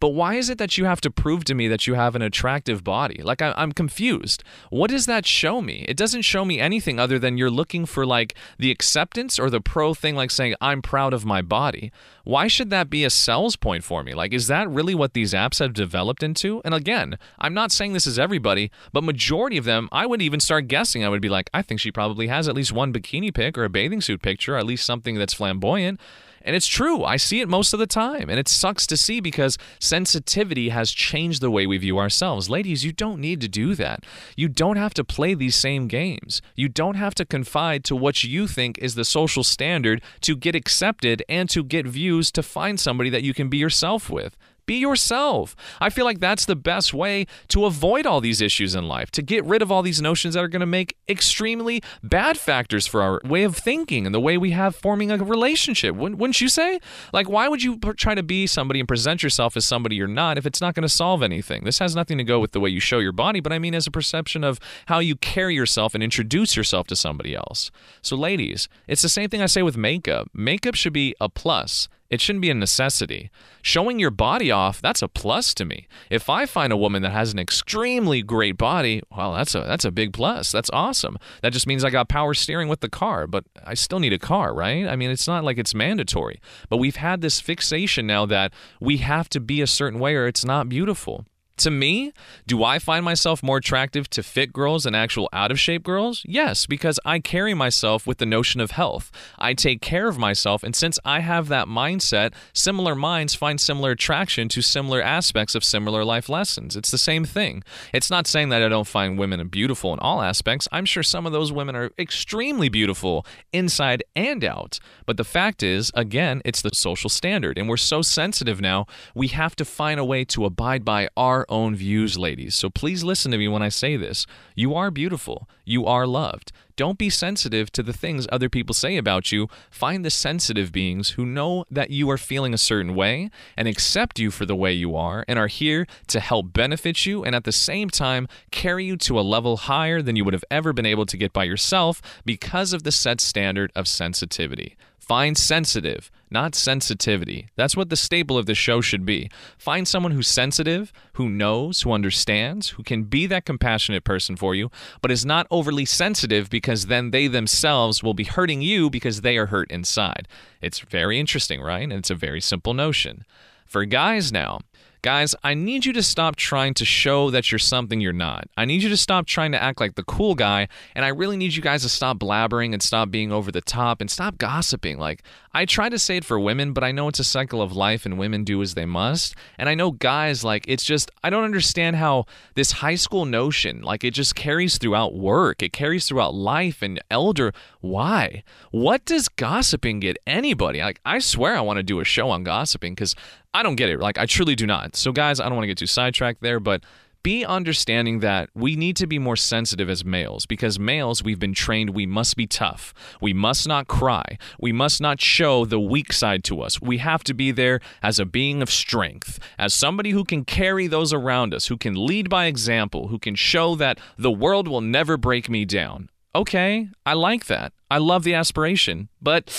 But 0.00 0.10
why 0.10 0.34
is 0.34 0.50
it 0.50 0.58
that 0.58 0.76
you 0.78 0.84
have 0.84 1.00
to 1.02 1.10
prove 1.10 1.44
to 1.44 1.54
me 1.54 1.68
that 1.68 1.86
you 1.86 1.94
have 1.94 2.14
an 2.14 2.22
attractive 2.22 2.84
body? 2.84 3.22
Like, 3.22 3.42
I, 3.42 3.54
am 3.56 3.72
confused. 3.72 4.42
What 4.70 4.90
does 4.90 5.06
that 5.06 5.26
show 5.26 5.60
me? 5.60 5.84
It 5.88 5.96
doesn't 5.96 6.22
show 6.22 6.44
me 6.44 6.60
anything 6.60 6.98
other 6.98 7.18
than 7.18 7.38
you're 7.38 7.50
looking 7.50 7.86
for, 7.86 8.04
like, 8.04 8.34
the 8.58 8.70
acceptance 8.70 9.38
or 9.38 9.50
the 9.50 9.60
pro 9.60 9.94
thing, 9.94 10.14
like 10.16 10.30
saying, 10.30 10.54
I'm 10.60 10.82
proud 10.82 11.12
of 11.14 11.24
my 11.24 11.42
body. 11.42 11.92
Why 12.24 12.46
should 12.46 12.70
that 12.70 12.90
be 12.90 13.04
a 13.04 13.10
sales 13.10 13.56
point 13.56 13.84
for 13.84 14.02
me? 14.02 14.14
Like, 14.14 14.32
is 14.32 14.46
that 14.46 14.68
really 14.68 14.94
what 14.94 15.12
these 15.12 15.32
apps 15.32 15.58
have 15.58 15.74
developed 15.74 16.22
into? 16.22 16.62
And 16.64 16.74
again, 16.74 17.18
I'm 17.38 17.54
not 17.54 17.72
saying 17.72 17.92
this 17.92 18.06
is 18.06 18.18
everybody, 18.18 18.70
but 18.92 19.04
majority 19.04 19.58
of 19.58 19.64
them, 19.64 19.88
I 19.92 20.06
would 20.06 20.22
even 20.22 20.40
start 20.40 20.68
guessing. 20.68 21.04
I 21.04 21.08
would 21.08 21.22
be 21.22 21.28
like, 21.28 21.50
I 21.52 21.62
think 21.62 21.80
she 21.80 21.92
probably 21.92 22.28
has 22.28 22.48
at 22.48 22.54
least 22.54 22.72
one 22.72 22.92
bikini 22.92 23.32
pic 23.32 23.58
or 23.58 23.64
a 23.64 23.70
bathing 23.70 24.00
suit 24.00 24.22
picture, 24.22 24.54
or 24.54 24.58
at 24.58 24.66
least 24.66 24.86
something 24.86 25.16
that's 25.16 25.34
flamboyant. 25.34 26.00
And 26.44 26.54
it's 26.54 26.66
true. 26.66 27.02
I 27.02 27.16
see 27.16 27.40
it 27.40 27.48
most 27.48 27.72
of 27.72 27.78
the 27.78 27.86
time. 27.86 28.28
And 28.28 28.38
it 28.38 28.48
sucks 28.48 28.86
to 28.88 28.96
see 28.96 29.20
because 29.20 29.56
sensitivity 29.80 30.68
has 30.68 30.92
changed 30.92 31.40
the 31.40 31.50
way 31.50 31.66
we 31.66 31.78
view 31.78 31.98
ourselves. 31.98 32.50
Ladies, 32.50 32.84
you 32.84 32.92
don't 32.92 33.18
need 33.18 33.40
to 33.40 33.48
do 33.48 33.74
that. 33.74 34.04
You 34.36 34.48
don't 34.48 34.76
have 34.76 34.94
to 34.94 35.04
play 35.04 35.32
these 35.34 35.56
same 35.56 35.88
games. 35.88 36.42
You 36.54 36.68
don't 36.68 36.96
have 36.96 37.14
to 37.16 37.24
confide 37.24 37.82
to 37.84 37.96
what 37.96 38.22
you 38.22 38.46
think 38.46 38.78
is 38.78 38.94
the 38.94 39.04
social 39.04 39.42
standard 39.42 40.02
to 40.20 40.36
get 40.36 40.54
accepted 40.54 41.22
and 41.28 41.48
to 41.48 41.64
get 41.64 41.86
views 41.86 42.30
to 42.32 42.42
find 42.42 42.78
somebody 42.78 43.08
that 43.10 43.22
you 43.22 43.32
can 43.32 43.48
be 43.48 43.56
yourself 43.56 44.10
with. 44.10 44.36
Be 44.66 44.76
yourself. 44.76 45.54
I 45.80 45.90
feel 45.90 46.04
like 46.04 46.20
that's 46.20 46.44
the 46.46 46.56
best 46.56 46.94
way 46.94 47.26
to 47.48 47.66
avoid 47.66 48.06
all 48.06 48.20
these 48.20 48.40
issues 48.40 48.74
in 48.74 48.88
life, 48.88 49.10
to 49.12 49.22
get 49.22 49.44
rid 49.44 49.62
of 49.62 49.70
all 49.70 49.82
these 49.82 50.00
notions 50.00 50.34
that 50.34 50.44
are 50.44 50.48
going 50.48 50.60
to 50.60 50.66
make 50.66 50.96
extremely 51.08 51.82
bad 52.02 52.38
factors 52.38 52.86
for 52.86 53.02
our 53.02 53.20
way 53.24 53.44
of 53.44 53.56
thinking 53.56 54.06
and 54.06 54.14
the 54.14 54.20
way 54.20 54.38
we 54.38 54.52
have 54.52 54.74
forming 54.74 55.10
a 55.10 55.18
relationship. 55.18 55.94
Wouldn't 55.94 56.40
you 56.40 56.48
say? 56.48 56.80
Like, 57.12 57.28
why 57.28 57.48
would 57.48 57.62
you 57.62 57.78
try 57.96 58.14
to 58.14 58.22
be 58.22 58.46
somebody 58.46 58.80
and 58.80 58.88
present 58.88 59.22
yourself 59.22 59.56
as 59.56 59.64
somebody 59.64 59.96
you're 59.96 60.08
not 60.08 60.38
if 60.38 60.46
it's 60.46 60.60
not 60.60 60.74
going 60.74 60.82
to 60.82 60.88
solve 60.88 61.22
anything? 61.22 61.64
This 61.64 61.78
has 61.78 61.94
nothing 61.94 62.18
to 62.18 62.24
go 62.24 62.40
with 62.40 62.52
the 62.52 62.60
way 62.60 62.70
you 62.70 62.80
show 62.80 62.98
your 62.98 63.12
body, 63.12 63.40
but 63.40 63.52
I 63.52 63.58
mean 63.58 63.74
as 63.74 63.86
a 63.86 63.90
perception 63.90 64.44
of 64.44 64.58
how 64.86 64.98
you 64.98 65.16
carry 65.16 65.54
yourself 65.54 65.94
and 65.94 66.02
introduce 66.02 66.56
yourself 66.56 66.86
to 66.88 66.96
somebody 66.96 67.34
else. 67.34 67.70
So, 68.02 68.16
ladies, 68.16 68.68
it's 68.86 69.02
the 69.02 69.08
same 69.08 69.28
thing 69.28 69.42
I 69.42 69.46
say 69.46 69.62
with 69.62 69.76
makeup. 69.76 70.28
Makeup 70.32 70.74
should 70.74 70.92
be 70.92 71.14
a 71.20 71.28
plus. 71.28 71.88
It 72.10 72.20
shouldn't 72.20 72.42
be 72.42 72.50
a 72.50 72.54
necessity. 72.54 73.30
Showing 73.62 73.98
your 73.98 74.10
body 74.10 74.50
off, 74.50 74.80
that's 74.80 75.02
a 75.02 75.08
plus 75.08 75.54
to 75.54 75.64
me. 75.64 75.88
If 76.10 76.28
I 76.28 76.46
find 76.46 76.72
a 76.72 76.76
woman 76.76 77.02
that 77.02 77.10
has 77.10 77.32
an 77.32 77.38
extremely 77.38 78.22
great 78.22 78.58
body, 78.58 79.02
well, 79.10 79.32
that's 79.32 79.54
a 79.54 79.60
that's 79.60 79.84
a 79.84 79.90
big 79.90 80.12
plus. 80.12 80.52
That's 80.52 80.70
awesome. 80.72 81.18
That 81.42 81.52
just 81.52 81.66
means 81.66 81.82
I 81.82 81.90
got 81.90 82.08
power 82.08 82.34
steering 82.34 82.68
with 82.68 82.80
the 82.80 82.90
car, 82.90 83.26
but 83.26 83.44
I 83.64 83.74
still 83.74 84.00
need 84.00 84.12
a 84.12 84.18
car, 84.18 84.54
right? 84.54 84.86
I 84.86 84.96
mean, 84.96 85.10
it's 85.10 85.26
not 85.26 85.44
like 85.44 85.58
it's 85.58 85.74
mandatory. 85.74 86.40
But 86.68 86.76
we've 86.76 86.96
had 86.96 87.20
this 87.20 87.40
fixation 87.40 88.06
now 88.06 88.26
that 88.26 88.52
we 88.80 88.98
have 88.98 89.28
to 89.30 89.40
be 89.40 89.62
a 89.62 89.66
certain 89.66 89.98
way 89.98 90.14
or 90.14 90.26
it's 90.26 90.44
not 90.44 90.68
beautiful. 90.68 91.24
To 91.58 91.70
me, 91.70 92.12
do 92.48 92.64
I 92.64 92.80
find 92.80 93.04
myself 93.04 93.40
more 93.40 93.58
attractive 93.58 94.10
to 94.10 94.24
fit 94.24 94.52
girls 94.52 94.84
than 94.84 94.94
actual 94.94 95.28
out 95.32 95.52
of 95.52 95.60
shape 95.60 95.84
girls? 95.84 96.22
Yes, 96.26 96.66
because 96.66 96.98
I 97.04 97.20
carry 97.20 97.54
myself 97.54 98.08
with 98.08 98.18
the 98.18 98.26
notion 98.26 98.60
of 98.60 98.72
health. 98.72 99.12
I 99.38 99.54
take 99.54 99.80
care 99.80 100.08
of 100.08 100.18
myself, 100.18 100.64
and 100.64 100.74
since 100.74 100.98
I 101.04 101.20
have 101.20 101.46
that 101.48 101.68
mindset, 101.68 102.32
similar 102.52 102.96
minds 102.96 103.36
find 103.36 103.60
similar 103.60 103.92
attraction 103.92 104.48
to 104.48 104.62
similar 104.62 105.00
aspects 105.00 105.54
of 105.54 105.62
similar 105.62 106.04
life 106.04 106.28
lessons. 106.28 106.74
It's 106.74 106.90
the 106.90 106.98
same 106.98 107.24
thing. 107.24 107.62
It's 107.92 108.10
not 108.10 108.26
saying 108.26 108.48
that 108.48 108.62
I 108.62 108.68
don't 108.68 108.86
find 108.86 109.16
women 109.16 109.46
beautiful 109.46 109.92
in 109.92 110.00
all 110.00 110.22
aspects. 110.22 110.66
I'm 110.72 110.84
sure 110.84 111.04
some 111.04 111.24
of 111.24 111.32
those 111.32 111.52
women 111.52 111.76
are 111.76 111.92
extremely 111.98 112.68
beautiful 112.68 113.24
inside 113.52 114.02
and 114.16 114.44
out. 114.44 114.80
But 115.06 115.18
the 115.18 115.24
fact 115.24 115.62
is, 115.62 115.92
again, 115.94 116.42
it's 116.44 116.62
the 116.62 116.70
social 116.74 117.10
standard, 117.10 117.58
and 117.58 117.68
we're 117.68 117.76
so 117.76 118.02
sensitive 118.02 118.60
now, 118.60 118.86
we 119.14 119.28
have 119.28 119.54
to 119.56 119.64
find 119.64 120.00
a 120.00 120.04
way 120.04 120.24
to 120.24 120.44
abide 120.44 120.84
by 120.84 121.08
our 121.16 121.43
own 121.48 121.74
views, 121.74 122.18
ladies. 122.18 122.54
So 122.54 122.70
please 122.70 123.04
listen 123.04 123.30
to 123.32 123.38
me 123.38 123.48
when 123.48 123.62
I 123.62 123.68
say 123.68 123.96
this. 123.96 124.26
You 124.54 124.74
are 124.74 124.90
beautiful. 124.90 125.48
You 125.64 125.86
are 125.86 126.06
loved. 126.06 126.52
Don't 126.76 126.98
be 126.98 127.08
sensitive 127.08 127.70
to 127.72 127.82
the 127.84 127.92
things 127.92 128.26
other 128.32 128.48
people 128.48 128.74
say 128.74 128.96
about 128.96 129.30
you. 129.30 129.48
Find 129.70 130.04
the 130.04 130.10
sensitive 130.10 130.72
beings 130.72 131.10
who 131.10 131.24
know 131.24 131.64
that 131.70 131.90
you 131.90 132.10
are 132.10 132.18
feeling 132.18 132.52
a 132.52 132.58
certain 132.58 132.96
way 132.96 133.30
and 133.56 133.68
accept 133.68 134.18
you 134.18 134.32
for 134.32 134.44
the 134.44 134.56
way 134.56 134.72
you 134.72 134.96
are 134.96 135.24
and 135.28 135.38
are 135.38 135.46
here 135.46 135.86
to 136.08 136.18
help 136.18 136.52
benefit 136.52 137.06
you 137.06 137.24
and 137.24 137.34
at 137.34 137.44
the 137.44 137.52
same 137.52 137.90
time 137.90 138.26
carry 138.50 138.84
you 138.84 138.96
to 138.96 139.20
a 139.20 139.22
level 139.22 139.56
higher 139.56 140.02
than 140.02 140.16
you 140.16 140.24
would 140.24 140.34
have 140.34 140.44
ever 140.50 140.72
been 140.72 140.86
able 140.86 141.06
to 141.06 141.16
get 141.16 141.32
by 141.32 141.44
yourself 141.44 142.02
because 142.24 142.72
of 142.72 142.82
the 142.82 142.92
set 142.92 143.20
standard 143.20 143.70
of 143.76 143.86
sensitivity. 143.86 144.76
Find 145.06 145.36
sensitive, 145.36 146.10
not 146.30 146.54
sensitivity. 146.54 147.50
That's 147.56 147.76
what 147.76 147.90
the 147.90 147.96
staple 147.96 148.38
of 148.38 148.46
the 148.46 148.54
show 148.54 148.80
should 148.80 149.04
be. 149.04 149.30
Find 149.58 149.86
someone 149.86 150.12
who's 150.12 150.28
sensitive, 150.28 150.94
who 151.12 151.28
knows, 151.28 151.82
who 151.82 151.92
understands, 151.92 152.70
who 152.70 152.82
can 152.82 153.02
be 153.02 153.26
that 153.26 153.44
compassionate 153.44 154.02
person 154.02 154.34
for 154.34 154.54
you, 154.54 154.70
but 155.02 155.10
is 155.10 155.26
not 155.26 155.46
overly 155.50 155.84
sensitive 155.84 156.48
because 156.48 156.86
then 156.86 157.10
they 157.10 157.26
themselves 157.26 158.02
will 158.02 158.14
be 158.14 158.24
hurting 158.24 158.62
you 158.62 158.88
because 158.88 159.20
they 159.20 159.36
are 159.36 159.46
hurt 159.46 159.70
inside. 159.70 160.26
It's 160.62 160.78
very 160.78 161.20
interesting, 161.20 161.60
right? 161.60 161.82
And 161.82 161.92
it's 161.92 162.08
a 162.08 162.14
very 162.14 162.40
simple 162.40 162.72
notion. 162.72 163.26
For 163.66 163.84
guys 163.84 164.32
now, 164.32 164.60
Guys, 165.04 165.34
I 165.44 165.52
need 165.52 165.84
you 165.84 165.92
to 165.92 166.02
stop 166.02 166.34
trying 166.34 166.72
to 166.72 166.84
show 166.86 167.28
that 167.28 167.52
you're 167.52 167.58
something 167.58 168.00
you're 168.00 168.14
not. 168.14 168.48
I 168.56 168.64
need 168.64 168.82
you 168.82 168.88
to 168.88 168.96
stop 168.96 169.26
trying 169.26 169.52
to 169.52 169.62
act 169.62 169.78
like 169.78 169.96
the 169.96 170.02
cool 170.02 170.34
guy, 170.34 170.66
and 170.94 171.04
I 171.04 171.08
really 171.08 171.36
need 171.36 171.54
you 171.54 171.60
guys 171.60 171.82
to 171.82 171.90
stop 171.90 172.18
blabbering 172.18 172.72
and 172.72 172.82
stop 172.82 173.10
being 173.10 173.30
over 173.30 173.52
the 173.52 173.60
top 173.60 174.00
and 174.00 174.10
stop 174.10 174.38
gossiping. 174.38 174.96
Like, 174.98 175.22
I 175.54 175.66
try 175.66 175.88
to 175.88 175.98
say 176.00 176.16
it 176.16 176.24
for 176.24 176.38
women, 176.38 176.72
but 176.72 176.82
I 176.82 176.90
know 176.90 177.06
it's 177.06 177.20
a 177.20 177.24
cycle 177.24 177.62
of 177.62 177.76
life 177.76 178.04
and 178.04 178.18
women 178.18 178.42
do 178.42 178.60
as 178.60 178.74
they 178.74 178.84
must. 178.84 179.36
And 179.56 179.68
I 179.68 179.76
know 179.76 179.92
guys, 179.92 180.42
like, 180.42 180.64
it's 180.66 180.84
just, 180.84 181.12
I 181.22 181.30
don't 181.30 181.44
understand 181.44 181.94
how 181.94 182.26
this 182.54 182.72
high 182.72 182.96
school 182.96 183.24
notion, 183.24 183.80
like, 183.82 184.02
it 184.02 184.10
just 184.14 184.34
carries 184.34 184.78
throughout 184.78 185.14
work, 185.14 185.62
it 185.62 185.72
carries 185.72 186.08
throughout 186.08 186.34
life 186.34 186.82
and 186.82 187.00
elder. 187.08 187.52
Why? 187.80 188.42
What 188.72 189.04
does 189.04 189.28
gossiping 189.28 190.00
get 190.00 190.16
anybody? 190.26 190.80
Like, 190.80 191.00
I 191.06 191.20
swear 191.20 191.56
I 191.56 191.60
want 191.60 191.76
to 191.76 191.84
do 191.84 192.00
a 192.00 192.04
show 192.04 192.30
on 192.30 192.42
gossiping 192.42 192.94
because 192.94 193.14
I 193.54 193.62
don't 193.62 193.76
get 193.76 193.90
it. 193.90 194.00
Like, 194.00 194.18
I 194.18 194.26
truly 194.26 194.56
do 194.56 194.66
not. 194.66 194.96
So, 194.96 195.12
guys, 195.12 195.38
I 195.38 195.44
don't 195.44 195.54
want 195.54 195.62
to 195.62 195.68
get 195.68 195.78
too 195.78 195.86
sidetracked 195.86 196.40
there, 196.42 196.58
but 196.58 196.82
be 197.24 197.44
understanding 197.44 198.20
that 198.20 198.50
we 198.54 198.76
need 198.76 198.96
to 198.96 199.06
be 199.06 199.18
more 199.18 199.34
sensitive 199.34 199.88
as 199.88 200.04
males 200.04 200.44
because 200.44 200.78
males, 200.78 201.24
we've 201.24 201.40
been 201.40 201.54
trained 201.54 201.90
we 201.90 202.06
must 202.06 202.36
be 202.36 202.46
tough. 202.46 202.92
We 203.20 203.32
must 203.32 203.66
not 203.66 203.88
cry. 203.88 204.38
We 204.60 204.72
must 204.72 205.00
not 205.00 205.20
show 205.20 205.64
the 205.64 205.80
weak 205.80 206.12
side 206.12 206.44
to 206.44 206.60
us. 206.60 206.80
We 206.82 206.98
have 206.98 207.24
to 207.24 207.34
be 207.34 207.50
there 207.50 207.80
as 208.02 208.20
a 208.20 208.26
being 208.26 208.60
of 208.60 208.70
strength, 208.70 209.40
as 209.58 209.72
somebody 209.72 210.10
who 210.10 210.24
can 210.24 210.44
carry 210.44 210.86
those 210.86 211.14
around 211.14 211.54
us, 211.54 211.66
who 211.68 211.78
can 211.78 212.06
lead 212.06 212.28
by 212.28 212.44
example, 212.44 213.08
who 213.08 213.18
can 213.18 213.34
show 213.34 213.74
that 213.76 213.98
the 214.18 214.30
world 214.30 214.68
will 214.68 214.82
never 214.82 215.16
break 215.16 215.48
me 215.48 215.64
down. 215.64 216.10
Okay, 216.36 216.88
I 217.06 217.14
like 217.14 217.46
that. 217.46 217.72
I 217.94 217.98
love 217.98 218.24
the 218.24 218.34
aspiration, 218.34 219.08
but 219.22 219.52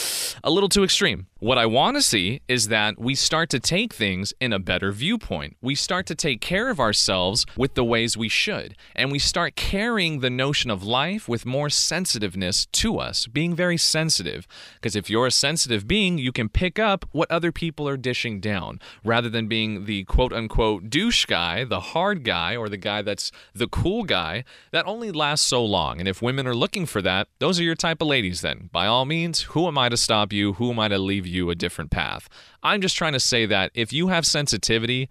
a 0.43 0.51
little 0.51 0.67
too 0.67 0.83
extreme. 0.83 1.27
What 1.39 1.57
I 1.57 1.67
want 1.67 1.95
to 1.95 2.01
see 2.01 2.41
is 2.47 2.69
that 2.69 2.99
we 2.99 3.13
start 3.13 3.49
to 3.51 3.59
take 3.59 3.93
things 3.93 4.33
in 4.41 4.51
a 4.51 4.59
better 4.59 4.91
viewpoint. 4.91 5.55
We 5.61 5.75
start 5.75 6.05
to 6.07 6.15
take 6.15 6.41
care 6.41 6.69
of 6.69 6.79
ourselves 6.79 7.45
with 7.55 7.75
the 7.75 7.83
ways 7.83 8.17
we 8.17 8.27
should. 8.27 8.75
And 8.93 9.11
we 9.11 9.19
start 9.19 9.55
carrying 9.55 10.19
the 10.19 10.29
notion 10.29 10.71
of 10.71 10.83
life 10.83 11.29
with 11.29 11.45
more 11.45 11.69
sensitiveness 11.69 12.65
to 12.73 12.97
us, 12.97 13.27
being 13.27 13.55
very 13.55 13.77
sensitive. 13.77 14.47
Because 14.75 14.95
if 14.97 15.09
you're 15.09 15.27
a 15.27 15.31
sensitive 15.31 15.87
being, 15.87 16.17
you 16.17 16.31
can 16.31 16.49
pick 16.49 16.79
up 16.79 17.05
what 17.11 17.29
other 17.29 17.51
people 17.51 17.87
are 17.87 17.95
dishing 17.95 18.39
down 18.39 18.79
rather 19.03 19.29
than 19.29 19.47
being 19.47 19.85
the 19.85 20.03
quote 20.05 20.33
unquote 20.33 20.89
douche 20.89 21.25
guy, 21.25 21.63
the 21.63 21.79
hard 21.79 22.23
guy, 22.23 22.55
or 22.55 22.69
the 22.69 22.77
guy 22.77 23.01
that's 23.01 23.31
the 23.53 23.67
cool 23.67 24.03
guy. 24.03 24.43
That 24.71 24.87
only 24.87 25.11
lasts 25.11 25.45
so 25.45 25.63
long. 25.63 25.99
And 25.99 26.07
if 26.07 26.23
women 26.23 26.47
are 26.47 26.55
looking 26.55 26.85
for 26.85 27.03
that, 27.03 27.27
those 27.39 27.59
are 27.59 27.63
your 27.63 27.75
type 27.75 28.01
of 28.01 28.07
ladies 28.07 28.24
then. 28.33 28.69
By 28.71 28.87
all 28.87 29.05
means, 29.05 29.41
who 29.41 29.67
am 29.67 29.77
I 29.77 29.89
to 29.89 29.97
stop 29.97 30.33
you? 30.33 30.53
Who 30.53 30.71
am 30.71 30.79
I 30.79 30.87
to 30.87 30.97
leave 30.97 31.27
you 31.27 31.49
a 31.49 31.55
different 31.55 31.91
path? 31.91 32.27
I'm 32.63 32.81
just 32.81 32.95
trying 32.95 33.13
to 33.13 33.19
say 33.19 33.45
that 33.45 33.71
if 33.73 33.93
you 33.93 34.07
have 34.07 34.25
sensitivity, 34.25 35.09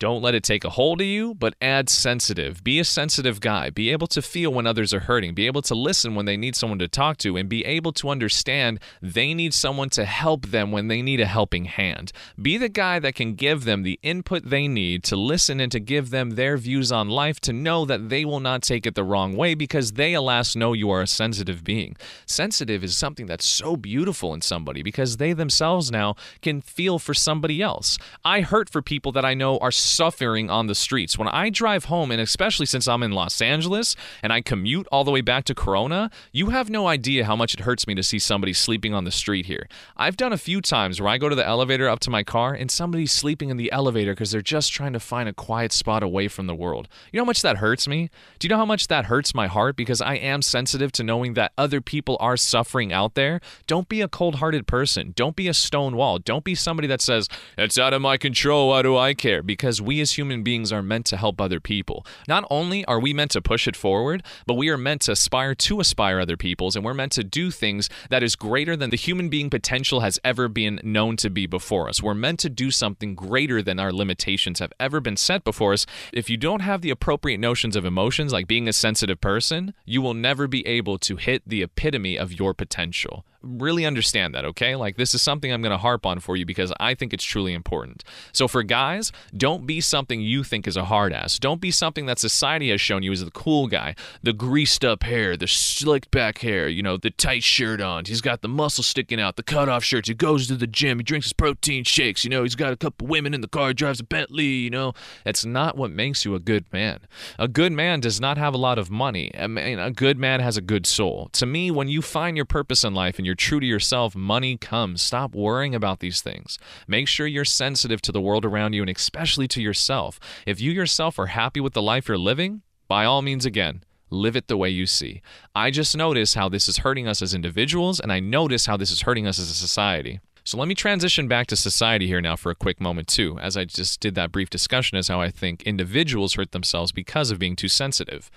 don't 0.00 0.22
let 0.22 0.34
it 0.34 0.42
take 0.42 0.64
a 0.64 0.70
hold 0.70 1.02
of 1.02 1.06
you, 1.06 1.34
but 1.34 1.54
add 1.60 1.90
sensitive. 1.90 2.64
Be 2.64 2.78
a 2.78 2.84
sensitive 2.84 3.38
guy. 3.38 3.68
Be 3.68 3.90
able 3.90 4.06
to 4.08 4.22
feel 4.22 4.50
when 4.50 4.66
others 4.66 4.94
are 4.94 5.00
hurting. 5.00 5.34
Be 5.34 5.46
able 5.46 5.60
to 5.60 5.74
listen 5.74 6.14
when 6.14 6.24
they 6.24 6.38
need 6.38 6.56
someone 6.56 6.78
to 6.78 6.88
talk 6.88 7.18
to, 7.18 7.36
and 7.36 7.50
be 7.50 7.66
able 7.66 7.92
to 7.92 8.08
understand 8.08 8.80
they 9.02 9.34
need 9.34 9.52
someone 9.52 9.90
to 9.90 10.06
help 10.06 10.46
them 10.46 10.72
when 10.72 10.88
they 10.88 11.02
need 11.02 11.20
a 11.20 11.26
helping 11.26 11.66
hand. 11.66 12.12
Be 12.40 12.56
the 12.56 12.70
guy 12.70 12.98
that 12.98 13.14
can 13.14 13.34
give 13.34 13.64
them 13.64 13.82
the 13.82 14.00
input 14.02 14.48
they 14.48 14.66
need 14.68 15.04
to 15.04 15.16
listen 15.16 15.60
and 15.60 15.70
to 15.70 15.78
give 15.78 16.08
them 16.08 16.30
their 16.30 16.56
views 16.56 16.90
on 16.90 17.10
life 17.10 17.38
to 17.40 17.52
know 17.52 17.84
that 17.84 18.08
they 18.08 18.24
will 18.24 18.40
not 18.40 18.62
take 18.62 18.86
it 18.86 18.94
the 18.94 19.04
wrong 19.04 19.36
way 19.36 19.54
because 19.54 19.92
they, 19.92 20.14
alas, 20.14 20.56
know 20.56 20.72
you 20.72 20.90
are 20.90 21.02
a 21.02 21.06
sensitive 21.06 21.62
being. 21.62 21.94
Sensitive 22.24 22.82
is 22.82 22.96
something 22.96 23.26
that's 23.26 23.44
so 23.44 23.76
beautiful 23.76 24.32
in 24.32 24.40
somebody 24.40 24.82
because 24.82 25.18
they 25.18 25.34
themselves 25.34 25.90
now 25.90 26.14
can 26.40 26.62
feel 26.62 26.98
for 26.98 27.12
somebody 27.12 27.60
else. 27.60 27.98
I 28.24 28.40
hurt 28.40 28.70
for 28.70 28.80
people 28.80 29.12
that 29.12 29.26
I 29.26 29.34
know 29.34 29.58
are 29.58 29.70
suffering 29.90 30.48
on 30.50 30.66
the 30.66 30.74
streets. 30.74 31.18
When 31.18 31.28
I 31.28 31.50
drive 31.50 31.86
home, 31.86 32.10
and 32.10 32.20
especially 32.20 32.66
since 32.66 32.88
I'm 32.88 33.02
in 33.02 33.12
Los 33.12 33.40
Angeles 33.40 33.96
and 34.22 34.32
I 34.32 34.40
commute 34.40 34.86
all 34.90 35.04
the 35.04 35.10
way 35.10 35.20
back 35.20 35.44
to 35.44 35.54
Corona, 35.54 36.10
you 36.32 36.50
have 36.50 36.70
no 36.70 36.86
idea 36.86 37.24
how 37.24 37.36
much 37.36 37.54
it 37.54 37.60
hurts 37.60 37.86
me 37.86 37.94
to 37.94 38.02
see 38.02 38.18
somebody 38.18 38.52
sleeping 38.52 38.94
on 38.94 39.04
the 39.04 39.10
street 39.10 39.46
here. 39.46 39.68
I've 39.96 40.16
done 40.16 40.32
a 40.32 40.38
few 40.38 40.60
times 40.60 41.00
where 41.00 41.10
I 41.10 41.18
go 41.18 41.28
to 41.28 41.34
the 41.34 41.46
elevator 41.46 41.88
up 41.88 42.00
to 42.00 42.10
my 42.10 42.22
car 42.22 42.54
and 42.54 42.70
somebody's 42.70 43.12
sleeping 43.12 43.50
in 43.50 43.56
the 43.56 43.70
elevator 43.72 44.12
because 44.12 44.30
they're 44.30 44.42
just 44.42 44.72
trying 44.72 44.92
to 44.92 45.00
find 45.00 45.28
a 45.28 45.32
quiet 45.32 45.72
spot 45.72 46.02
away 46.02 46.28
from 46.28 46.46
the 46.46 46.54
world. 46.54 46.88
You 47.12 47.18
know 47.18 47.24
how 47.24 47.26
much 47.26 47.42
that 47.42 47.58
hurts 47.58 47.88
me? 47.88 48.10
Do 48.38 48.46
you 48.46 48.50
know 48.50 48.56
how 48.56 48.66
much 48.66 48.88
that 48.88 49.06
hurts 49.06 49.34
my 49.34 49.46
heart? 49.46 49.76
Because 49.76 50.00
I 50.00 50.14
am 50.14 50.42
sensitive 50.42 50.92
to 50.92 51.04
knowing 51.04 51.34
that 51.34 51.52
other 51.58 51.80
people 51.80 52.16
are 52.20 52.36
suffering 52.36 52.92
out 52.92 53.14
there. 53.14 53.40
Don't 53.66 53.88
be 53.88 54.00
a 54.00 54.08
cold 54.08 54.36
hearted 54.36 54.66
person. 54.66 55.12
Don't 55.16 55.36
be 55.36 55.48
a 55.48 55.54
stone 55.54 55.96
wall. 55.96 56.18
Don't 56.18 56.44
be 56.44 56.54
somebody 56.54 56.88
that 56.88 57.00
says, 57.00 57.28
it's 57.58 57.78
out 57.78 57.92
of 57.92 58.02
my 58.02 58.16
control. 58.16 58.68
Why 58.68 58.82
do 58.82 58.96
I 58.96 59.14
care? 59.14 59.42
Because 59.42 59.79
we 59.80 60.00
as 60.00 60.12
human 60.12 60.42
beings 60.42 60.72
are 60.72 60.82
meant 60.82 61.06
to 61.06 61.16
help 61.16 61.40
other 61.40 61.60
people. 61.60 62.06
Not 62.28 62.44
only 62.50 62.84
are 62.86 63.00
we 63.00 63.12
meant 63.12 63.30
to 63.32 63.42
push 63.42 63.66
it 63.66 63.76
forward, 63.76 64.22
but 64.46 64.54
we 64.54 64.68
are 64.68 64.78
meant 64.78 65.02
to 65.02 65.12
aspire 65.12 65.54
to 65.54 65.80
aspire 65.80 66.20
other 66.20 66.36
people's, 66.36 66.76
and 66.76 66.84
we're 66.84 66.94
meant 66.94 67.12
to 67.12 67.24
do 67.24 67.50
things 67.50 67.88
that 68.08 68.22
is 68.22 68.36
greater 68.36 68.76
than 68.76 68.90
the 68.90 68.96
human 68.96 69.28
being 69.28 69.50
potential 69.50 70.00
has 70.00 70.18
ever 70.24 70.48
been 70.48 70.80
known 70.82 71.16
to 71.16 71.30
be 71.30 71.46
before 71.46 71.88
us. 71.88 72.02
We're 72.02 72.14
meant 72.14 72.40
to 72.40 72.50
do 72.50 72.70
something 72.70 73.14
greater 73.14 73.62
than 73.62 73.78
our 73.78 73.92
limitations 73.92 74.58
have 74.58 74.72
ever 74.78 75.00
been 75.00 75.16
set 75.16 75.44
before 75.44 75.72
us. 75.72 75.86
If 76.12 76.28
you 76.28 76.36
don't 76.36 76.60
have 76.60 76.82
the 76.82 76.90
appropriate 76.90 77.38
notions 77.38 77.76
of 77.76 77.84
emotions, 77.84 78.32
like 78.32 78.46
being 78.46 78.68
a 78.68 78.72
sensitive 78.72 79.20
person, 79.20 79.74
you 79.84 80.02
will 80.02 80.14
never 80.14 80.46
be 80.46 80.66
able 80.66 80.98
to 80.98 81.16
hit 81.16 81.42
the 81.46 81.62
epitome 81.62 82.16
of 82.16 82.32
your 82.32 82.54
potential 82.54 83.24
really 83.42 83.86
understand 83.86 84.34
that, 84.34 84.44
okay? 84.44 84.76
Like, 84.76 84.96
this 84.96 85.14
is 85.14 85.22
something 85.22 85.52
I'm 85.52 85.62
going 85.62 85.70
to 85.70 85.78
harp 85.78 86.06
on 86.06 86.20
for 86.20 86.36
you 86.36 86.44
because 86.44 86.72
I 86.78 86.94
think 86.94 87.12
it's 87.12 87.24
truly 87.24 87.54
important. 87.54 88.04
So, 88.32 88.48
for 88.48 88.62
guys, 88.62 89.12
don't 89.36 89.66
be 89.66 89.80
something 89.80 90.20
you 90.20 90.44
think 90.44 90.66
is 90.66 90.76
a 90.76 90.84
hard 90.84 91.12
ass. 91.12 91.38
Don't 91.38 91.60
be 91.60 91.70
something 91.70 92.06
that 92.06 92.18
society 92.18 92.70
has 92.70 92.80
shown 92.80 93.02
you 93.02 93.12
as 93.12 93.24
the 93.24 93.30
cool 93.30 93.66
guy, 93.66 93.94
the 94.22 94.32
greased 94.32 94.84
up 94.84 95.02
hair, 95.02 95.36
the 95.36 95.46
slicked 95.46 96.10
back 96.10 96.38
hair, 96.38 96.68
you 96.68 96.82
know, 96.82 96.96
the 96.96 97.10
tight 97.10 97.42
shirt 97.42 97.80
on. 97.80 98.04
He's 98.04 98.20
got 98.20 98.42
the 98.42 98.48
muscle 98.48 98.84
sticking 98.84 99.20
out, 99.20 99.36
the 99.36 99.42
cut 99.42 99.68
off 99.68 99.84
shirts. 99.84 100.08
He 100.08 100.14
goes 100.14 100.46
to 100.48 100.56
the 100.56 100.66
gym, 100.66 100.98
he 100.98 101.04
drinks 101.04 101.26
his 101.26 101.32
protein 101.32 101.84
shakes, 101.84 102.24
you 102.24 102.30
know, 102.30 102.42
he's 102.42 102.54
got 102.54 102.72
a 102.72 102.76
couple 102.76 103.06
women 103.06 103.34
in 103.34 103.40
the 103.40 103.48
car, 103.48 103.72
drives 103.72 104.00
a 104.00 104.04
Bentley, 104.04 104.44
you 104.44 104.70
know. 104.70 104.92
That's 105.24 105.44
not 105.44 105.76
what 105.76 105.90
makes 105.90 106.24
you 106.24 106.34
a 106.34 106.40
good 106.40 106.64
man. 106.72 107.00
A 107.38 107.48
good 107.48 107.72
man 107.72 108.00
does 108.00 108.20
not 108.20 108.38
have 108.38 108.54
a 108.54 108.58
lot 108.58 108.78
of 108.78 108.90
money. 108.90 109.30
I 109.38 109.46
mean, 109.46 109.78
a 109.78 109.90
good 109.90 110.18
man 110.18 110.40
has 110.40 110.56
a 110.56 110.62
good 110.62 110.86
soul. 110.86 111.30
To 111.32 111.46
me, 111.46 111.70
when 111.70 111.88
you 111.88 112.02
find 112.02 112.36
your 112.36 112.46
purpose 112.46 112.84
in 112.84 112.94
life 112.94 113.18
and 113.18 113.26
you're 113.30 113.36
true 113.36 113.60
to 113.60 113.66
yourself, 113.66 114.16
money 114.16 114.56
comes. 114.56 115.00
Stop 115.00 115.36
worrying 115.36 115.72
about 115.72 116.00
these 116.00 116.20
things. 116.20 116.58
Make 116.88 117.06
sure 117.06 117.28
you're 117.28 117.44
sensitive 117.44 118.02
to 118.02 118.10
the 118.10 118.20
world 118.20 118.44
around 118.44 118.72
you 118.72 118.82
and 118.82 118.90
especially 118.90 119.46
to 119.46 119.62
yourself. 119.62 120.18
If 120.46 120.60
you 120.60 120.72
yourself 120.72 121.16
are 121.16 121.26
happy 121.26 121.60
with 121.60 121.72
the 121.72 121.80
life 121.80 122.08
you're 122.08 122.18
living, 122.18 122.62
by 122.88 123.04
all 123.04 123.22
means, 123.22 123.46
again, 123.46 123.84
live 124.10 124.34
it 124.34 124.48
the 124.48 124.56
way 124.56 124.68
you 124.68 124.84
see. 124.84 125.22
I 125.54 125.70
just 125.70 125.96
notice 125.96 126.34
how 126.34 126.48
this 126.48 126.68
is 126.68 126.78
hurting 126.78 127.06
us 127.06 127.22
as 127.22 127.32
individuals, 127.32 128.00
and 128.00 128.12
I 128.12 128.18
notice 128.18 128.66
how 128.66 128.76
this 128.76 128.90
is 128.90 129.02
hurting 129.02 129.28
us 129.28 129.38
as 129.38 129.48
a 129.48 129.54
society. 129.54 130.18
So 130.42 130.58
let 130.58 130.66
me 130.66 130.74
transition 130.74 131.28
back 131.28 131.46
to 131.48 131.56
society 131.56 132.08
here 132.08 132.20
now 132.20 132.34
for 132.34 132.50
a 132.50 132.56
quick 132.56 132.80
moment, 132.80 133.06
too, 133.06 133.38
as 133.38 133.56
I 133.56 133.64
just 133.64 134.00
did 134.00 134.16
that 134.16 134.32
brief 134.32 134.50
discussion 134.50 134.98
as 134.98 135.06
how 135.06 135.20
I 135.20 135.30
think 135.30 135.62
individuals 135.62 136.34
hurt 136.34 136.50
themselves 136.50 136.90
because 136.90 137.30
of 137.30 137.38
being 137.38 137.54
too 137.54 137.68
sensitive. 137.68 138.28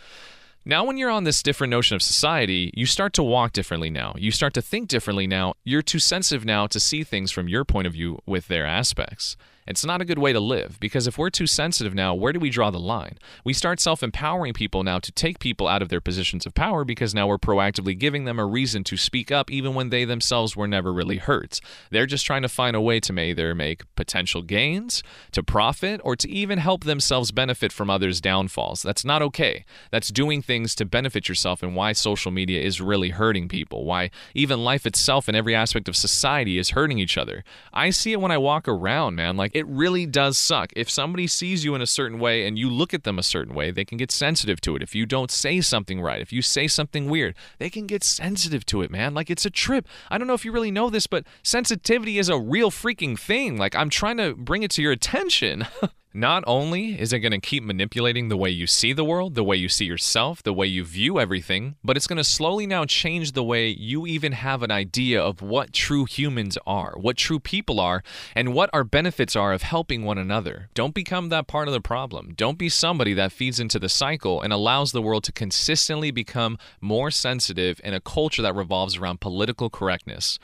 Now, 0.65 0.85
when 0.85 0.97
you're 0.97 1.09
on 1.09 1.25
this 1.25 1.43
different 1.43 1.71
notion 1.71 1.95
of 1.95 2.01
society, 2.01 2.71
you 2.73 2.85
start 2.85 3.11
to 3.13 3.23
walk 3.23 3.51
differently 3.51 3.89
now. 3.89 4.13
You 4.17 4.31
start 4.31 4.53
to 4.53 4.61
think 4.61 4.87
differently 4.87 5.27
now. 5.27 5.55
You're 5.65 5.81
too 5.81 5.99
sensitive 5.99 6.45
now 6.45 6.67
to 6.67 6.79
see 6.79 7.03
things 7.03 7.31
from 7.31 7.49
your 7.49 7.65
point 7.65 7.85
of 7.85 7.91
view 7.91 8.19
with 8.25 8.47
their 8.47 8.65
aspects. 8.65 9.35
It's 9.65 9.85
not 9.85 10.01
a 10.01 10.05
good 10.05 10.19
way 10.19 10.33
to 10.33 10.39
live 10.39 10.79
because 10.79 11.07
if 11.07 11.17
we're 11.17 11.29
too 11.29 11.47
sensitive 11.47 11.93
now, 11.93 12.13
where 12.13 12.33
do 12.33 12.39
we 12.39 12.49
draw 12.49 12.69
the 12.69 12.79
line? 12.79 13.17
We 13.45 13.53
start 13.53 13.79
self 13.79 14.03
empowering 14.03 14.53
people 14.53 14.83
now 14.83 14.99
to 14.99 15.11
take 15.11 15.39
people 15.39 15.67
out 15.67 15.81
of 15.81 15.89
their 15.89 16.01
positions 16.01 16.45
of 16.45 16.53
power 16.53 16.83
because 16.83 17.15
now 17.15 17.27
we're 17.27 17.37
proactively 17.37 17.97
giving 17.97 18.25
them 18.25 18.39
a 18.39 18.45
reason 18.45 18.83
to 18.85 18.97
speak 18.97 19.31
up 19.31 19.49
even 19.49 19.73
when 19.73 19.89
they 19.89 20.05
themselves 20.05 20.55
were 20.55 20.67
never 20.67 20.91
really 20.91 21.17
hurt. 21.17 21.59
They're 21.91 22.05
just 22.05 22.25
trying 22.25 22.41
to 22.41 22.49
find 22.49 22.75
a 22.75 22.81
way 22.81 22.99
to 22.99 23.13
either 23.17 23.55
make 23.55 23.83
potential 23.95 24.41
gains, 24.41 25.01
to 25.31 25.43
profit, 25.43 26.01
or 26.03 26.15
to 26.15 26.29
even 26.29 26.59
help 26.59 26.83
themselves 26.83 27.31
benefit 27.31 27.71
from 27.71 27.89
others' 27.89 28.19
downfalls. 28.19 28.81
That's 28.81 29.05
not 29.05 29.21
okay. 29.21 29.65
That's 29.91 30.09
doing 30.09 30.41
things 30.41 30.75
to 30.75 30.85
benefit 30.85 31.29
yourself 31.29 31.63
and 31.63 31.75
why 31.75 31.93
social 31.93 32.31
media 32.31 32.61
is 32.61 32.81
really 32.81 33.09
hurting 33.09 33.47
people, 33.47 33.85
why 33.85 34.11
even 34.33 34.63
life 34.63 34.85
itself 34.85 35.27
and 35.27 35.37
every 35.37 35.55
aspect 35.55 35.87
of 35.87 35.95
society 35.95 36.57
is 36.57 36.71
hurting 36.71 36.99
each 36.99 37.17
other. 37.17 37.43
I 37.73 37.91
see 37.91 38.11
it 38.11 38.19
when 38.21 38.31
I 38.31 38.37
walk 38.37 38.67
around, 38.67 39.15
man. 39.15 39.37
Like, 39.37 39.52
it 39.53 39.67
really 39.67 40.05
does 40.05 40.37
suck. 40.37 40.73
If 40.75 40.89
somebody 40.89 41.27
sees 41.27 41.63
you 41.63 41.75
in 41.75 41.81
a 41.81 41.87
certain 41.87 42.19
way 42.19 42.47
and 42.47 42.57
you 42.57 42.69
look 42.69 42.93
at 42.93 43.03
them 43.03 43.19
a 43.19 43.23
certain 43.23 43.53
way, 43.53 43.69
they 43.69 43.85
can 43.85 43.97
get 43.97 44.11
sensitive 44.11 44.59
to 44.61 44.75
it. 44.75 44.81
If 44.81 44.95
you 44.95 45.05
don't 45.05 45.29
say 45.29 45.61
something 45.61 46.01
right, 46.01 46.21
if 46.21 46.33
you 46.33 46.41
say 46.41 46.67
something 46.67 47.09
weird, 47.09 47.35
they 47.59 47.69
can 47.69 47.85
get 47.85 48.03
sensitive 48.03 48.65
to 48.67 48.81
it, 48.81 48.89
man. 48.89 49.13
Like 49.13 49.29
it's 49.29 49.45
a 49.45 49.51
trip. 49.51 49.87
I 50.09 50.17
don't 50.17 50.27
know 50.27 50.33
if 50.33 50.43
you 50.43 50.51
really 50.51 50.71
know 50.71 50.89
this, 50.89 51.05
but 51.05 51.25
sensitivity 51.43 52.17
is 52.17 52.29
a 52.29 52.39
real 52.39 52.71
freaking 52.71 53.17
thing. 53.17 53.57
Like 53.57 53.75
I'm 53.75 53.89
trying 53.89 54.17
to 54.17 54.33
bring 54.33 54.63
it 54.63 54.71
to 54.71 54.81
your 54.81 54.91
attention. 54.91 55.67
Not 56.15 56.43
only 56.45 56.99
is 56.99 57.11
it 57.11 57.21
going 57.21 57.31
to 57.31 57.39
keep 57.39 57.63
manipulating 57.63 58.29
the 58.29 58.37
way 58.37 58.51
you 58.51 58.67
see 58.67 58.93
the 58.93 59.03
world, 59.03 59.33
the 59.33 59.43
way 59.43 59.57
you 59.57 59.67
see 59.67 59.85
yourself, 59.85 60.43
the 60.43 60.53
way 60.53 60.67
you 60.67 60.83
view 60.83 61.19
everything, 61.19 61.75
but 61.83 61.97
it's 61.97 62.05
going 62.05 62.17
to 62.17 62.23
slowly 62.23 62.67
now 62.67 62.85
change 62.85 63.31
the 63.31 63.43
way 63.43 63.69
you 63.69 64.05
even 64.05 64.33
have 64.33 64.61
an 64.61 64.69
idea 64.69 65.19
of 65.19 65.41
what 65.41 65.73
true 65.73 66.05
humans 66.05 66.55
are, 66.67 66.93
what 66.97 67.17
true 67.17 67.39
people 67.39 67.79
are, 67.79 68.03
and 68.35 68.53
what 68.53 68.69
our 68.73 68.83
benefits 68.83 69.35
are 69.35 69.53
of 69.53 69.63
helping 69.63 70.03
one 70.03 70.19
another. 70.19 70.69
Don't 70.75 70.93
become 70.93 71.29
that 71.29 71.47
part 71.47 71.67
of 71.67 71.73
the 71.73 71.81
problem. 71.81 72.35
Don't 72.35 72.59
be 72.59 72.69
somebody 72.69 73.15
that 73.15 73.31
feeds 73.31 73.59
into 73.59 73.79
the 73.79 73.89
cycle 73.89 74.39
and 74.39 74.53
allows 74.53 74.91
the 74.91 75.01
world 75.01 75.23
to 75.23 75.31
consistently 75.31 76.11
become 76.11 76.59
more 76.79 77.09
sensitive 77.09 77.81
in 77.83 77.95
a 77.95 77.99
culture 77.99 78.43
that 78.43 78.53
revolves 78.53 78.97
around 78.97 79.19
political 79.19 79.71
correctness. 79.71 80.37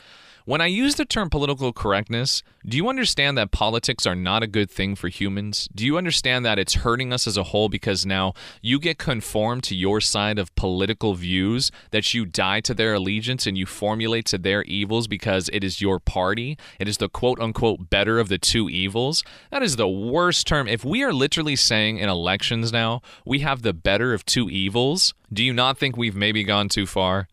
When 0.49 0.61
I 0.61 0.65
use 0.65 0.95
the 0.95 1.05
term 1.05 1.29
political 1.29 1.71
correctness, 1.71 2.41
do 2.65 2.75
you 2.75 2.89
understand 2.89 3.37
that 3.37 3.51
politics 3.51 4.07
are 4.07 4.15
not 4.15 4.41
a 4.41 4.47
good 4.47 4.71
thing 4.71 4.95
for 4.95 5.07
humans? 5.07 5.69
Do 5.75 5.85
you 5.85 5.95
understand 5.95 6.43
that 6.43 6.57
it's 6.57 6.73
hurting 6.73 7.13
us 7.13 7.27
as 7.27 7.37
a 7.37 7.43
whole 7.43 7.69
because 7.69 8.03
now 8.03 8.33
you 8.59 8.79
get 8.79 8.97
conformed 8.97 9.63
to 9.65 9.75
your 9.75 10.01
side 10.01 10.39
of 10.39 10.55
political 10.55 11.13
views, 11.13 11.69
that 11.91 12.15
you 12.15 12.25
die 12.25 12.61
to 12.61 12.73
their 12.73 12.95
allegiance 12.95 13.45
and 13.45 13.59
you 13.59 13.67
formulate 13.67 14.25
to 14.25 14.39
their 14.39 14.63
evils 14.63 15.07
because 15.07 15.51
it 15.53 15.63
is 15.63 15.81
your 15.81 15.99
party? 15.99 16.57
It 16.79 16.87
is 16.87 16.97
the 16.97 17.09
quote 17.09 17.39
unquote 17.39 17.91
better 17.91 18.19
of 18.19 18.27
the 18.27 18.39
two 18.39 18.71
evils? 18.71 19.23
That 19.51 19.61
is 19.61 19.75
the 19.75 19.87
worst 19.87 20.47
term. 20.47 20.67
If 20.67 20.83
we 20.83 21.03
are 21.03 21.13
literally 21.13 21.57
saying 21.57 21.99
in 21.99 22.09
elections 22.09 22.73
now, 22.73 23.03
we 23.23 23.41
have 23.41 23.61
the 23.61 23.73
better 23.73 24.15
of 24.15 24.25
two 24.25 24.49
evils, 24.49 25.13
do 25.31 25.43
you 25.43 25.53
not 25.53 25.77
think 25.77 25.95
we've 25.95 26.15
maybe 26.15 26.43
gone 26.43 26.69
too 26.69 26.87
far? 26.87 27.27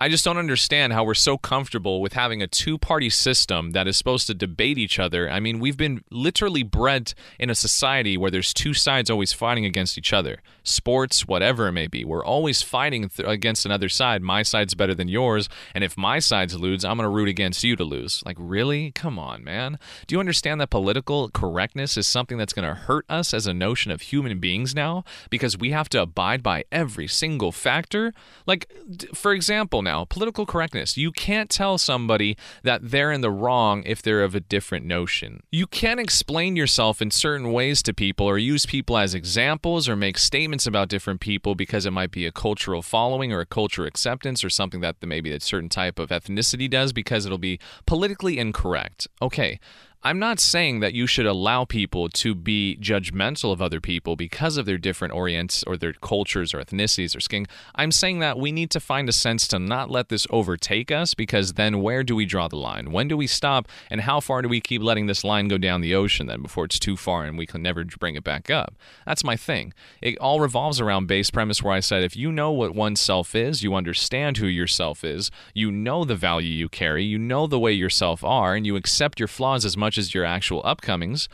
I 0.00 0.08
just 0.08 0.24
don't 0.24 0.38
understand 0.38 0.92
how 0.92 1.02
we're 1.02 1.14
so 1.14 1.36
comfortable 1.36 2.00
with 2.00 2.12
having 2.12 2.40
a 2.40 2.46
two 2.46 2.78
party 2.78 3.10
system 3.10 3.72
that 3.72 3.88
is 3.88 3.96
supposed 3.96 4.28
to 4.28 4.34
debate 4.34 4.78
each 4.78 5.00
other. 5.00 5.28
I 5.28 5.40
mean, 5.40 5.58
we've 5.58 5.76
been 5.76 6.04
literally 6.10 6.62
bred 6.62 7.14
in 7.38 7.50
a 7.50 7.54
society 7.54 8.16
where 8.16 8.30
there's 8.30 8.54
two 8.54 8.74
sides 8.74 9.10
always 9.10 9.32
fighting 9.32 9.64
against 9.64 9.98
each 9.98 10.12
other. 10.12 10.40
Sports, 10.68 11.26
whatever 11.26 11.68
it 11.68 11.72
may 11.72 11.86
be, 11.86 12.04
we're 12.04 12.24
always 12.24 12.62
fighting 12.62 13.08
th- 13.08 13.28
against 13.28 13.66
another 13.66 13.88
side. 13.88 14.22
My 14.22 14.42
side's 14.42 14.74
better 14.74 14.94
than 14.94 15.08
yours. 15.08 15.48
And 15.74 15.82
if 15.82 15.96
my 15.96 16.18
side's 16.18 16.58
lose, 16.58 16.84
I'm 16.84 16.96
going 16.96 17.04
to 17.04 17.10
root 17.10 17.28
against 17.28 17.64
you 17.64 17.76
to 17.76 17.84
lose. 17.84 18.22
Like, 18.24 18.36
really? 18.38 18.90
Come 18.92 19.18
on, 19.18 19.42
man. 19.42 19.78
Do 20.06 20.14
you 20.14 20.20
understand 20.20 20.60
that 20.60 20.70
political 20.70 21.30
correctness 21.30 21.96
is 21.96 22.06
something 22.06 22.38
that's 22.38 22.52
going 22.52 22.68
to 22.68 22.74
hurt 22.74 23.04
us 23.08 23.32
as 23.34 23.46
a 23.46 23.54
notion 23.54 23.90
of 23.90 24.02
human 24.02 24.38
beings 24.38 24.74
now? 24.74 25.04
Because 25.30 25.58
we 25.58 25.70
have 25.70 25.88
to 25.90 26.02
abide 26.02 26.42
by 26.42 26.64
every 26.70 27.08
single 27.08 27.52
factor? 27.52 28.12
Like, 28.46 28.70
for 29.14 29.32
example, 29.32 29.82
now, 29.82 30.04
political 30.04 30.46
correctness. 30.46 30.96
You 30.96 31.12
can't 31.12 31.50
tell 31.50 31.78
somebody 31.78 32.36
that 32.62 32.90
they're 32.90 33.12
in 33.12 33.20
the 33.20 33.30
wrong 33.30 33.82
if 33.86 34.02
they're 34.02 34.22
of 34.22 34.34
a 34.34 34.40
different 34.40 34.86
notion. 34.86 35.42
You 35.50 35.66
can't 35.66 36.00
explain 36.00 36.56
yourself 36.56 37.00
in 37.00 37.10
certain 37.10 37.52
ways 37.52 37.82
to 37.82 37.94
people 37.94 38.26
or 38.26 38.38
use 38.38 38.66
people 38.66 38.98
as 38.98 39.14
examples 39.14 39.88
or 39.88 39.96
make 39.96 40.18
statements 40.18 40.57
about 40.66 40.88
different 40.88 41.20
people 41.20 41.54
because 41.54 41.86
it 41.86 41.92
might 41.92 42.10
be 42.10 42.26
a 42.26 42.32
cultural 42.32 42.82
following 42.82 43.32
or 43.32 43.40
a 43.40 43.46
cultural 43.46 43.86
acceptance 43.86 44.44
or 44.44 44.50
something 44.50 44.80
that 44.80 44.96
maybe 45.02 45.32
a 45.32 45.40
certain 45.40 45.68
type 45.68 45.98
of 45.98 46.10
ethnicity 46.10 46.68
does 46.68 46.92
because 46.92 47.26
it'll 47.26 47.38
be 47.38 47.58
politically 47.86 48.38
incorrect. 48.38 49.08
Okay, 49.20 49.60
I'm 50.04 50.20
not 50.20 50.38
saying 50.38 50.78
that 50.78 50.94
you 50.94 51.08
should 51.08 51.26
allow 51.26 51.64
people 51.64 52.08
to 52.08 52.32
be 52.32 52.78
judgmental 52.80 53.52
of 53.52 53.60
other 53.60 53.80
people 53.80 54.14
because 54.14 54.56
of 54.56 54.64
their 54.64 54.78
different 54.78 55.12
orients 55.12 55.64
or 55.64 55.76
their 55.76 55.92
cultures 55.92 56.54
or 56.54 56.62
ethnicities 56.62 57.16
or 57.16 57.20
skin. 57.20 57.46
I'm 57.74 57.90
saying 57.90 58.20
that 58.20 58.38
we 58.38 58.52
need 58.52 58.70
to 58.70 58.80
find 58.80 59.08
a 59.08 59.12
sense 59.12 59.48
to 59.48 59.58
not 59.58 59.90
let 59.90 60.08
this 60.08 60.24
overtake 60.30 60.92
us 60.92 61.14
because 61.14 61.54
then 61.54 61.82
where 61.82 62.04
do 62.04 62.14
we 62.14 62.26
draw 62.26 62.46
the 62.46 62.54
line? 62.54 62.92
When 62.92 63.08
do 63.08 63.16
we 63.16 63.26
stop? 63.26 63.66
And 63.90 64.02
how 64.02 64.20
far 64.20 64.40
do 64.40 64.48
we 64.48 64.60
keep 64.60 64.82
letting 64.82 65.06
this 65.06 65.24
line 65.24 65.48
go 65.48 65.58
down 65.58 65.80
the 65.80 65.96
ocean 65.96 66.28
then 66.28 66.42
before 66.42 66.66
it's 66.66 66.78
too 66.78 66.96
far 66.96 67.24
and 67.24 67.36
we 67.36 67.44
can 67.44 67.60
never 67.60 67.84
bring 67.84 68.14
it 68.14 68.22
back 68.22 68.50
up? 68.50 68.76
That's 69.04 69.24
my 69.24 69.34
thing. 69.34 69.74
It 70.00 70.16
all 70.18 70.38
revolves 70.38 70.80
around 70.80 71.08
base 71.08 71.32
premise 71.32 71.60
where 71.60 71.74
I 71.74 71.80
said 71.80 72.04
if 72.04 72.16
you 72.16 72.30
know 72.30 72.52
what 72.52 72.72
oneself 72.72 73.34
is, 73.34 73.64
you 73.64 73.74
understand 73.74 74.36
who 74.36 74.46
yourself 74.46 75.02
is, 75.02 75.32
you 75.54 75.72
know 75.72 76.04
the 76.04 76.14
value 76.14 76.52
you 76.52 76.68
carry, 76.68 77.02
you 77.02 77.18
know 77.18 77.48
the 77.48 77.58
way 77.58 77.72
yourself 77.72 78.22
are, 78.22 78.54
and 78.54 78.64
you 78.64 78.76
accept 78.76 79.18
your 79.18 79.26
flaws 79.26 79.64
as 79.64 79.76
much 79.76 79.87
much 79.88 79.96
as 79.96 80.12
your 80.12 80.26
actual 80.26 80.62
upcomings, 80.64 81.28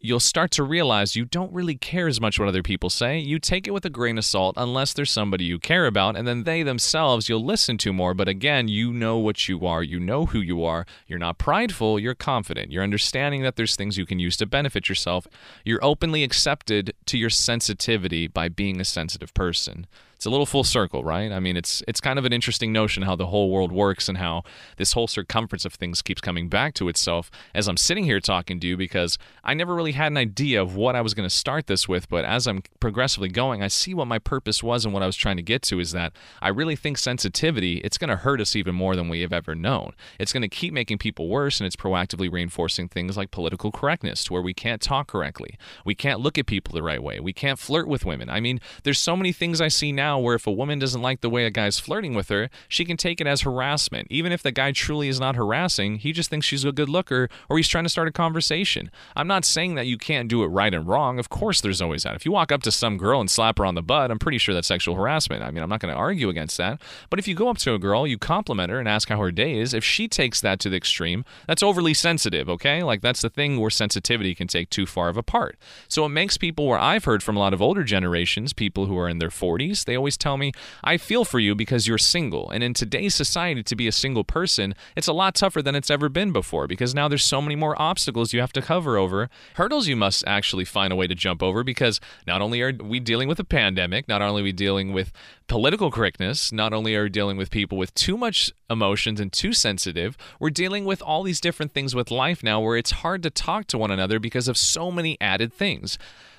you'll 0.00 0.18
start 0.18 0.50
to 0.50 0.64
realize 0.64 1.14
you 1.14 1.24
don't 1.24 1.52
really 1.52 1.76
care 1.76 2.08
as 2.08 2.20
much 2.20 2.36
what 2.36 2.48
other 2.48 2.60
people 2.60 2.90
say. 2.90 3.16
You 3.16 3.38
take 3.38 3.68
it 3.68 3.70
with 3.70 3.84
a 3.84 3.90
grain 3.90 4.18
of 4.18 4.24
salt 4.24 4.54
unless 4.56 4.92
there's 4.92 5.12
somebody 5.12 5.44
you 5.44 5.60
care 5.60 5.86
about, 5.86 6.16
and 6.16 6.26
then 6.26 6.42
they 6.42 6.64
themselves 6.64 7.28
you'll 7.28 7.44
listen 7.44 7.78
to 7.78 7.92
more. 7.92 8.12
But 8.12 8.26
again, 8.26 8.66
you 8.66 8.92
know 8.92 9.18
what 9.18 9.48
you 9.48 9.64
are, 9.68 9.84
you 9.84 10.00
know 10.00 10.26
who 10.26 10.40
you 10.40 10.64
are. 10.64 10.84
You're 11.06 11.20
not 11.20 11.38
prideful, 11.38 12.00
you're 12.00 12.16
confident. 12.16 12.72
You're 12.72 12.82
understanding 12.82 13.42
that 13.42 13.54
there's 13.54 13.76
things 13.76 13.96
you 13.96 14.06
can 14.06 14.18
use 14.18 14.36
to 14.38 14.46
benefit 14.46 14.88
yourself. 14.88 15.28
You're 15.64 15.84
openly 15.84 16.24
accepted 16.24 16.92
to 17.06 17.16
your 17.16 17.30
sensitivity 17.30 18.26
by 18.26 18.48
being 18.48 18.80
a 18.80 18.84
sensitive 18.84 19.32
person 19.32 19.86
it's 20.22 20.26
a 20.28 20.30
little 20.30 20.46
full 20.46 20.62
circle, 20.62 21.02
right? 21.02 21.32
I 21.32 21.40
mean, 21.40 21.56
it's 21.56 21.82
it's 21.88 22.00
kind 22.00 22.16
of 22.16 22.24
an 22.24 22.32
interesting 22.32 22.72
notion 22.72 23.02
how 23.02 23.16
the 23.16 23.26
whole 23.26 23.50
world 23.50 23.72
works 23.72 24.08
and 24.08 24.18
how 24.18 24.44
this 24.76 24.92
whole 24.92 25.08
circumference 25.08 25.64
of 25.64 25.74
things 25.74 26.00
keeps 26.00 26.20
coming 26.20 26.48
back 26.48 26.74
to 26.74 26.88
itself 26.88 27.28
as 27.56 27.66
I'm 27.66 27.76
sitting 27.76 28.04
here 28.04 28.20
talking 28.20 28.60
to 28.60 28.66
you 28.68 28.76
because 28.76 29.18
I 29.42 29.54
never 29.54 29.74
really 29.74 29.90
had 29.90 30.12
an 30.12 30.16
idea 30.16 30.62
of 30.62 30.76
what 30.76 30.94
I 30.94 31.00
was 31.00 31.12
going 31.12 31.28
to 31.28 31.34
start 31.34 31.66
this 31.66 31.88
with, 31.88 32.08
but 32.08 32.24
as 32.24 32.46
I'm 32.46 32.62
progressively 32.78 33.30
going, 33.30 33.64
I 33.64 33.66
see 33.66 33.94
what 33.94 34.06
my 34.06 34.20
purpose 34.20 34.62
was 34.62 34.84
and 34.84 34.94
what 34.94 35.02
I 35.02 35.06
was 35.06 35.16
trying 35.16 35.38
to 35.38 35.42
get 35.42 35.60
to 35.62 35.80
is 35.80 35.90
that 35.90 36.12
I 36.40 36.50
really 36.50 36.76
think 36.76 36.98
sensitivity, 36.98 37.78
it's 37.78 37.98
going 37.98 38.10
to 38.10 38.14
hurt 38.14 38.40
us 38.40 38.54
even 38.54 38.76
more 38.76 38.94
than 38.94 39.08
we 39.08 39.22
have 39.22 39.32
ever 39.32 39.56
known. 39.56 39.92
It's 40.20 40.32
going 40.32 40.42
to 40.42 40.48
keep 40.48 40.72
making 40.72 40.98
people 40.98 41.26
worse 41.26 41.58
and 41.58 41.66
it's 41.66 41.74
proactively 41.74 42.30
reinforcing 42.30 42.86
things 42.86 43.16
like 43.16 43.32
political 43.32 43.72
correctness 43.72 44.22
to 44.26 44.34
where 44.34 44.42
we 44.42 44.54
can't 44.54 44.80
talk 44.80 45.08
correctly. 45.08 45.58
We 45.84 45.96
can't 45.96 46.20
look 46.20 46.38
at 46.38 46.46
people 46.46 46.74
the 46.74 46.82
right 46.84 47.02
way. 47.02 47.18
We 47.18 47.32
can't 47.32 47.58
flirt 47.58 47.88
with 47.88 48.06
women. 48.06 48.30
I 48.30 48.38
mean, 48.38 48.60
there's 48.84 49.00
so 49.00 49.16
many 49.16 49.32
things 49.32 49.60
I 49.60 49.66
see 49.66 49.90
now 49.90 50.11
now 50.12 50.18
where 50.18 50.34
if 50.34 50.46
a 50.46 50.52
woman 50.52 50.78
doesn't 50.78 51.00
like 51.00 51.22
the 51.22 51.30
way 51.30 51.46
a 51.46 51.50
guy's 51.50 51.78
flirting 51.78 52.14
with 52.14 52.28
her, 52.28 52.50
she 52.68 52.84
can 52.84 52.96
take 52.96 53.20
it 53.20 53.26
as 53.26 53.42
harassment. 53.42 54.06
Even 54.10 54.30
if 54.30 54.42
the 54.42 54.52
guy 54.52 54.70
truly 54.72 55.08
is 55.08 55.18
not 55.18 55.36
harassing, 55.36 55.96
he 55.96 56.12
just 56.12 56.28
thinks 56.28 56.46
she's 56.46 56.64
a 56.64 56.72
good 56.72 56.88
looker 56.88 57.30
or 57.48 57.56
he's 57.56 57.68
trying 57.68 57.84
to 57.84 57.90
start 57.90 58.08
a 58.08 58.12
conversation. 58.12 58.90
I'm 59.16 59.26
not 59.26 59.44
saying 59.44 59.74
that 59.76 59.86
you 59.86 59.96
can't 59.96 60.28
do 60.28 60.42
it 60.42 60.48
right 60.48 60.74
and 60.74 60.86
wrong. 60.86 61.18
Of 61.18 61.30
course, 61.30 61.60
there's 61.60 61.80
always 61.80 62.02
that. 62.02 62.14
If 62.14 62.26
you 62.26 62.32
walk 62.32 62.52
up 62.52 62.62
to 62.64 62.70
some 62.70 62.98
girl 62.98 63.20
and 63.20 63.30
slap 63.30 63.58
her 63.58 63.64
on 63.64 63.74
the 63.74 63.82
butt, 63.82 64.10
I'm 64.10 64.18
pretty 64.18 64.38
sure 64.38 64.54
that's 64.54 64.68
sexual 64.68 64.96
harassment. 64.96 65.42
I 65.42 65.50
mean, 65.50 65.62
I'm 65.62 65.70
not 65.70 65.80
going 65.80 65.94
to 65.94 65.98
argue 65.98 66.28
against 66.28 66.58
that. 66.58 66.80
But 67.08 67.18
if 67.18 67.26
you 67.26 67.34
go 67.34 67.48
up 67.48 67.58
to 67.58 67.74
a 67.74 67.78
girl, 67.78 68.06
you 68.06 68.18
compliment 68.18 68.70
her 68.70 68.78
and 68.78 68.88
ask 68.88 69.08
how 69.08 69.18
her 69.18 69.32
day 69.32 69.58
is, 69.58 69.72
if 69.72 69.84
she 69.84 70.08
takes 70.08 70.42
that 70.42 70.60
to 70.60 70.68
the 70.68 70.76
extreme, 70.76 71.24
that's 71.46 71.62
overly 71.62 71.94
sensitive, 71.94 72.50
okay? 72.50 72.82
Like 72.82 73.00
that's 73.00 73.22
the 73.22 73.30
thing 73.30 73.58
where 73.58 73.70
sensitivity 73.70 74.34
can 74.34 74.48
take 74.48 74.68
too 74.68 74.84
far 74.84 75.08
of 75.08 75.16
a 75.16 75.22
part. 75.22 75.58
So 75.88 76.04
it 76.04 76.10
makes 76.10 76.36
people 76.36 76.66
where 76.66 76.78
I've 76.78 77.04
heard 77.04 77.22
from 77.22 77.36
a 77.36 77.40
lot 77.40 77.54
of 77.54 77.62
older 77.62 77.84
generations, 77.84 78.52
people 78.52 78.86
who 78.86 78.98
are 78.98 79.08
in 79.08 79.18
their 79.18 79.30
40s, 79.30 79.84
they 79.84 79.94
always 80.02 80.16
tell 80.16 80.36
me, 80.36 80.50
I 80.82 80.96
feel 80.96 81.24
for 81.24 81.38
you 81.38 81.54
because 81.54 81.86
you're 81.86 81.96
single. 81.96 82.50
And 82.50 82.64
in 82.64 82.74
today's 82.74 83.14
society, 83.14 83.62
to 83.62 83.76
be 83.76 83.86
a 83.86 83.92
single 83.92 84.24
person, 84.24 84.74
it's 84.96 85.06
a 85.06 85.12
lot 85.12 85.36
tougher 85.36 85.62
than 85.62 85.76
it's 85.76 85.92
ever 85.92 86.08
been 86.08 86.32
before 86.32 86.66
because 86.66 86.92
now 86.92 87.06
there's 87.06 87.24
so 87.24 87.40
many 87.40 87.54
more 87.54 87.80
obstacles 87.80 88.32
you 88.32 88.40
have 88.40 88.52
to 88.54 88.62
cover 88.62 88.96
over, 88.96 89.30
hurdles 89.54 89.86
you 89.86 89.94
must 89.94 90.24
actually 90.26 90.64
find 90.64 90.92
a 90.92 90.96
way 90.96 91.06
to 91.06 91.14
jump 91.14 91.40
over 91.40 91.62
because 91.62 92.00
not 92.26 92.42
only 92.42 92.60
are 92.62 92.72
we 92.72 92.98
dealing 92.98 93.28
with 93.28 93.38
a 93.38 93.44
pandemic, 93.44 94.08
not 94.08 94.20
only 94.20 94.40
are 94.40 94.44
we 94.44 94.50
dealing 94.50 94.92
with 94.92 95.12
political 95.46 95.92
correctness, 95.92 96.50
not 96.50 96.72
only 96.72 96.96
are 96.96 97.04
we 97.04 97.08
dealing 97.08 97.36
with 97.36 97.50
people 97.50 97.78
with 97.78 97.94
too 97.94 98.16
much 98.16 98.50
emotions 98.68 99.20
and 99.20 99.32
too 99.32 99.52
sensitive, 99.52 100.16
we're 100.40 100.50
dealing 100.50 100.84
with 100.84 101.00
all 101.00 101.22
these 101.22 101.40
different 101.40 101.70
things 101.72 101.94
with 101.94 102.10
life 102.10 102.42
now 102.42 102.60
where 102.60 102.76
it's 102.76 102.90
hard 102.90 103.22
to 103.22 103.30
talk 103.30 103.68
to 103.68 103.78
one 103.78 103.92
another 103.92 104.18
because 104.18 104.48
of 104.48 104.56
so 104.56 104.90
many 104.90 105.16
added 105.20 105.52
things. 105.52 105.96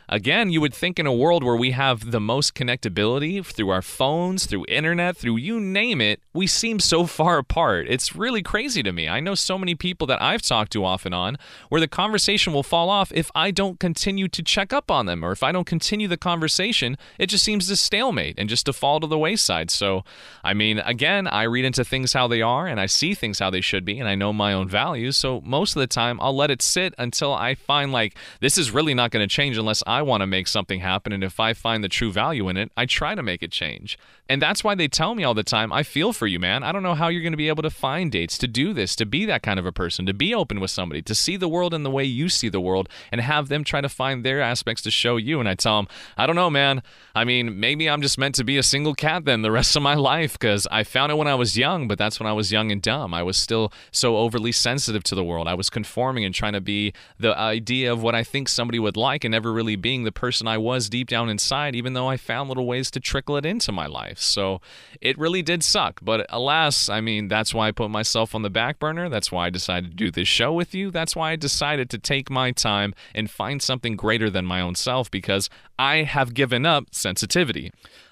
Again, 0.10 0.52
you 0.52 0.60
would 0.62 0.74
think 0.74 1.00
in 1.00 1.06
a 1.06 1.14
world 1.14 1.44
where 1.44 1.56
we 1.56 1.72
have 1.72 2.12
the 2.12 2.20
most 2.20 2.56
connectability 2.56 3.46
through 3.46 3.70
our 3.70 3.82
phones, 3.82 4.46
through 4.46 4.66
internet, 4.68 5.16
through 5.16 5.38
you 5.38 5.60
name 5.60 6.02
it, 6.02 6.22
we 6.34 6.46
seem 6.46 6.80
so 6.80 7.06
far 7.06 7.38
apart. 7.38 7.86
It's 7.88 8.16
really 8.16 8.42
crazy 8.42 8.84
to 8.84 8.92
me. 8.92 9.08
I 9.08 9.20
know 9.20 9.36
so 9.36 9.58
many 9.58 9.76
people 9.76 10.06
that 10.08 10.22
I've 10.22 10.42
talked 10.42 10.74
to 10.74 10.84
off 10.84 11.06
and 11.06 11.16
on 11.16 11.38
where 11.70 11.80
the 11.80 11.88
conversation 11.88 12.54
will 12.54 12.64
fall 12.64 12.90
off 12.90 13.12
if 13.14 13.32
I 13.34 13.52
don't 13.52 13.80
continue 13.80 14.28
to 14.28 14.44
check 14.44 14.74
up 14.74 14.92
on 14.92 15.06
them 15.06 15.24
or 15.24 15.32
if 15.32 15.44
I 15.44 15.52
don't 15.52 15.68
continue 15.68 16.08
the 16.08 16.18
conversation, 16.18 16.98
it 17.18 17.28
just 17.28 17.44
seems 17.44 17.68
to 17.68 17.76
stalemate 17.76 18.36
and 18.38 18.50
just 18.50 18.66
to 18.66 18.74
fall 18.74 19.00
to 19.00 19.08
the 19.08 19.18
wayside. 19.18 19.72
So, 19.72 20.04
I 20.44 20.54
mean, 20.54 20.80
again, 20.80 21.28
I 21.28 21.44
read 21.44 21.66
into 21.66 21.86
things 21.86 22.14
how 22.14 22.28
they 22.28 22.42
are 22.42 22.68
and 22.68 22.80
I 22.80 22.88
see 22.88 23.14
things 23.14 23.40
how 23.40 23.50
they 23.50 23.62
should 23.62 23.86
be 23.86 24.00
and 24.00 24.10
I 24.10 24.16
know 24.16 24.34
my 24.34 24.54
own 24.54 24.68
values. 24.68 25.16
So, 25.16 25.42
most 25.42 25.76
of 25.76 25.80
the 25.80 25.88
time, 25.88 26.20
I'll 26.20 26.36
let 26.36 26.52
it 26.52 26.62
sit 26.62 26.94
until 26.98 27.34
I 27.34 27.56
find 27.56 27.92
like 27.92 28.18
this 28.42 28.58
is 28.58 28.72
really 28.72 28.94
not 28.94 29.12
going 29.12 29.28
to 29.28 29.34
change 29.34 29.58
unless 29.58 29.84
I 29.88 29.93
want 30.02 30.22
to 30.22 30.28
make 30.28 30.48
something 30.48 30.80
happen. 30.80 31.14
And 31.14 31.24
if 31.24 31.40
I 31.40 31.54
find 31.54 31.84
the 31.84 31.90
true 31.90 32.12
value 32.12 32.50
in 32.50 32.58
it, 32.58 32.72
I 32.76 32.86
try 32.86 33.16
to 33.16 33.24
make 33.24 33.44
it 33.44 33.52
change. 33.52 33.98
And 34.30 34.42
that's 34.42 34.64
why 34.64 34.74
they 34.74 34.88
tell 34.88 35.16
me 35.16 35.26
all 35.26 35.34
the 35.34 35.44
time, 35.44 35.74
I 35.74 35.84
feel 35.84 36.14
for 36.14 36.28
you, 36.28 36.40
man. 36.40 36.64
I 36.64 36.72
don't 36.72 36.82
know 36.82 36.96
how 36.96 37.10
you're 37.10 37.22
going 37.22 37.34
to 37.34 37.38
be 37.38 37.50
able 37.50 37.64
to 37.64 37.70
find 37.70 38.10
dates 38.10 38.38
to 38.38 38.48
do 38.48 38.72
this, 38.72 38.96
to 38.96 39.06
be 39.06 39.26
that 39.26 39.44
kind 39.44 39.60
of 39.60 39.66
a 39.66 39.72
person, 39.74 40.06
to 40.06 40.14
be 40.14 40.34
open 40.34 40.62
with 40.62 40.72
somebody, 40.72 41.02
to 41.02 41.14
see 41.14 41.36
the 41.36 41.50
world 41.50 41.74
in 41.74 41.84
the 41.84 41.92
way 41.92 42.06
you 42.06 42.30
see 42.30 42.48
the 42.48 42.62
world, 42.62 42.88
and 43.12 43.20
have 43.20 43.50
them 43.50 43.66
try 43.66 43.82
to 43.82 43.90
find 43.90 44.24
their 44.24 44.42
aspects 44.42 44.82
to 44.84 44.92
show 44.92 45.18
you. 45.18 45.42
And 45.42 45.50
I 45.50 45.56
tell 45.56 45.78
them, 45.78 45.88
I 46.16 46.26
don't 46.26 46.38
know, 46.38 46.50
man. 46.50 46.82
I 47.14 47.26
mean, 47.26 47.60
maybe 47.60 47.90
I'm 47.90 48.02
just 48.02 48.18
meant 48.18 48.36
to 48.36 48.46
be 48.46 48.58
a 48.58 48.64
single 48.64 48.96
cat 48.96 49.26
then 49.26 49.42
the 49.42 49.52
rest 49.52 49.76
of 49.76 49.84
my 49.84 49.96
life 49.96 50.34
because 50.40 50.68
I 50.72 50.84
found 50.86 51.12
it 51.12 51.16
when 51.16 51.28
I 51.28 51.36
was 51.36 51.58
young, 51.58 51.90
but 51.90 51.98
that's 51.98 52.18
when 52.20 52.28
I 52.28 52.34
was 52.34 52.50
young 52.50 52.72
and 52.72 52.82
dumb. 52.82 53.14
I 53.14 53.24
was 53.24 53.36
still 53.36 53.74
so 53.92 54.16
overly 54.16 54.54
sensitive 54.54 55.04
to 55.04 55.16
the 55.16 55.24
world. 55.24 55.50
I 55.50 55.54
was 55.54 55.70
conforming 55.70 56.24
and 56.24 56.34
trying 56.34 56.54
to 56.54 56.62
be 56.62 56.94
the 57.20 57.38
idea 57.38 57.92
of 57.92 58.02
what 58.02 58.16
I 58.16 58.24
think 58.24 58.48
somebody 58.48 58.80
would 58.80 58.96
like 58.96 59.26
and 59.26 59.34
never 59.34 59.52
really 59.52 59.76
being 59.76 60.06
the 60.06 60.14
person 60.14 60.48
I 60.48 60.58
was 60.58 60.90
deep 60.90 61.10
down 61.10 61.30
inside, 61.30 61.76
even 61.76 61.92
though 61.92 62.08
I 62.08 62.16
found 62.16 62.48
little 62.48 62.66
ways 62.66 62.90
to 62.92 63.02
trickle 63.02 63.36
it 63.36 63.46
into 63.46 63.74
my 63.74 63.86
life. 63.86 64.13
So 64.22 64.62
it 65.02 65.18
really 65.18 65.42
did 65.42 65.64
suck. 65.64 66.00
But 66.02 66.26
alas, 66.30 66.90
I 66.90 67.02
mean, 67.02 67.28
that's 67.28 67.54
why 67.54 67.68
I 67.68 67.72
put 67.72 67.90
myself 67.90 68.36
on 68.36 68.42
the 68.42 68.50
back 68.50 68.80
burner. 68.80 69.10
That's 69.10 69.32
why 69.32 69.48
I 69.48 69.50
decided 69.50 69.92
to 69.92 69.96
do 69.96 70.12
this 70.12 70.28
show 70.28 70.54
with 70.54 70.76
you. 70.76 70.92
That's 70.92 71.16
why 71.16 71.32
I 71.32 71.36
decided 71.36 71.90
to 71.92 71.98
take 71.98 72.30
my 72.30 72.52
time 72.52 72.94
and 73.16 73.30
find 73.30 73.62
something 73.62 73.96
greater 73.96 74.30
than 74.30 74.46
my 74.46 74.62
own 74.62 74.76
self 74.76 75.10
because 75.10 75.50
I 75.78 76.04
have 76.04 76.34
given 76.34 76.66
up 76.66 76.88
sensitivity. 76.92 77.72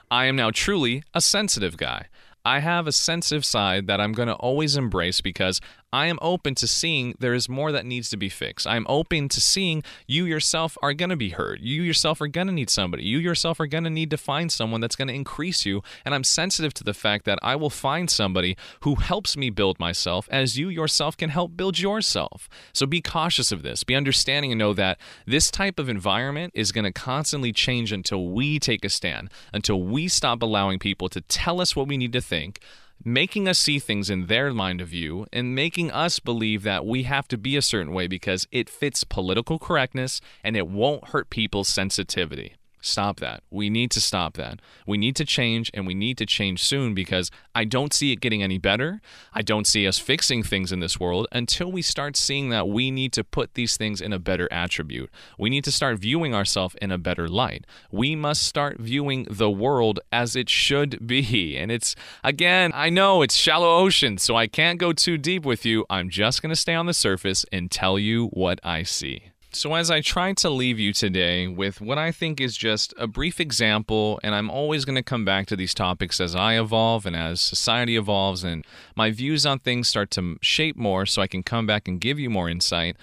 I 0.10 0.26
am 0.26 0.36
now 0.36 0.52
truly 0.52 1.04
a 1.14 1.22
sensitive 1.22 1.78
guy. 1.78 2.08
I 2.43 2.60
have 2.60 2.88
a 2.88 2.91
sensitive 2.91 3.45
side 3.45 3.86
that 3.88 4.02
I'm 4.02 4.14
going 4.14 4.28
to 4.28 4.34
always 4.34 4.76
embrace 4.76 5.22
because 5.22 5.62
I 5.94 6.08
am 6.08 6.20
open 6.22 6.56
to 6.56 6.68
seeing 6.68 7.16
there 7.20 7.34
is 7.34 7.50
more 7.50 7.72
that 7.74 7.86
needs 7.86 8.10
to 8.12 8.18
be 8.18 8.30
fixed. 8.30 8.66
I'm 8.66 8.86
open 8.88 9.28
to 9.28 9.42
seeing 9.42 9.84
you 10.08 10.26
yourself 10.26 10.78
are 10.82 10.94
going 10.94 11.10
to 11.10 11.18
be 11.18 11.32
hurt. 11.32 11.60
You 11.60 11.82
yourself 11.82 12.22
are 12.22 12.28
going 12.28 12.48
to 12.48 12.54
need 12.54 12.70
somebody. 12.70 13.04
You 13.04 13.18
yourself 13.18 13.60
are 13.60 13.68
going 13.68 13.84
to 13.84 13.89
need 13.89 14.10
to 14.12 14.18
find 14.18 14.52
someone 14.52 14.80
that's 14.80 14.96
going 14.96 15.10
to 15.10 15.14
increase 15.14 15.66
you. 15.66 15.84
And 16.06 16.16
I'm 16.16 16.24
sensitive 16.24 16.74
to 16.76 16.86
the 16.86 16.94
fact 16.94 17.26
that 17.26 17.39
I 17.42 17.58
will 17.58 17.70
find 17.70 18.10
somebody 18.10 18.56
who 18.82 18.96
helps 18.96 19.36
me 19.36 19.50
build 19.50 19.80
myself 19.80 20.30
as 20.32 20.58
you 20.58 20.70
yourself 20.70 21.18
can 21.18 21.30
help 21.30 21.58
build 21.58 21.80
yourself. 21.80 22.48
So 22.72 22.86
be 22.86 23.02
cautious 23.02 23.52
of 23.52 23.62
this. 23.62 23.84
Be 23.84 23.96
understanding 23.96 24.54
and 24.54 24.60
know 24.60 24.74
that 24.74 24.98
this 25.26 25.52
type 25.52 25.78
of 25.78 25.89
environment 25.89 26.54
is 26.56 26.72
going 26.72 26.86
to 26.86 26.94
constantly 26.94 27.52
change 27.52 27.92
until 27.92 28.30
we 28.30 28.60
take 28.60 28.86
a 28.86 28.89
stand, 28.89 29.30
until 29.54 29.82
we 29.84 30.08
stop 30.08 30.42
allowing 30.42 30.80
people 30.80 31.10
to 31.10 31.20
tell 31.20 31.60
us 31.60 31.76
what 31.76 31.89
we 31.89 31.98
need 31.98 32.14
to 32.14 32.22
think 32.22 32.62
making 33.04 33.47
us 33.47 33.60
see 33.60 33.80
things 33.80 34.10
in 34.10 34.28
their 34.28 34.54
mind 34.54 34.82
of 34.82 34.89
view 34.89 35.26
and 35.32 35.56
making 35.56 35.91
us 35.91 36.20
believe 36.20 36.64
that 36.64 36.86
we 36.86 37.04
have 37.04 37.28
to 37.28 37.38
be 37.38 37.56
a 37.56 37.62
certain 37.62 37.93
way 37.93 38.08
because 38.08 38.47
it 38.52 38.70
fits 38.70 39.04
political 39.04 39.60
correctness 39.60 40.22
and 40.43 40.56
it 40.56 40.68
won't 40.68 41.10
hurt 41.10 41.30
people's 41.30 41.68
sensitivity. 41.68 42.56
Stop 42.82 43.20
that. 43.20 43.44
We 43.52 43.70
need 43.70 43.92
to 43.92 44.02
stop 44.02 44.34
that. 44.38 44.60
We 44.88 44.98
need 44.98 45.16
to 45.18 45.26
change 45.26 45.70
and 45.74 45.86
we 45.86 45.94
need 45.94 46.18
to 46.18 46.26
change 46.26 46.64
soon 46.64 46.96
because 46.96 47.30
I 47.54 47.64
don't 47.64 47.94
see 47.94 48.12
it 48.12 48.22
getting 48.22 48.42
any 48.42 48.58
better. 48.58 49.02
I 49.34 49.44
don't 49.44 49.68
see 49.68 49.88
us 49.88 50.00
fixing 50.00 50.42
things 50.42 50.72
in 50.72 50.80
this 50.80 51.00
world 51.00 51.28
until 51.32 51.72
we 51.72 51.84
start 51.84 52.18
seeing 52.18 52.50
that 52.50 52.68
we 52.68 52.90
need 52.90 53.14
to 53.14 53.24
put 53.24 53.54
these 53.54 53.78
things 53.78 54.02
in 54.02 54.12
a 54.12 54.20
better 54.20 54.48
attribute. 54.52 55.12
We 55.38 55.52
need 55.52 55.64
to 55.66 55.72
start 55.72 56.00
viewing 56.00 56.34
ourselves 56.34 56.76
in 56.82 56.92
a 56.92 56.98
better 56.98 57.28
light. 57.28 57.68
We 57.92 58.16
must 58.16 58.44
start 58.44 58.80
viewing 58.80 59.28
the 59.30 59.52
world 59.52 60.00
as 60.12 60.36
it 60.36 60.50
should 60.50 61.06
be. 61.06 61.22
And 61.62 61.72
it's, 61.72 61.96
again, 62.24 62.72
I 62.74 62.90
know 62.90 63.22
it's 63.22 63.36
shallow 63.36 63.78
ocean, 63.78 64.18
so 64.18 64.36
I 64.36 64.48
can't 64.48 64.80
go 64.80 64.94
too 64.94 65.18
deep 65.18 65.46
with 65.46 65.66
you. 65.66 65.86
I'm 65.90 66.10
just 66.10 66.42
going 66.42 66.50
to 66.50 66.56
stay 66.56 66.74
on 66.74 66.88
the 66.88 66.94
surface 66.94 67.46
and 67.52 67.70
tell 67.70 68.00
you 68.00 68.28
what 68.28 68.60
I 68.64 68.84
see. 68.84 69.31
So, 69.54 69.76
as 69.76 69.91
I 69.91 69.99
try 69.99 70.32
to 70.32 70.49
leave 70.49 70.80
you 70.80 70.93
today 70.93 71.45
with 71.45 71.82
what 71.82 71.97
I 71.97 72.14
think 72.14 72.39
is 72.39 72.56
just 72.56 72.93
a 72.97 73.06
brief 73.06 73.38
example, 73.38 74.18
and 74.24 74.34
I'm 74.34 74.49
always 74.49 74.86
going 74.86 74.95
to 74.95 75.04
come 75.04 75.26
back 75.26 75.45
to 75.47 75.58
these 75.58 75.74
topics 75.74 76.22
as 76.22 76.34
I 76.34 76.58
evolve 76.58 77.06
and 77.06 77.18
as 77.18 77.41
society 77.41 77.97
evolves, 77.97 78.45
and 78.45 78.66
my 78.95 79.12
views 79.12 79.45
on 79.45 79.60
things 79.60 79.89
start 79.89 80.10
to 80.12 80.38
shape 80.41 80.78
more 80.78 81.06
so 81.06 81.22
I 81.22 81.28
can 81.28 81.43
come 81.43 81.68
back 81.68 81.89
and 81.89 81.99
give 81.99 82.18
you 82.18 82.30
more 82.30 82.49
insight. 82.49 82.95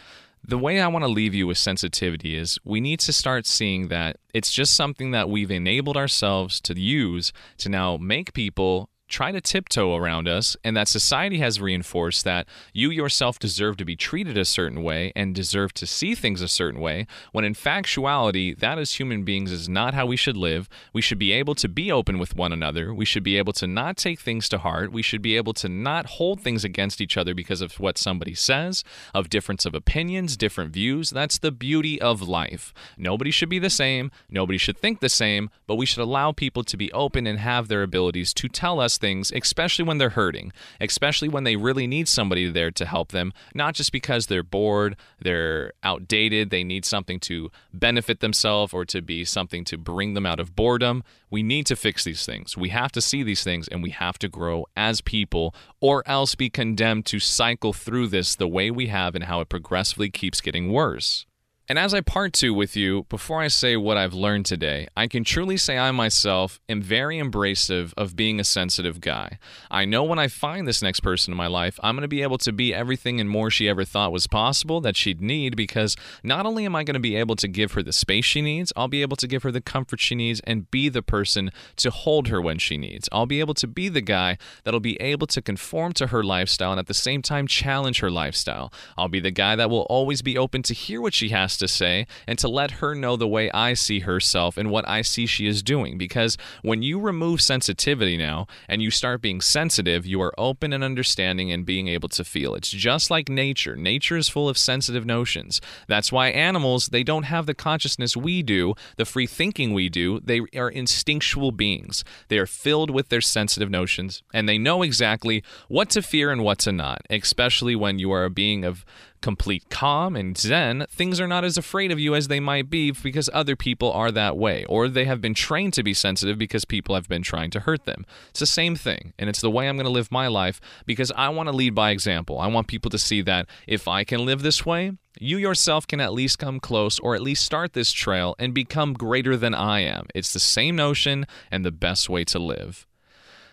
The 0.43 0.57
way 0.57 0.81
I 0.81 0.89
want 0.89 1.05
to 1.05 1.11
leave 1.11 1.35
you 1.35 1.47
with 1.47 1.59
sensitivity 1.59 2.35
is 2.35 2.59
we 2.65 2.81
need 2.81 3.01
to 3.01 3.13
start 3.13 3.47
seeing 3.47 3.89
that 3.89 4.17
it's 4.33 4.51
just 4.51 4.75
something 4.75 5.11
that 5.11 5.29
we've 5.29 5.51
enabled 5.51 5.99
ourselves 5.99 6.63
to 6.63 6.81
use 6.81 7.31
to 7.59 7.69
now 7.69 7.99
make 7.99 8.33
people 8.33 8.89
try 9.09 9.33
to 9.33 9.41
tiptoe 9.41 9.97
around 9.97 10.29
us, 10.29 10.57
and 10.63 10.77
that 10.77 10.89
society 10.89 11.39
has 11.39 11.61
reinforced 11.61 12.25
that 12.25 12.47
you 12.73 12.91
yourself 12.91 13.39
deserve 13.39 13.77
to 13.79 13.85
be 13.85 13.97
treated 13.97 14.37
a 14.37 14.45
certain 14.45 14.83
way 14.83 15.13
and 15.17 15.35
deserve 15.35 15.73
to 15.75 15.87
see 15.87 16.15
things 16.15 16.43
a 16.43 16.49
certain 16.49 16.81
way, 16.81 17.07
when 17.33 17.45
in 17.45 17.55
factuality, 17.55 18.59
that 18.59 18.79
as 18.79 18.95
human 18.95 19.25
beings 19.25 19.51
is 19.51 19.69
not 19.69 19.95
how 19.95 20.07
we 20.07 20.17
should 20.17 20.37
live. 20.37 20.69
We 20.93 21.03
should 21.03 21.19
be 21.19 21.33
able 21.33 21.55
to 21.57 21.69
be 21.69 21.91
open 21.91 22.19
with 22.19 22.37
one 22.37 22.53
another. 22.53 22.93
We 22.93 23.05
should 23.05 23.23
be 23.23 23.39
able 23.39 23.53
to 23.55 23.67
not 23.67 23.97
take 23.97 24.21
things 24.21 24.49
to 24.51 24.59
heart. 24.59 24.93
We 24.93 25.03
should 25.03 25.23
be 25.23 25.37
able 25.37 25.55
to 25.55 25.69
not 25.69 26.07
hold 26.07 26.41
things 26.41 26.65
against 26.65 27.01
each 27.01 27.17
other 27.17 27.35
because 27.35 27.61
of 27.61 27.81
what 27.81 27.99
somebody 27.99 28.35
says, 28.35 28.85
of 29.15 29.31
difference 29.31 29.65
of 29.65 29.75
opinions, 29.75 30.37
different 30.37 30.73
views. 30.73 31.11
That's 31.11 31.39
the 31.39 31.53
beauty 31.53 32.01
of 32.01 32.23
life. 32.23 32.75
Nobody 32.97 33.31
should 33.31 33.49
be 33.49 33.59
the 33.59 33.71
same. 33.71 34.11
Nobody 34.29 34.59
should 34.59 34.79
think 34.79 35.01
the 35.01 35.09
same, 35.09 35.51
but 35.67 35.77
we 35.77 35.87
should 35.87 36.03
allow 36.03 36.33
people 36.33 36.65
to 36.65 36.77
be 36.77 36.93
open 36.93 37.27
and 37.27 37.39
have 37.39 37.69
their 37.69 37.83
abilities 37.83 38.35
to 38.35 38.49
tell 38.49 38.81
us 38.81 38.98
things, 38.99 39.33
especially 39.35 39.85
when 39.85 39.99
they're 39.99 40.11
hurting, 40.11 40.53
especially 40.81 41.29
when 41.29 41.45
they 41.45 41.57
really 41.57 41.87
need 41.87 42.09
somebody 42.09 42.51
there 42.51 42.71
to 42.73 42.85
help 42.85 43.13
them, 43.13 43.33
not 43.55 43.75
just 43.75 43.93
because 43.93 44.27
they're 44.27 44.43
bored, 44.43 44.97
they're 45.21 45.73
outdated, 45.83 46.51
they 46.51 46.65
need 46.65 46.85
something 46.85 47.19
to 47.21 47.51
benefit 47.73 48.21
themselves 48.21 48.75
or 48.75 48.85
to 48.85 49.01
be 49.01 49.25
something 49.25 49.65
to 49.65 49.79
bring 49.79 50.15
them 50.15 50.27
out 50.27 50.41
of 50.41 50.55
boredom. 50.55 51.03
We 51.31 51.43
need 51.43 51.67
to 51.67 51.77
fix 51.77 52.05
these 52.05 52.27
things. 52.27 52.57
We 52.57 52.71
have 52.71 52.93
to 52.93 53.01
see 53.01 53.23
these 53.23 53.45
things 53.45 53.69
and 53.69 53.83
we 53.83 53.91
have 53.91 54.19
to 54.19 54.29
grow 54.29 54.67
as 54.77 55.01
people 55.01 55.55
or 55.81 56.03
else 56.07 56.35
be 56.35 56.51
condemned 56.51 57.07
to 57.07 57.19
cycle 57.19 57.73
through 57.73 58.09
this 58.09 58.35
the 58.35 58.49
way 58.49 58.71
we 58.71 58.89
have 58.89 59.15
and 59.15 59.25
how 59.25 59.41
it 59.41 59.49
progressively 59.49 60.11
keeps 60.11 60.41
getting 60.41 60.73
worse. 60.73 61.27
And 61.71 61.79
as 61.79 61.93
I 61.93 62.01
part 62.01 62.33
two 62.33 62.55
with 62.55 62.77
you, 62.77 63.05
before 63.11 63.43
I 63.43 63.49
say 63.49 63.77
what 63.77 63.99
I've 63.99 64.15
learned 64.15 64.47
today, 64.47 64.89
I 64.97 65.07
can 65.07 65.23
truly 65.23 65.59
say 65.59 65.77
I 65.77 65.91
myself 65.91 66.59
am 66.67 66.81
very 66.81 67.19
embracive 67.19 67.93
of 67.95 68.17
being 68.17 68.41
a 68.41 68.45
sensitive 68.45 69.03
guy. 69.03 69.39
I 69.71 69.85
know 69.85 70.03
when 70.03 70.19
I 70.19 70.29
find 70.29 70.67
this 70.67 70.81
next 70.81 71.01
person 71.01 71.31
in 71.31 71.37
my 71.37 71.47
life, 71.47 71.79
I'm 71.83 71.95
going 71.95 72.01
to 72.01 72.09
be 72.09 72.23
able 72.23 72.39
to 72.39 72.53
be 72.53 72.73
everything 72.73 73.21
and 73.21 73.29
more 73.29 73.51
she 73.51 73.69
ever 73.69 73.85
thought 73.85 74.13
was 74.13 74.27
possible 74.27 74.81
that 74.81 74.97
she'd 74.97 75.21
need 75.21 75.57
because 75.57 75.95
not 76.23 76.47
only 76.47 76.65
am 76.65 76.75
I 76.75 76.85
going 76.85 76.95
to 76.95 77.01
be 77.01 77.17
able 77.17 77.37
to 77.37 77.47
give 77.47 77.73
her 77.73 77.83
the 77.83 77.93
space 77.93 78.25
she 78.25 78.41
needs, 78.41 78.73
I'll 78.75 78.89
be 78.89 79.03
able 79.03 79.19
to 79.19 79.27
give 79.27 79.43
her 79.43 79.53
the 79.53 79.61
comfort 79.61 80.01
she 80.01 80.15
needs 80.15 80.41
and 80.45 80.71
be 80.71 80.89
the 80.89 81.03
person 81.03 81.51
to 81.77 81.91
hold 81.91 82.29
her 82.29 82.41
when 82.41 82.59
she 82.59 82.79
needs. 82.79 83.11
I'll 83.13 83.27
be 83.27 83.41
able 83.41 83.53
to 83.53 83.67
be 83.67 83.91
the 83.91 84.01
guy 84.01 84.39
that'll 84.65 84.81
be 84.81 84.99
able 85.03 85.27
to 85.27 85.43
conform 85.43 85.93
to 85.95 86.07
her 86.07 86.25
lifestyle 86.25 86.71
and 86.71 86.79
at 86.81 86.87
the 86.87 86.95
same 86.95 87.21
time 87.21 87.47
challenge 87.47 88.01
her 88.01 88.11
lifestyle. 88.11 88.73
I'll 88.97 89.09
be 89.09 89.21
the 89.21 89.31
guy 89.31 89.55
that 89.55 89.69
will 89.69 89.87
always 89.91 90.23
be 90.23 90.39
open 90.39 90.63
to 90.63 90.73
hear 90.73 91.03
what 91.03 91.13
she 91.13 91.29
has 91.29 91.58
to 91.59 91.69
say 91.69 92.07
and 92.27 92.39
to 92.39 92.49
let 92.49 92.73
her 92.73 92.95
know 92.95 93.17
the 93.17 93.29
way 93.29 93.51
I 93.53 93.75
see 93.75 94.01
herself 94.01 94.57
and 94.57 94.71
what 94.71 94.89
I 94.89 95.03
see 95.03 95.27
she 95.27 95.47
is 95.47 95.63
doing. 95.63 95.99
Because 95.99 96.37
when 96.63 96.83
you 96.83 96.99
remove 96.99 97.41
sensitivity 97.41 98.17
now 98.17 98.47
and 98.69 98.83
you 98.83 98.91
start 98.91 99.21
being 99.21 99.41
sensitive, 99.41 100.07
you 100.07 100.21
are 100.23 100.35
open 100.39 100.73
and 100.73 100.83
understanding 100.83 101.53
and 101.53 101.67
being 101.67 101.89
able 101.89 102.09
to 102.11 102.25
feel. 102.25 102.55
It's 102.55 102.71
just 102.71 103.11
like 103.11 103.29
nature. 103.29 103.77
Nature 103.77 104.17
is 104.17 104.29
full 104.29 104.49
of 104.49 104.59
sensitive 104.59 105.05
notions. 105.07 105.61
That's 105.87 106.13
why 106.13 106.29
animals, 106.29 106.89
they 106.89 107.03
don't 107.03 107.25
have 107.25 107.47
the 107.47 107.55
consciousness 107.55 108.17
we 108.17 108.43
do, 108.43 108.75
the 108.97 109.05
free 109.05 109.27
thinking 109.27 109.73
we 109.73 109.89
do. 109.89 110.21
They 110.21 110.41
are 110.57 110.71
instinctual 110.71 111.53
beings. 111.53 112.05
They 112.29 112.39
are 112.39 112.47
filled 112.47 112.91
with 112.91 113.09
their 113.09 113.21
sensitive 113.21 113.71
notions 113.71 114.23
and 114.33 114.49
they 114.49 114.59
know 114.59 114.83
exactly 114.83 115.43
what 115.69 115.91
to 115.91 116.03
fear 116.03 116.31
and 116.31 116.45
what 116.45 116.59
to 116.61 116.73
not, 116.73 117.03
especially 117.11 117.77
when 117.77 117.99
you 117.99 118.11
are 118.13 118.25
a 118.25 118.31
being 118.31 118.65
of 118.65 118.85
complete 119.21 119.69
calm 119.71 120.17
and 120.17 120.37
zen, 120.37 120.87
things 120.91 121.21
are 121.21 121.29
not 121.29 121.45
as 121.45 121.57
afraid 121.57 121.93
of 121.93 121.99
you 121.99 122.15
as 122.15 122.29
they 122.29 122.41
might 122.41 122.71
be 122.71 122.91
because 122.91 123.31
other 123.33 123.57
people 123.57 123.93
are 123.93 124.11
that 124.11 124.37
way, 124.37 124.65
or 124.69 124.89
they 124.89 125.05
have 125.05 125.21
been 125.21 125.35
trained 125.35 125.75
to 125.75 125.83
be 125.83 125.95
sensitive 125.95 126.39
because 126.39 126.65
people 126.65 126.95
have 126.95 127.09
been 127.09 127.23
trying 127.23 127.51
to 127.51 127.61
hurt 127.61 127.85
them. 127.85 128.05
It's 128.31 128.41
the 128.41 128.47
same 128.47 128.77
thing, 128.77 129.13
and 129.19 129.29
it's 129.29 129.41
the 129.41 129.51
way 129.51 129.69
I'm 129.69 129.77
going 129.77 129.85
to 129.85 129.91
live 129.91 130.11
my 130.11 130.27
life 130.27 130.61
because 130.87 131.13
I 131.17 131.29
want 131.29 131.49
to 131.49 131.55
lead 131.55 131.75
by 131.75 131.91
example. 131.91 132.41
I 132.41 132.47
want 132.49 132.67
people 132.67 132.91
to 132.91 132.99
see 132.99 133.23
that 133.23 133.47
if 133.67 133.87
I 133.87 134.05
can 134.05 134.25
live 134.25 134.43
this 134.43 134.67
way, 134.67 134.93
you 135.21 135.37
yourself 135.37 135.87
can 135.87 136.01
at 136.01 136.13
least 136.13 136.39
come 136.39 136.61
close 136.61 136.99
or 136.99 137.15
at 137.15 137.23
least 137.23 137.45
start 137.45 137.73
this 137.73 137.93
trail 137.93 138.35
and 138.39 138.55
become 138.55 138.93
greater 138.95 139.37
than 139.37 139.55
I 139.55 139.81
am. 139.81 140.07
It's 140.15 140.33
the 140.33 140.41
same 140.41 140.77
notion 140.77 141.27
and 141.51 141.65
the 141.65 141.73
best 141.73 142.09
way 142.09 142.25
to 142.25 142.39
live. 142.39 142.88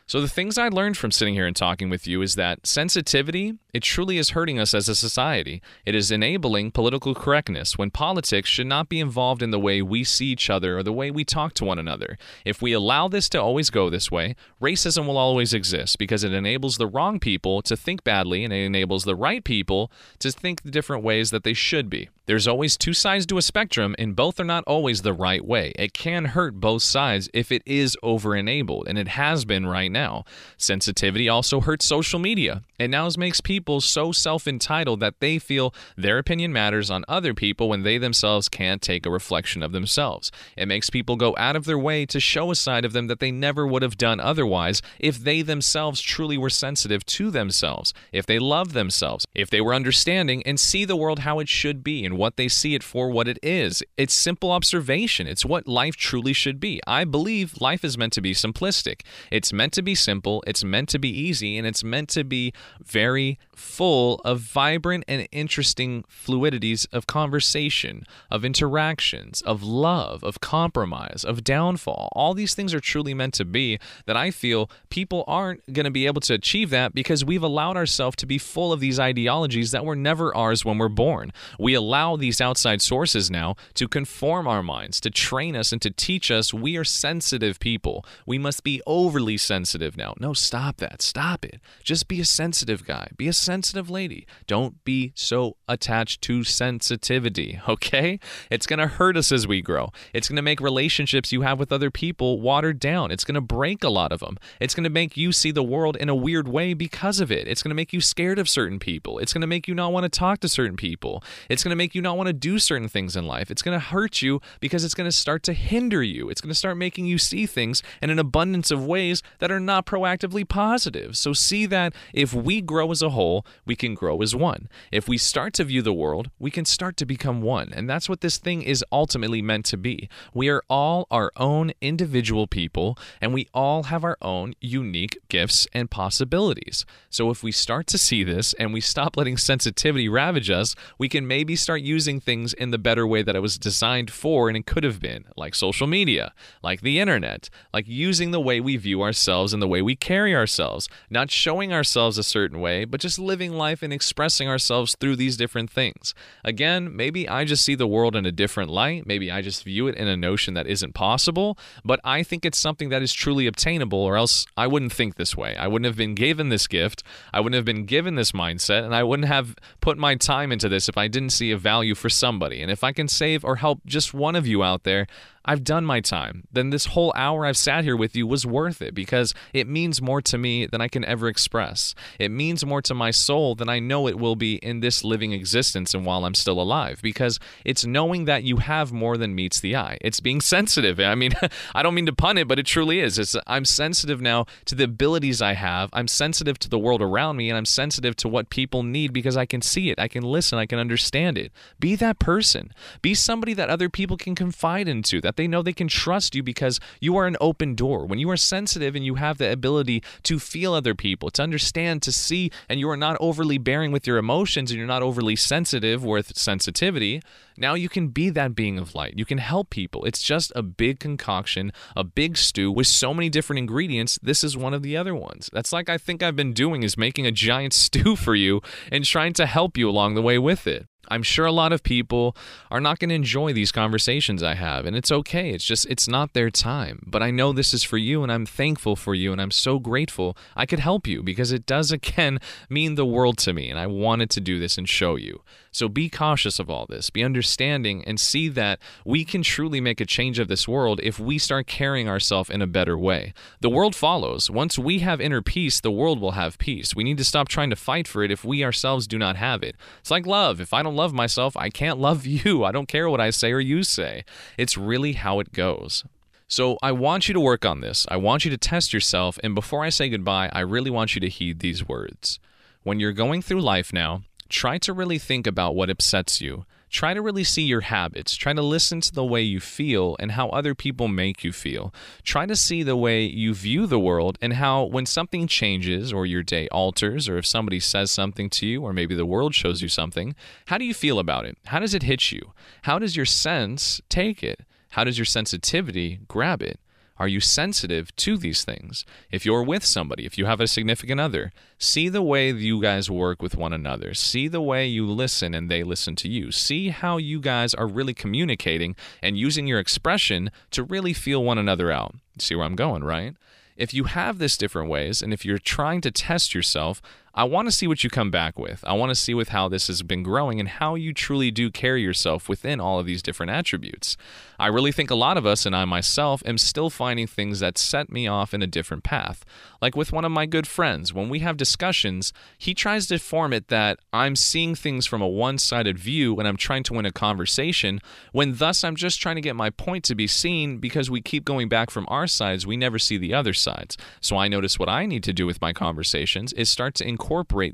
So, 0.08 0.22
the 0.22 0.28
things 0.28 0.60
I 0.60 0.68
learned 0.68 0.98
from 0.98 1.10
sitting 1.10 1.34
here 1.34 1.48
and 1.48 1.56
talking 1.56 1.90
with 1.90 2.06
you 2.06 2.22
is 2.22 2.36
that 2.36 2.68
sensitivity, 2.68 3.58
it 3.74 3.82
truly 3.82 4.20
is 4.20 4.30
hurting 4.30 4.60
us 4.60 4.76
as 4.76 4.88
a 4.88 4.94
society. 4.94 5.64
It 5.84 5.96
is 5.96 6.12
enabling 6.12 6.72
political 6.72 7.16
correctness 7.16 7.76
when 7.76 7.90
politics 7.90 8.48
should 8.48 8.68
not 8.68 8.88
be 8.88 9.00
involved 9.00 9.42
in 9.42 9.50
the 9.50 9.60
way 9.60 9.82
we 9.82 10.04
see 10.04 10.28
each 10.28 10.48
other 10.48 10.78
or 10.78 10.84
the 10.84 10.94
way 10.94 11.10
we 11.10 11.26
talk 11.26 11.56
to 11.56 11.66
one 11.66 11.80
another. 11.80 12.20
If 12.46 12.62
we 12.62 12.72
allow 12.72 13.08
this 13.08 13.28
to 13.30 13.42
always 13.42 13.72
go 13.72 13.90
this 13.90 14.12
way, 14.12 14.36
racism 14.62 15.08
will 15.08 15.18
always 15.18 15.56
exist 15.56 15.98
because 15.98 16.24
it 16.24 16.34
enables 16.34 16.78
the 16.78 16.88
wrong 16.88 17.20
people 17.20 17.64
to 17.64 17.76
think 17.76 18.04
badly 18.04 18.44
and 18.44 18.54
it 18.54 18.64
enables 18.64 19.06
the 19.06 19.16
right 19.16 19.44
people 19.44 19.92
to 20.20 20.32
think 20.32 20.62
the 20.62 20.70
different 20.70 21.04
ways 21.04 21.32
that 21.32 21.44
they 21.44 21.56
should 21.56 21.90
be. 21.90 22.10
There's 22.28 22.48
always 22.48 22.76
two 22.76 22.94
sides 22.94 23.26
to 23.28 23.38
a 23.38 23.42
spectrum, 23.42 23.96
and 24.00 24.16
both 24.16 24.40
are 24.40 24.46
not 24.46 24.64
always 24.66 25.04
the 25.04 25.14
right 25.14 25.46
way. 25.46 25.74
It 25.78 25.94
can 25.94 26.26
hurt 26.26 26.60
both 26.60 26.82
sides 26.82 27.30
if 27.34 27.52
it 27.52 27.62
is 27.66 27.96
over 28.02 28.36
enabled, 28.36 28.88
and 28.88 28.98
it 28.98 29.10
has 29.10 29.46
been 29.46 29.68
right 29.68 29.92
now. 29.92 30.26
Sensitivity 30.58 31.30
also 31.30 31.62
hurts 31.62 31.86
social 31.86 32.20
media. 32.20 32.64
It 32.80 32.90
now 32.90 33.06
makes 33.18 33.40
people 33.40 33.80
so 33.82 34.12
self 34.12 34.48
entitled 34.48 35.00
that 35.00 35.20
they 35.20 35.38
feel 35.38 35.74
their 35.96 36.18
opinion 36.18 36.52
matters 36.52 36.90
on 36.90 37.06
other 37.08 37.36
people 37.36 37.70
when 37.70 37.84
they 37.84 38.00
themselves 38.00 38.50
can't 38.50 38.82
take 38.82 39.06
a 39.06 39.12
reflection 39.12 39.62
of 39.62 39.72
themselves. 39.72 40.32
It 40.58 40.68
makes 40.68 40.90
people 40.90 41.16
go 41.16 41.36
out 41.38 41.56
of 41.56 41.66
their 41.66 41.78
way 41.78 42.06
to 42.08 42.20
show 42.20 42.50
a 42.50 42.56
side 42.56 42.84
of 42.84 42.94
them 42.94 43.06
that 43.08 43.20
they 43.20 43.32
never 43.32 43.68
would 43.68 43.84
have 43.84 43.98
done 43.98 44.20
otherwise 44.20 44.82
if 45.00 45.20
they 45.20 45.44
themselves 45.44 46.02
truly 46.02 46.38
were 46.38 46.50
sensitive 46.50 47.06
to 47.06 47.30
themselves, 47.30 47.94
if 48.12 48.26
they 48.26 48.40
loved 48.40 48.72
themselves, 48.72 49.26
if 49.36 49.50
they 49.50 49.62
were 49.62 49.74
understanding 49.74 50.42
and 50.44 50.60
see 50.60 50.84
the 50.84 50.96
world 50.96 51.20
how 51.20 51.40
it 51.40 51.48
should 51.48 51.84
be 51.84 52.04
and 52.04 52.15
what 52.18 52.38
they 52.38 52.48
see 52.48 52.76
it 52.76 52.84
for 52.84 53.10
what 53.10 53.28
it 53.28 53.40
is. 53.44 53.84
It's 53.98 54.14
simple 54.14 54.52
observation. 54.52 55.28
It's 55.28 55.46
what 55.46 55.68
life 55.68 55.96
truly 55.96 56.34
should 56.34 56.60
be. 56.60 56.82
I 56.88 57.04
believe 57.04 57.62
life 57.62 57.84
is 57.84 57.98
meant 57.98 58.14
to 58.14 58.22
be 58.22 58.34
simplistic. 58.34 59.02
It's 59.32 59.54
meant 59.54 59.74
to 59.74 59.82
be 59.82 59.96
simple, 59.96 60.44
it's 60.48 60.64
meant 60.64 60.90
to 60.90 61.00
be 61.00 61.10
easy, 61.10 61.58
and 61.58 61.66
it's 61.68 61.84
meant 61.84 62.10
to 62.10 62.24
be 62.24 62.54
very 62.84 63.40
full 63.56 64.22
of 64.26 64.40
vibrant 64.40 65.04
and 65.08 65.28
interesting 65.32 66.04
fluidities 66.04 66.86
of 66.94 67.08
conversation, 67.08 68.06
of 68.30 68.44
interactions, 68.46 69.42
of 69.42 69.64
love, 69.64 70.24
of 70.24 70.40
compromise, 70.40 71.24
of 71.26 71.44
downfall. 71.44 72.10
All 72.14 72.34
these 72.34 72.54
things 72.54 72.74
are 72.74 72.80
truly 72.80 73.14
meant 73.14 73.34
to 73.36 73.46
be 73.46 73.80
that 74.06 74.18
I 74.18 74.32
feel 74.32 74.70
people 74.90 75.24
aren't 75.28 75.74
going 75.74 75.86
to 75.86 75.92
be 75.92 76.06
able 76.06 76.22
to 76.22 76.34
achieve 76.34 76.70
that 76.70 76.94
because 76.94 77.26
we've 77.26 77.44
allowed 77.44 77.78
ourselves 77.78 78.16
to 78.18 78.26
be 78.26 78.38
full 78.38 78.72
of 78.74 78.80
these 78.80 79.00
ideologies 79.00 79.72
that 79.72 79.86
were 79.86 79.96
never 79.96 80.36
ours 80.36 80.64
when 80.66 80.78
we're 80.78 80.90
born. 80.90 81.32
We 81.60 81.74
allow 81.74 82.05
these 82.16 82.40
outside 82.40 82.82
sources 82.82 83.32
now 83.32 83.56
to 83.74 83.88
conform 83.88 84.48
our 84.48 84.62
minds, 84.62 85.00
to 85.02 85.10
train 85.10 85.56
us, 85.56 85.72
and 85.72 85.82
to 85.82 85.90
teach 85.90 86.30
us 86.30 86.54
we 86.54 86.78
are 86.78 86.84
sensitive 86.84 87.60
people. 87.60 88.06
We 88.26 88.38
must 88.38 88.64
be 88.64 88.82
overly 88.86 89.38
sensitive 89.38 89.98
now. 89.98 90.14
No, 90.20 90.34
stop 90.34 90.78
that. 90.78 91.02
Stop 91.02 91.44
it. 91.44 91.60
Just 91.84 92.08
be 92.08 92.20
a 92.22 92.26
sensitive 92.26 92.86
guy. 92.86 93.10
Be 93.18 93.28
a 93.28 93.34
sensitive 93.34 93.90
lady. 93.90 94.28
Don't 94.46 94.84
be 94.84 95.12
so 95.16 95.58
attached 95.68 96.22
to 96.24 96.44
sensitivity, 96.44 97.60
okay? 97.70 98.20
It's 98.52 98.68
going 98.68 98.80
to 98.80 98.88
hurt 98.88 99.18
us 99.18 99.32
as 99.32 99.48
we 99.48 99.62
grow. 99.62 99.92
It's 100.14 100.28
going 100.28 100.36
to 100.36 100.42
make 100.42 100.60
relationships 100.60 101.32
you 101.32 101.42
have 101.42 101.60
with 101.60 101.72
other 101.72 101.90
people 101.90 102.42
watered 102.42 102.80
down. 102.80 103.12
It's 103.12 103.24
going 103.24 103.36
to 103.36 103.42
break 103.42 103.84
a 103.84 103.90
lot 103.90 104.12
of 104.12 104.20
them. 104.20 104.38
It's 104.60 104.76
going 104.76 104.84
to 104.84 104.90
make 104.90 105.18
you 105.18 105.32
see 105.32 105.52
the 105.52 105.64
world 105.64 105.96
in 105.96 106.10
a 106.10 106.16
weird 106.16 106.48
way 106.48 106.74
because 106.74 107.20
of 107.20 107.32
it. 107.32 107.48
It's 107.48 107.64
going 107.64 107.70
to 107.70 107.76
make 107.76 107.94
you 107.94 108.02
scared 108.02 108.38
of 108.38 108.50
certain 108.50 108.80
people. 108.80 109.20
It's 109.20 109.34
going 109.34 109.42
to 109.42 109.48
make 109.48 109.68
you 109.68 109.74
not 109.74 109.92
want 109.92 110.04
to 110.04 110.10
talk 110.10 110.40
to 110.42 110.50
certain 110.50 110.78
people. 110.78 111.24
It's 111.50 111.64
going 111.64 111.72
to 111.72 111.76
make 111.76 111.95
you 111.96 112.02
not 112.02 112.18
want 112.18 112.28
to 112.28 112.34
do 112.34 112.60
certain 112.60 112.88
things 112.88 113.16
in 113.16 113.26
life. 113.26 113.50
It's 113.50 113.62
going 113.62 113.80
to 113.80 113.86
hurt 113.86 114.22
you 114.22 114.42
because 114.60 114.84
it's 114.84 114.94
going 114.94 115.10
to 115.10 115.16
start 115.16 115.42
to 115.44 115.54
hinder 115.54 116.04
you. 116.04 116.30
It's 116.30 116.42
going 116.42 116.52
to 116.52 116.56
start 116.56 116.78
making 116.78 117.06
you 117.06 117.18
see 117.18 117.46
things 117.46 117.82
in 118.02 118.10
an 118.10 118.20
abundance 118.20 118.70
of 118.70 118.86
ways 118.86 119.24
that 119.40 119.52
are 119.52 119.60
not 119.60 119.86
proactively 119.86 120.48
positive. 120.48 121.16
So 121.16 121.34
see 121.34 121.66
that 121.68 121.94
if 122.14 122.34
we 122.34 122.62
grow 122.62 122.92
as 122.92 123.02
a 123.02 123.12
whole, 123.12 123.46
we 123.66 123.76
can 123.76 123.96
grow 123.96 124.22
as 124.22 124.36
one. 124.36 124.70
If 124.92 125.08
we 125.08 125.18
start 125.18 125.54
to 125.54 125.64
view 125.64 125.82
the 125.82 125.94
world, 125.94 126.30
we 126.38 126.52
can 126.52 126.66
start 126.66 126.98
to 126.98 127.06
become 127.06 127.42
one. 127.42 127.72
And 127.74 127.90
that's 127.90 128.10
what 128.10 128.22
this 128.22 128.38
thing 128.38 128.62
is 128.62 128.84
ultimately 128.92 129.42
meant 129.42 129.66
to 129.66 129.78
be. 129.78 130.10
We 130.34 130.50
are 130.50 130.64
all 130.70 131.08
our 131.10 131.32
own 131.38 131.72
individual 131.82 132.48
people, 132.48 132.98
and 133.22 133.34
we 133.34 133.48
all 133.54 133.84
have 133.84 134.04
our 134.04 134.18
own 134.22 134.54
unique 134.60 135.18
gifts 135.30 135.68
and 135.74 135.90
possibilities. 135.90 136.86
So 137.10 137.30
if 137.30 137.44
we 137.44 137.52
start 137.52 137.88
to 137.88 137.98
see 137.98 138.24
this 138.24 138.54
and 138.54 138.74
we 138.74 138.82
stop 138.82 139.16
letting 139.16 139.38
sensitivity 139.38 140.10
ravage 140.10 140.50
us, 140.50 140.76
we 140.98 141.08
can 141.08 141.28
maybe 141.28 141.56
start 141.56 141.82
using 141.86 142.20
things 142.20 142.54
in 142.54 142.72
the 142.72 142.78
better 142.78 143.06
way 143.06 143.22
that 143.22 143.36
it 143.36 143.42
was 143.42 143.58
designed 143.58 144.12
for 144.12 144.48
and 144.48 144.58
it 144.58 144.66
could 144.66 144.84
have 144.84 145.00
been, 145.00 145.26
like 145.38 145.56
social 145.56 145.88
media, 145.88 146.34
like 146.64 146.82
the 146.82 147.00
internet, 147.00 147.50
like 147.74 147.88
using 147.88 148.32
the 148.32 148.40
way 148.40 148.60
we 148.60 148.76
view 148.76 149.02
ourselves 149.02 149.54
and 149.54 149.62
the 149.62 149.68
way 149.68 149.82
we 149.82 149.96
carry 149.96 150.36
ourselves, 150.36 150.90
not 151.10 151.32
showing 151.32 151.72
ourselves 151.72 152.18
a 152.18 152.24
certain 152.24 152.60
way, 152.60 152.86
but 152.86 153.00
just 153.00 153.20
living 153.20 153.54
life 153.54 153.84
and 153.84 153.94
expressing 153.94 154.48
ourselves 154.48 154.96
through 155.00 155.16
these 155.16 155.38
different 155.38 155.70
things. 155.70 156.14
Again, 156.44 156.96
maybe 156.96 157.30
I 157.30 157.46
just 157.46 157.64
see 157.64 157.76
the 157.76 157.88
world 157.88 158.16
in 158.16 158.26
a 158.26 158.32
different 158.32 158.72
light. 158.72 159.06
Maybe 159.06 159.32
I 159.32 159.42
just 159.42 159.64
view 159.64 159.88
it 159.88 159.96
in 159.96 160.08
a 160.08 160.18
notion 160.18 160.56
that 160.56 160.68
isn't 160.68 160.94
possible, 160.94 161.58
but 161.84 162.00
I 162.04 162.24
think 162.24 162.46
it's 162.46 162.60
something 162.60 162.90
that 162.90 163.02
is 163.02 163.14
truly 163.14 163.46
obtainable, 163.46 164.00
or 164.00 164.18
else 164.18 164.46
I 164.58 164.68
wouldn't 164.68 164.94
think 164.94 165.16
this 165.16 165.38
way. 165.38 165.56
I 165.56 165.68
wouldn't 165.68 165.86
have 165.86 165.98
been 165.98 166.16
given 166.16 166.50
this 166.50 166.68
gift. 166.68 167.04
I 167.32 167.40
wouldn't 167.40 167.56
have 167.56 167.66
been 167.66 167.86
given 167.86 168.16
this 168.16 168.32
mindset, 168.32 168.84
and 168.84 168.96
I 168.96 169.04
wouldn't 169.04 169.28
have 169.28 169.56
put 169.82 169.98
my 169.98 170.16
time 170.16 170.52
into 170.52 170.68
this 170.68 170.90
if 170.90 170.98
I 170.98 171.08
didn't 171.08 171.30
see 171.30 171.52
a 171.52 171.58
value 171.58 171.75
for 171.96 172.10
somebody. 172.10 172.62
And 172.62 172.72
if 172.72 172.84
I 172.84 172.92
can 172.92 173.08
save 173.08 173.44
or 173.44 173.58
help 173.58 173.82
just 173.86 174.14
one 174.14 174.36
of 174.36 174.48
you 174.48 174.64
out 174.64 174.84
there, 174.84 175.08
I've 175.46 175.64
done 175.64 175.86
my 175.86 176.02
time. 176.02 176.44
Then 176.52 176.72
this 176.72 176.88
whole 176.88 177.14
hour 177.16 177.46
I've 177.46 177.58
sat 177.58 177.84
here 177.84 177.96
with 177.96 178.16
you 178.16 178.26
was 178.26 178.46
worth 178.46 178.82
it 178.82 178.96
because 178.96 179.34
it 179.54 179.68
means 179.68 180.02
more 180.02 180.22
to 180.24 180.38
me 180.38 180.66
than 180.66 180.82
I 180.82 180.88
can 180.88 181.06
ever 181.06 181.28
express. 181.28 181.94
It 182.20 182.32
means 182.32 182.66
more 182.66 182.82
to 182.82 182.94
my 182.96 183.12
soul 183.12 183.56
than 183.56 183.70
I 183.70 183.80
know 183.80 184.08
it 184.08 184.18
will 184.18 184.36
be 184.36 184.56
in 184.56 184.80
this 184.80 185.04
living 185.04 185.32
existence 185.32 185.94
and 185.94 186.06
while 186.06 186.26
I'm 186.26 186.34
still 186.34 186.60
alive 186.60 187.00
because 187.02 187.40
it's 187.64 187.86
knowing 187.86 188.26
that 188.26 188.44
you 188.44 188.58
have 188.58 188.92
more 188.92 189.18
than 189.18 189.36
meets 189.36 189.60
the 189.60 189.76
eye. 189.76 190.00
It's 190.02 190.20
being 190.20 190.42
sensitive. 190.42 191.00
I 191.00 191.16
mean, 191.16 191.34
I 191.76 191.84
don't 191.84 191.94
mean 191.94 192.08
to 192.08 192.14
pun 192.14 192.38
it, 192.38 192.48
but 192.48 192.60
it 192.60 192.66
truly 192.66 193.00
is. 193.00 193.20
It's 193.20 193.36
I'm 193.46 193.66
sensitive 193.66 194.22
now 194.22 194.46
to 194.66 194.76
the 194.76 194.86
abilities 194.86 195.42
I 195.42 195.54
have. 195.54 195.90
I'm 195.94 196.08
sensitive 196.08 196.58
to 196.60 196.70
the 196.70 196.80
world 196.80 197.02
around 197.02 197.38
me 197.38 197.50
and 197.50 197.58
I'm 197.58 197.66
sensitive 197.66 198.16
to 198.18 198.28
what 198.28 198.50
people 198.50 198.82
need 198.82 199.14
because 199.14 199.38
I 199.38 199.46
can 199.46 199.62
see 199.62 199.92
it. 199.92 200.00
I 200.00 200.08
can 200.08 200.24
listen, 200.24 200.58
I 200.58 200.66
can 200.66 200.80
understand 200.80 201.38
it. 201.38 201.52
Be 201.80 201.96
that 201.96 202.18
person. 202.18 202.74
Be 203.02 203.14
somebody 203.14 203.54
that 203.54 203.70
other 203.70 203.90
people 203.90 204.18
can 204.18 204.34
confide 204.34 204.88
into, 204.88 205.22
that 205.22 205.35
they 205.36 205.48
know 205.48 205.62
they 205.62 205.74
can 205.74 205.88
trust 205.88 206.36
you 206.36 206.44
because 206.44 206.80
you 207.00 207.16
are 207.18 207.28
an 207.28 207.38
open 207.42 207.76
door. 207.76 208.06
When 208.06 208.20
you 208.20 208.30
are 208.30 208.38
sensitive 208.38 208.96
and 208.96 209.06
you 209.06 209.16
have 209.16 209.38
the 209.38 209.52
ability 209.52 210.04
to 210.24 210.40
feel 210.40 210.74
other 210.74 210.96
people, 210.96 211.30
to 211.32 211.44
understand, 211.44 212.02
to 212.04 212.12
see, 212.12 212.52
and 212.70 212.80
you 212.80 212.90
are 212.90 212.98
not 212.98 213.18
overly 213.20 213.58
bearing 213.58 213.92
with 213.92 214.08
your 214.08 214.18
emotions 214.18 214.72
and 214.72 214.78
you're 214.78 214.88
not 214.88 215.04
overly 215.04 215.36
sensitive 215.36 216.04
with 216.04 216.38
sensitivity, 216.38 217.22
now 217.58 217.74
you 217.74 217.90
can 217.90 218.10
be 218.10 218.30
that 218.32 218.56
being 218.56 218.78
of 218.78 218.96
light. 218.96 219.14
You 219.18 219.26
can 219.26 219.38
help 219.38 219.70
people. 219.70 220.04
It's 220.06 220.22
just 220.22 220.52
a 220.56 220.62
big 220.62 221.00
concoction, 221.00 221.72
a 221.96 222.04
big 222.04 222.38
stew 222.38 222.72
with 222.72 222.88
so 222.88 223.14
many 223.14 223.30
different 223.30 223.60
ingredients. 223.60 224.20
This 224.22 224.44
is 224.44 224.58
one 224.58 224.74
of 224.74 224.84
the 224.84 224.98
other 224.98 225.16
ones. 225.16 225.50
That's 225.54 225.72
like 225.72 225.90
I 225.90 225.98
think 225.98 226.22
I've 226.22 226.36
been 226.36 226.54
doing 226.54 226.84
is 226.84 226.98
making 226.98 227.26
a 227.26 227.32
giant 227.32 227.74
stew 227.86 228.16
for 228.16 228.36
you 228.36 228.62
and 228.92 229.06
trying 229.06 229.34
to 229.34 229.46
help 229.46 229.78
you 229.78 229.90
along 229.90 230.16
the 230.16 230.22
way 230.22 230.38
with 230.38 230.68
it. 230.68 230.88
I'm 231.08 231.24
sure 231.24 231.46
a 231.46 231.52
lot 231.52 231.74
of 231.74 231.84
people 231.84 232.36
are 232.72 232.82
not 232.82 233.00
going 233.00 233.10
to 233.10 233.16
enjoy 233.16 233.54
these 233.54 233.72
conversations 233.72 234.44
I 234.44 234.56
have, 234.56 234.86
and 234.86 234.96
it's 234.96 235.12
okay. 235.12 235.52
It's 235.52 235.66
just, 235.66 235.86
it's 235.90 236.08
not 236.08 236.34
their 236.34 236.50
time. 236.50 237.04
But 237.06 237.24
I 237.24 237.32
know 237.32 237.54
this 237.54 237.74
is 237.74 237.84
for 237.84 237.98
you, 237.98 238.24
and 238.24 238.32
I'm 238.32 238.46
thankful 238.46 238.96
for 238.96 239.14
you, 239.16 239.32
and 239.32 239.42
I'm 239.42 239.52
so 239.52 239.80
grateful 239.80 240.38
I 240.56 240.66
could 240.66 240.80
help 240.80 241.08
you 241.08 241.24
because 241.24 241.52
it 241.52 241.66
does, 241.66 241.92
again, 241.92 242.40
mean 242.70 242.96
the 242.96 243.06
world 243.06 243.38
to 243.40 243.54
me, 243.54 243.70
and 243.70 243.80
I 243.80 243.88
wanted 243.88 244.30
to 244.32 244.42
do 244.42 244.60
this 244.60 244.78
and 244.78 244.88
show 244.88 245.16
you. 245.16 245.42
So 245.72 245.90
be 245.90 246.10
cautious 246.10 246.58
of 246.58 246.70
all 246.70 246.86
this, 246.86 247.10
be 247.10 247.22
understanding, 247.22 248.02
and 248.06 248.18
see 248.18 248.48
that 248.48 248.80
we 249.04 249.26
can 249.26 249.44
truly 249.44 249.82
make 249.82 250.00
a 250.00 250.06
change 250.06 250.40
of 250.40 250.48
this 250.48 250.70
world 250.70 251.02
if 251.04 251.20
we 251.20 251.38
start 251.38 251.68
carrying 251.68 252.08
ourselves 252.08 252.50
in 252.50 252.62
a 252.62 252.68
better 252.68 252.98
way. 252.98 253.34
The 253.60 253.70
world 253.70 253.94
follows. 253.94 254.50
Once 254.50 254.80
we 254.80 255.00
have 255.00 255.20
inner 255.20 255.42
peace, 255.42 255.82
the 255.82 255.92
world 255.92 256.22
will 256.22 256.32
have 256.32 256.58
peace. 256.60 256.96
We 256.96 257.04
need 257.04 257.18
to 257.18 257.26
stop 257.26 257.50
trying 257.50 257.72
to 257.72 257.76
fight 257.76 258.08
for 258.08 258.24
it 258.24 258.32
if 258.32 258.46
we 258.46 258.64
ourselves 258.64 259.06
do 259.06 259.18
not 259.18 259.36
have 259.36 259.64
it. 259.64 259.76
It's 260.00 260.12
like 260.12 260.26
love. 260.26 260.62
If 260.62 260.74
I 260.74 260.82
don't 260.82 260.95
love 260.96 261.14
myself, 261.14 261.56
I 261.58 261.70
can't 261.70 262.00
love 262.00 262.26
you. 262.26 262.64
I 262.64 262.72
don't 262.72 262.88
care 262.88 263.10
what 263.10 263.22
I 263.22 263.30
say 263.30 263.52
or 263.52 263.60
you 263.60 263.84
say. 263.84 264.24
It's 264.58 264.78
really 264.78 265.14
how 265.14 265.40
it 265.40 265.54
goes. 265.54 266.04
So 266.48 266.78
I 266.84 266.92
want 266.92 267.28
you 267.28 267.34
to 267.34 267.40
work 267.40 267.66
on 267.66 267.82
this. 267.82 268.06
I 268.10 268.18
want 268.18 268.46
you 268.46 268.52
to 268.52 268.58
test 268.58 268.94
yourself. 268.94 269.40
And 269.44 269.56
before 269.56 269.84
I 269.84 269.90
say 269.90 270.10
goodbye, 270.10 270.50
I 270.54 270.60
really 270.60 270.92
want 270.92 271.16
you 271.16 271.22
to 271.22 271.30
heed 271.30 271.60
these 271.60 271.88
words. 271.88 272.40
When 272.84 273.00
you're 273.00 273.14
going 273.14 273.42
through 273.42 273.62
life 273.62 273.92
now, 273.92 274.22
try 274.48 274.78
to 274.80 274.94
really 274.94 275.18
think 275.18 275.48
about 275.48 275.76
what 275.76 275.90
upsets 275.90 276.42
you. 276.42 276.66
Try 276.90 277.14
to 277.14 277.22
really 277.22 277.44
see 277.44 277.64
your 277.64 277.82
habits. 277.82 278.36
Try 278.36 278.54
to 278.54 278.62
listen 278.62 279.02
to 279.02 279.14
the 279.14 279.26
way 279.26 279.42
you 279.42 279.60
feel 279.60 280.16
and 280.20 280.32
how 280.32 280.50
other 280.50 280.74
people 280.74 281.08
make 281.08 281.44
you 281.44 281.52
feel. 281.52 281.94
Try 282.24 282.46
to 282.46 282.56
see 282.56 282.84
the 282.84 282.96
way 282.96 283.24
you 283.26 283.54
view 283.54 283.86
the 283.86 284.00
world 284.00 284.38
and 284.42 284.54
how, 284.54 284.84
when 284.84 285.06
something 285.06 285.48
changes 285.48 286.14
or 286.14 286.26
your 286.26 286.44
day 286.44 286.68
alters, 286.70 287.28
or 287.28 287.38
if 287.38 287.46
somebody 287.46 287.80
says 287.80 288.12
something 288.12 288.50
to 288.52 288.66
you, 288.66 288.82
or 288.82 288.94
maybe 288.94 289.16
the 289.16 289.26
world 289.26 289.54
shows 289.54 289.82
you 289.82 289.90
something, 289.90 290.36
how 290.68 290.78
do 290.78 290.86
you 290.86 290.94
feel 290.94 291.20
about 291.20 291.46
it? 291.46 291.58
How 291.66 291.80
does 291.80 291.94
it 291.94 292.04
hit 292.04 292.32
you? 292.32 292.54
How 292.84 293.00
does 293.00 293.16
your 293.16 293.26
sense 293.26 294.02
take 294.10 294.44
it? 294.44 294.62
How 294.92 295.04
does 295.04 295.18
your 295.18 295.26
sensitivity 295.26 296.20
grab 296.28 296.62
it? 296.62 296.80
Are 297.18 297.28
you 297.28 297.40
sensitive 297.40 298.14
to 298.18 298.38
these 298.38 298.66
things? 298.66 299.06
If 299.32 299.46
you're 299.46 299.64
with 299.64 299.86
somebody, 299.86 300.26
if 300.26 300.38
you 300.38 300.46
have 300.46 300.60
a 300.60 300.68
significant 300.68 301.22
other, 301.22 301.54
see 301.78 302.10
the 302.10 302.22
way 302.22 302.52
you 302.52 302.82
guys 302.82 303.10
work 303.10 303.42
with 303.42 303.56
one 303.56 303.72
another. 303.72 304.14
See 304.14 304.50
the 304.50 304.62
way 304.62 304.86
you 304.86 305.08
listen 305.08 305.54
and 305.54 305.72
they 305.72 305.84
listen 305.84 306.16
to 306.18 306.28
you. 306.28 306.52
See 306.52 306.90
how 306.90 307.18
you 307.18 307.40
guys 307.40 307.74
are 307.74 307.88
really 307.88 308.14
communicating 308.14 308.96
and 309.24 309.38
using 309.38 309.66
your 309.66 309.80
expression 309.80 310.52
to 310.72 310.84
really 310.84 311.14
feel 311.14 311.44
one 311.44 311.58
another 311.58 311.90
out. 311.90 312.16
See 312.38 312.54
where 312.54 312.66
I'm 312.66 312.76
going, 312.76 313.04
right? 313.04 313.36
If 313.78 313.94
you 313.94 314.06
have 314.06 314.38
this 314.38 314.58
different 314.58 314.90
ways 314.90 315.22
and 315.22 315.34
if 315.34 315.46
you're 315.46 315.58
trying 315.58 316.02
to 316.02 316.12
test 316.12 316.54
yourself, 316.54 317.02
I 317.38 317.44
want 317.44 317.68
to 317.68 317.72
see 317.74 317.86
what 317.86 318.02
you 318.02 318.10
come 318.10 318.32
back 318.32 318.58
with. 318.58 318.82
I 318.88 318.94
want 318.94 319.10
to 319.10 319.16
see 319.16 319.34
with 319.34 319.50
how 319.50 319.68
this 319.68 319.88
has 319.88 320.02
been 320.04 320.24
growing 320.24 320.62
and 320.62 320.70
how 320.70 320.96
you 320.96 321.14
truly 321.14 321.52
do 321.52 321.70
carry 321.70 322.02
yourself 322.02 322.48
within 322.48 322.80
all 322.80 322.98
of 322.98 323.06
these 323.06 323.22
different 323.22 323.52
attributes. 323.52 324.16
I 324.58 324.68
really 324.68 324.94
think 324.94 325.12
a 325.12 325.16
lot 325.16 325.36
of 325.36 325.46
us 325.46 325.66
and 325.66 325.76
I 325.76 325.84
myself 325.84 326.42
am 326.46 326.58
still 326.58 326.90
finding 326.90 327.28
things 327.28 327.60
that 327.60 327.78
set 327.78 328.10
me 328.10 328.26
off 328.26 328.54
in 328.54 328.62
a 328.62 328.68
different 328.68 329.04
path. 329.04 329.44
Like 329.82 329.98
with 329.98 330.14
one 330.14 330.24
of 330.24 330.32
my 330.32 330.46
good 330.46 330.66
friends, 330.66 331.14
when 331.14 331.28
we 331.28 331.40
have 331.40 331.58
discussions, 331.58 332.32
he 332.58 332.74
tries 332.74 333.06
to 333.08 333.20
form 333.20 333.52
it 333.52 333.68
that 333.68 334.00
I'm 334.14 334.38
seeing 334.38 334.74
things 334.74 335.06
from 335.06 335.22
a 335.22 335.28
one-sided 335.28 336.00
view 336.00 336.38
and 336.40 336.48
I'm 336.48 336.56
trying 336.56 336.84
to 336.84 336.94
win 336.94 337.06
a 337.06 337.12
conversation, 337.12 338.00
when 338.32 338.56
thus 338.56 338.86
I'm 338.86 338.96
just 338.96 339.20
trying 339.20 339.36
to 339.36 339.42
get 339.42 339.58
my 339.58 339.72
point 339.72 340.06
to 340.06 340.16
be 340.16 340.26
seen 340.26 340.78
because 340.78 341.10
we 341.10 341.20
keep 341.20 341.44
going 341.44 341.68
back 341.68 341.90
from 341.90 342.06
our 342.08 342.28
sides, 342.28 342.66
we 342.66 342.78
never 342.78 342.98
see 342.98 343.18
the 343.18 343.34
other 343.34 343.54
sides. 343.54 343.98
So 344.22 344.38
I 344.38 344.48
notice 344.48 344.80
what 344.80 344.88
I 344.88 345.06
need 345.06 345.24
to 345.24 345.34
do 345.34 345.46
with 345.46 345.60
my 345.60 345.74
conversations 345.74 346.54
is 346.54 346.70
start 346.70 346.96
to 346.96 347.04
incorporate 347.06 347.25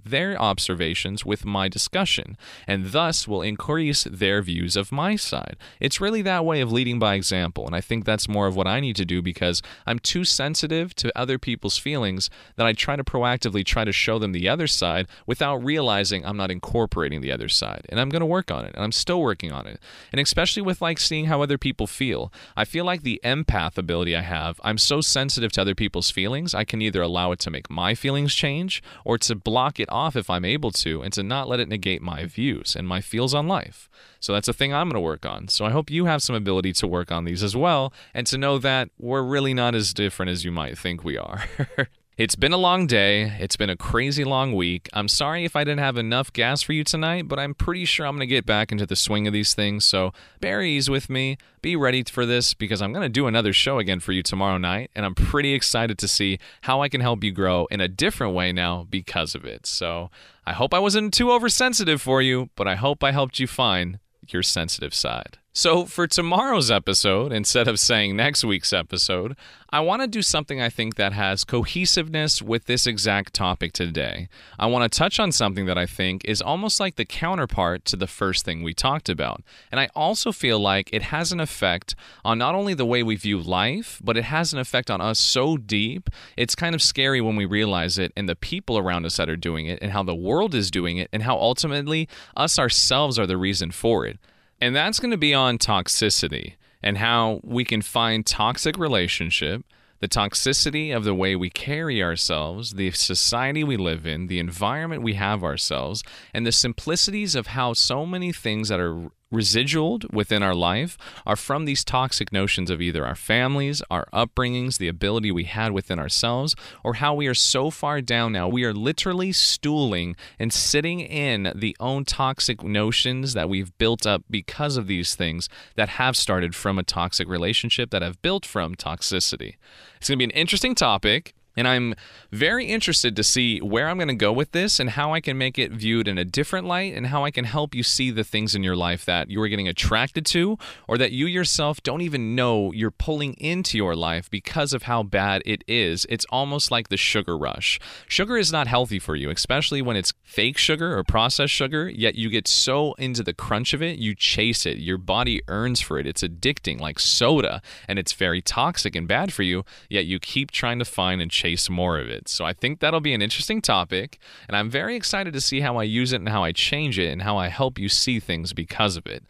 their 0.05 0.41
observations 0.41 1.25
with 1.25 1.45
my 1.45 1.67
discussion, 1.67 2.37
and 2.67 2.91
thus 2.91 3.27
will 3.27 3.41
increase 3.41 4.03
their 4.03 4.41
views 4.41 4.75
of 4.75 4.91
my 4.91 5.15
side. 5.15 5.57
It's 5.79 6.01
really 6.01 6.21
that 6.23 6.45
way 6.45 6.61
of 6.61 6.71
leading 6.71 6.99
by 6.99 7.15
example, 7.15 7.65
and 7.65 7.75
I 7.75 7.81
think 7.81 8.05
that's 8.05 8.29
more 8.29 8.47
of 8.47 8.55
what 8.55 8.67
I 8.67 8.79
need 8.79 8.95
to 8.97 9.05
do 9.05 9.21
because 9.21 9.61
I'm 9.85 9.99
too 9.99 10.23
sensitive 10.25 10.95
to 10.95 11.17
other 11.17 11.37
people's 11.37 11.77
feelings 11.77 12.29
that 12.55 12.65
I 12.65 12.73
try 12.73 12.95
to 12.95 13.03
proactively 13.03 13.65
try 13.65 13.83
to 13.85 13.91
show 13.91 14.19
them 14.19 14.31
the 14.31 14.49
other 14.49 14.67
side 14.67 15.07
without 15.25 15.63
realizing 15.63 16.25
I'm 16.25 16.37
not 16.37 16.51
incorporating 16.51 17.21
the 17.21 17.31
other 17.31 17.49
side. 17.49 17.85
And 17.89 17.99
I'm 17.99 18.09
going 18.09 18.21
to 18.21 18.25
work 18.25 18.51
on 18.51 18.65
it, 18.65 18.73
and 18.75 18.83
I'm 18.83 18.91
still 18.91 19.21
working 19.21 19.51
on 19.51 19.67
it. 19.67 19.79
And 20.11 20.19
especially 20.19 20.61
with 20.61 20.81
like 20.81 20.99
seeing 20.99 21.25
how 21.25 21.41
other 21.41 21.57
people 21.57 21.87
feel. 21.87 22.31
I 22.55 22.65
feel 22.65 22.85
like 22.85 23.03
the 23.03 23.19
empath 23.23 23.77
ability 23.77 24.15
I 24.15 24.21
have, 24.21 24.59
I'm 24.63 24.77
so 24.77 25.01
sensitive 25.01 25.51
to 25.53 25.61
other 25.61 25.75
people's 25.75 26.11
feelings, 26.11 26.53
I 26.53 26.63
can 26.63 26.81
either 26.81 27.01
allow 27.01 27.31
it 27.31 27.39
to 27.39 27.51
make 27.51 27.69
my 27.69 27.95
feelings 27.95 28.33
change 28.33 28.81
or 29.05 29.17
to 29.19 29.35
block 29.43 29.79
it 29.79 29.89
off 29.89 30.15
if 30.15 30.29
I'm 30.29 30.45
able 30.45 30.71
to 30.71 31.01
and 31.01 31.13
to 31.13 31.23
not 31.23 31.47
let 31.47 31.59
it 31.59 31.69
negate 31.69 32.01
my 32.01 32.25
views 32.25 32.75
and 32.75 32.87
my 32.87 33.01
feels 33.01 33.33
on 33.33 33.47
life. 33.47 33.89
So 34.19 34.33
that's 34.33 34.47
a 34.47 34.53
thing 34.53 34.73
I'm 34.73 34.87
going 34.87 34.95
to 34.95 34.99
work 34.99 35.25
on. 35.25 35.47
So 35.47 35.65
I 35.65 35.71
hope 35.71 35.89
you 35.89 36.05
have 36.05 36.23
some 36.23 36.35
ability 36.35 36.73
to 36.73 36.87
work 36.87 37.11
on 37.11 37.25
these 37.25 37.43
as 37.43 37.55
well 37.55 37.93
and 38.13 38.27
to 38.27 38.37
know 38.37 38.57
that 38.59 38.89
we're 38.99 39.23
really 39.23 39.53
not 39.53 39.75
as 39.75 39.93
different 39.93 40.31
as 40.31 40.45
you 40.45 40.51
might 40.51 40.77
think 40.77 41.03
we 41.03 41.17
are. 41.17 41.45
It's 42.21 42.35
been 42.35 42.53
a 42.53 42.57
long 42.57 42.85
day. 42.85 43.35
It's 43.39 43.55
been 43.55 43.71
a 43.71 43.75
crazy 43.75 44.23
long 44.23 44.53
week. 44.53 44.87
I'm 44.93 45.07
sorry 45.07 45.43
if 45.43 45.55
I 45.55 45.63
didn't 45.63 45.79
have 45.79 45.97
enough 45.97 46.31
gas 46.31 46.61
for 46.61 46.71
you 46.71 46.83
tonight, 46.83 47.27
but 47.27 47.39
I'm 47.39 47.55
pretty 47.55 47.83
sure 47.83 48.05
I'm 48.05 48.13
going 48.15 48.19
to 48.19 48.27
get 48.27 48.45
back 48.45 48.71
into 48.71 48.85
the 48.85 48.95
swing 48.95 49.25
of 49.25 49.33
these 49.33 49.55
things. 49.55 49.85
So 49.85 50.13
bear 50.39 50.61
ease 50.61 50.87
with 50.87 51.09
me. 51.09 51.39
Be 51.63 51.75
ready 51.75 52.03
for 52.03 52.27
this 52.27 52.53
because 52.53 52.79
I'm 52.79 52.93
going 52.93 53.01
to 53.01 53.09
do 53.09 53.25
another 53.25 53.53
show 53.53 53.79
again 53.79 53.99
for 53.99 54.11
you 54.11 54.21
tomorrow 54.21 54.59
night. 54.59 54.91
And 54.93 55.03
I'm 55.03 55.15
pretty 55.15 55.55
excited 55.55 55.97
to 55.97 56.07
see 56.07 56.37
how 56.61 56.83
I 56.83 56.89
can 56.89 57.01
help 57.01 57.23
you 57.23 57.31
grow 57.31 57.65
in 57.71 57.81
a 57.81 57.87
different 57.87 58.35
way 58.35 58.51
now 58.51 58.85
because 58.87 59.33
of 59.33 59.43
it. 59.43 59.65
So 59.65 60.11
I 60.45 60.53
hope 60.53 60.75
I 60.75 60.79
wasn't 60.79 61.15
too 61.15 61.31
oversensitive 61.31 62.03
for 62.03 62.21
you, 62.21 62.51
but 62.55 62.67
I 62.67 62.75
hope 62.75 63.03
I 63.03 63.13
helped 63.13 63.39
you 63.39 63.47
find 63.47 63.97
your 64.27 64.43
sensitive 64.43 64.93
side. 64.93 65.39
So, 65.53 65.83
for 65.83 66.07
tomorrow's 66.07 66.71
episode, 66.71 67.33
instead 67.33 67.67
of 67.67 67.77
saying 67.77 68.15
next 68.15 68.45
week's 68.45 68.71
episode, 68.71 69.35
I 69.69 69.81
want 69.81 70.01
to 70.01 70.07
do 70.07 70.21
something 70.21 70.61
I 70.61 70.69
think 70.69 70.95
that 70.95 71.11
has 71.11 71.43
cohesiveness 71.43 72.41
with 72.41 72.67
this 72.67 72.87
exact 72.87 73.33
topic 73.33 73.73
today. 73.73 74.29
I 74.57 74.67
want 74.67 74.89
to 74.89 74.97
touch 74.97 75.19
on 75.19 75.33
something 75.33 75.65
that 75.65 75.77
I 75.77 75.85
think 75.85 76.23
is 76.23 76.41
almost 76.41 76.79
like 76.79 76.95
the 76.95 77.03
counterpart 77.03 77.83
to 77.85 77.97
the 77.97 78.07
first 78.07 78.45
thing 78.45 78.63
we 78.63 78.73
talked 78.73 79.09
about. 79.09 79.43
And 79.73 79.81
I 79.81 79.89
also 79.93 80.31
feel 80.31 80.57
like 80.57 80.89
it 80.93 81.01
has 81.01 81.33
an 81.33 81.41
effect 81.41 81.95
on 82.23 82.37
not 82.37 82.55
only 82.55 82.73
the 82.73 82.85
way 82.85 83.03
we 83.03 83.17
view 83.17 83.37
life, 83.37 83.99
but 84.01 84.15
it 84.15 84.23
has 84.23 84.53
an 84.53 84.59
effect 84.59 84.89
on 84.89 85.01
us 85.01 85.19
so 85.19 85.57
deep, 85.57 86.09
it's 86.37 86.55
kind 86.55 86.73
of 86.73 86.81
scary 86.81 87.19
when 87.19 87.35
we 87.35 87.43
realize 87.43 87.97
it 87.97 88.13
and 88.15 88.29
the 88.29 88.37
people 88.37 88.77
around 88.77 89.05
us 89.05 89.17
that 89.17 89.29
are 89.29 89.35
doing 89.35 89.65
it, 89.65 89.79
and 89.81 89.91
how 89.91 90.01
the 90.01 90.15
world 90.15 90.55
is 90.55 90.71
doing 90.71 90.95
it, 90.95 91.09
and 91.11 91.23
how 91.23 91.35
ultimately 91.35 92.07
us 92.37 92.57
ourselves 92.57 93.19
are 93.19 93.27
the 93.27 93.35
reason 93.35 93.69
for 93.69 94.05
it. 94.05 94.17
And 94.61 94.75
that's 94.75 94.99
going 94.99 95.11
to 95.11 95.17
be 95.17 95.33
on 95.33 95.57
toxicity 95.57 96.53
and 96.83 96.99
how 96.99 97.41
we 97.43 97.65
can 97.65 97.81
find 97.81 98.25
toxic 98.25 98.77
relationship, 98.77 99.63
the 99.99 100.07
toxicity 100.07 100.95
of 100.95 101.03
the 101.03 101.15
way 101.15 101.35
we 101.35 101.49
carry 101.49 102.01
ourselves, 102.01 102.73
the 102.73 102.91
society 102.91 103.63
we 103.63 103.75
live 103.75 104.05
in, 104.05 104.27
the 104.27 104.39
environment 104.39 105.01
we 105.01 105.15
have 105.15 105.43
ourselves, 105.43 106.03
and 106.33 106.45
the 106.45 106.51
simplicities 106.51 107.35
of 107.35 107.47
how 107.47 107.73
so 107.73 108.05
many 108.05 108.31
things 108.31 108.69
that 108.69 108.79
are 108.79 109.09
residual 109.31 109.99
within 110.11 110.43
our 110.43 110.53
life 110.53 110.97
are 111.25 111.35
from 111.35 111.65
these 111.65 111.83
toxic 111.83 112.31
notions 112.31 112.69
of 112.69 112.81
either 112.81 113.05
our 113.05 113.15
families, 113.15 113.81
our 113.89 114.07
upbringings, 114.13 114.77
the 114.77 114.87
ability 114.87 115.31
we 115.31 115.45
had 115.45 115.71
within 115.71 115.97
ourselves, 115.97 116.55
or 116.83 116.95
how 116.95 117.13
we 117.13 117.27
are 117.27 117.33
so 117.33 117.69
far 117.69 118.01
down 118.01 118.33
now. 118.33 118.47
We 118.47 118.65
are 118.65 118.73
literally 118.73 119.31
stooling 119.31 120.15
and 120.37 120.51
sitting 120.51 120.99
in 120.99 121.51
the 121.55 121.75
own 121.79 122.05
toxic 122.05 122.63
notions 122.63 123.33
that 123.33 123.49
we've 123.49 123.75
built 123.77 124.05
up 124.05 124.23
because 124.29 124.77
of 124.77 124.87
these 124.87 125.15
things 125.15 125.49
that 125.75 125.89
have 125.89 126.15
started 126.17 126.53
from 126.53 126.77
a 126.77 126.83
toxic 126.83 127.27
relationship, 127.27 127.89
that 127.91 128.01
have 128.01 128.21
built 128.21 128.45
from 128.45 128.75
toxicity. 128.75 129.55
It's 129.97 130.09
going 130.09 130.17
to 130.19 130.27
be 130.27 130.33
an 130.33 130.39
interesting 130.39 130.75
topic. 130.75 131.33
And 131.57 131.67
I'm 131.67 131.95
very 132.31 132.65
interested 132.65 133.15
to 133.15 133.23
see 133.23 133.59
where 133.59 133.89
I'm 133.89 133.97
going 133.97 134.07
to 134.07 134.13
go 134.13 134.31
with 134.31 134.51
this 134.51 134.79
and 134.79 134.91
how 134.91 135.13
I 135.13 135.19
can 135.19 135.37
make 135.37 135.59
it 135.59 135.71
viewed 135.71 136.07
in 136.07 136.17
a 136.17 136.23
different 136.23 136.65
light 136.65 136.93
and 136.93 137.07
how 137.07 137.25
I 137.25 137.31
can 137.31 137.43
help 137.43 137.75
you 137.75 137.83
see 137.83 138.09
the 138.09 138.23
things 138.23 138.55
in 138.55 138.63
your 138.63 138.75
life 138.75 139.03
that 139.05 139.29
you 139.29 139.41
are 139.41 139.49
getting 139.49 139.67
attracted 139.67 140.25
to 140.27 140.57
or 140.87 140.97
that 140.97 141.11
you 141.11 141.25
yourself 141.25 141.83
don't 141.83 142.01
even 142.01 142.35
know 142.35 142.71
you're 142.71 142.89
pulling 142.91 143.33
into 143.33 143.77
your 143.77 143.95
life 143.95 144.29
because 144.29 144.71
of 144.71 144.83
how 144.83 145.03
bad 145.03 145.41
it 145.45 145.63
is. 145.67 146.05
It's 146.09 146.25
almost 146.29 146.71
like 146.71 146.87
the 146.87 146.97
sugar 146.97 147.37
rush. 147.37 147.79
Sugar 148.07 148.37
is 148.37 148.51
not 148.51 148.67
healthy 148.67 148.99
for 148.99 149.15
you, 149.15 149.29
especially 149.29 149.81
when 149.81 149.97
it's 149.97 150.13
fake 150.23 150.57
sugar 150.57 150.97
or 150.97 151.03
processed 151.03 151.53
sugar, 151.53 151.89
yet 151.89 152.15
you 152.15 152.29
get 152.29 152.47
so 152.47 152.93
into 152.93 153.23
the 153.23 153.33
crunch 153.33 153.73
of 153.73 153.81
it, 153.81 153.99
you 153.99 154.15
chase 154.15 154.65
it. 154.65 154.77
Your 154.77 154.97
body 154.97 155.41
earns 155.49 155.81
for 155.81 155.99
it. 155.99 156.07
It's 156.07 156.23
addicting 156.23 156.79
like 156.79 156.99
soda 156.99 157.61
and 157.89 157.99
it's 157.99 158.13
very 158.13 158.41
toxic 158.41 158.95
and 158.95 159.05
bad 159.05 159.33
for 159.33 159.43
you, 159.43 159.65
yet 159.89 160.05
you 160.05 160.17
keep 160.17 160.51
trying 160.51 160.79
to 160.79 160.85
find 160.85 161.21
and 161.21 161.29
chase 161.41 161.69
more 161.69 161.97
of 161.97 162.07
it. 162.07 162.27
So 162.29 162.45
I 162.45 162.53
think 162.53 162.79
that'll 162.79 163.01
be 163.01 163.13
an 163.13 163.21
interesting 163.21 163.61
topic, 163.61 164.19
and 164.47 164.55
I'm 164.55 164.69
very 164.69 164.95
excited 164.95 165.33
to 165.33 165.41
see 165.41 165.61
how 165.61 165.77
I 165.77 165.83
use 165.83 166.13
it 166.13 166.21
and 166.21 166.29
how 166.29 166.43
I 166.43 166.51
change 166.51 166.99
it 166.99 167.11
and 167.11 167.21
how 167.23 167.37
I 167.37 167.47
help 167.47 167.79
you 167.79 167.89
see 167.89 168.19
things 168.19 168.53
because 168.53 168.95
of 168.95 169.07
it. 169.07 169.23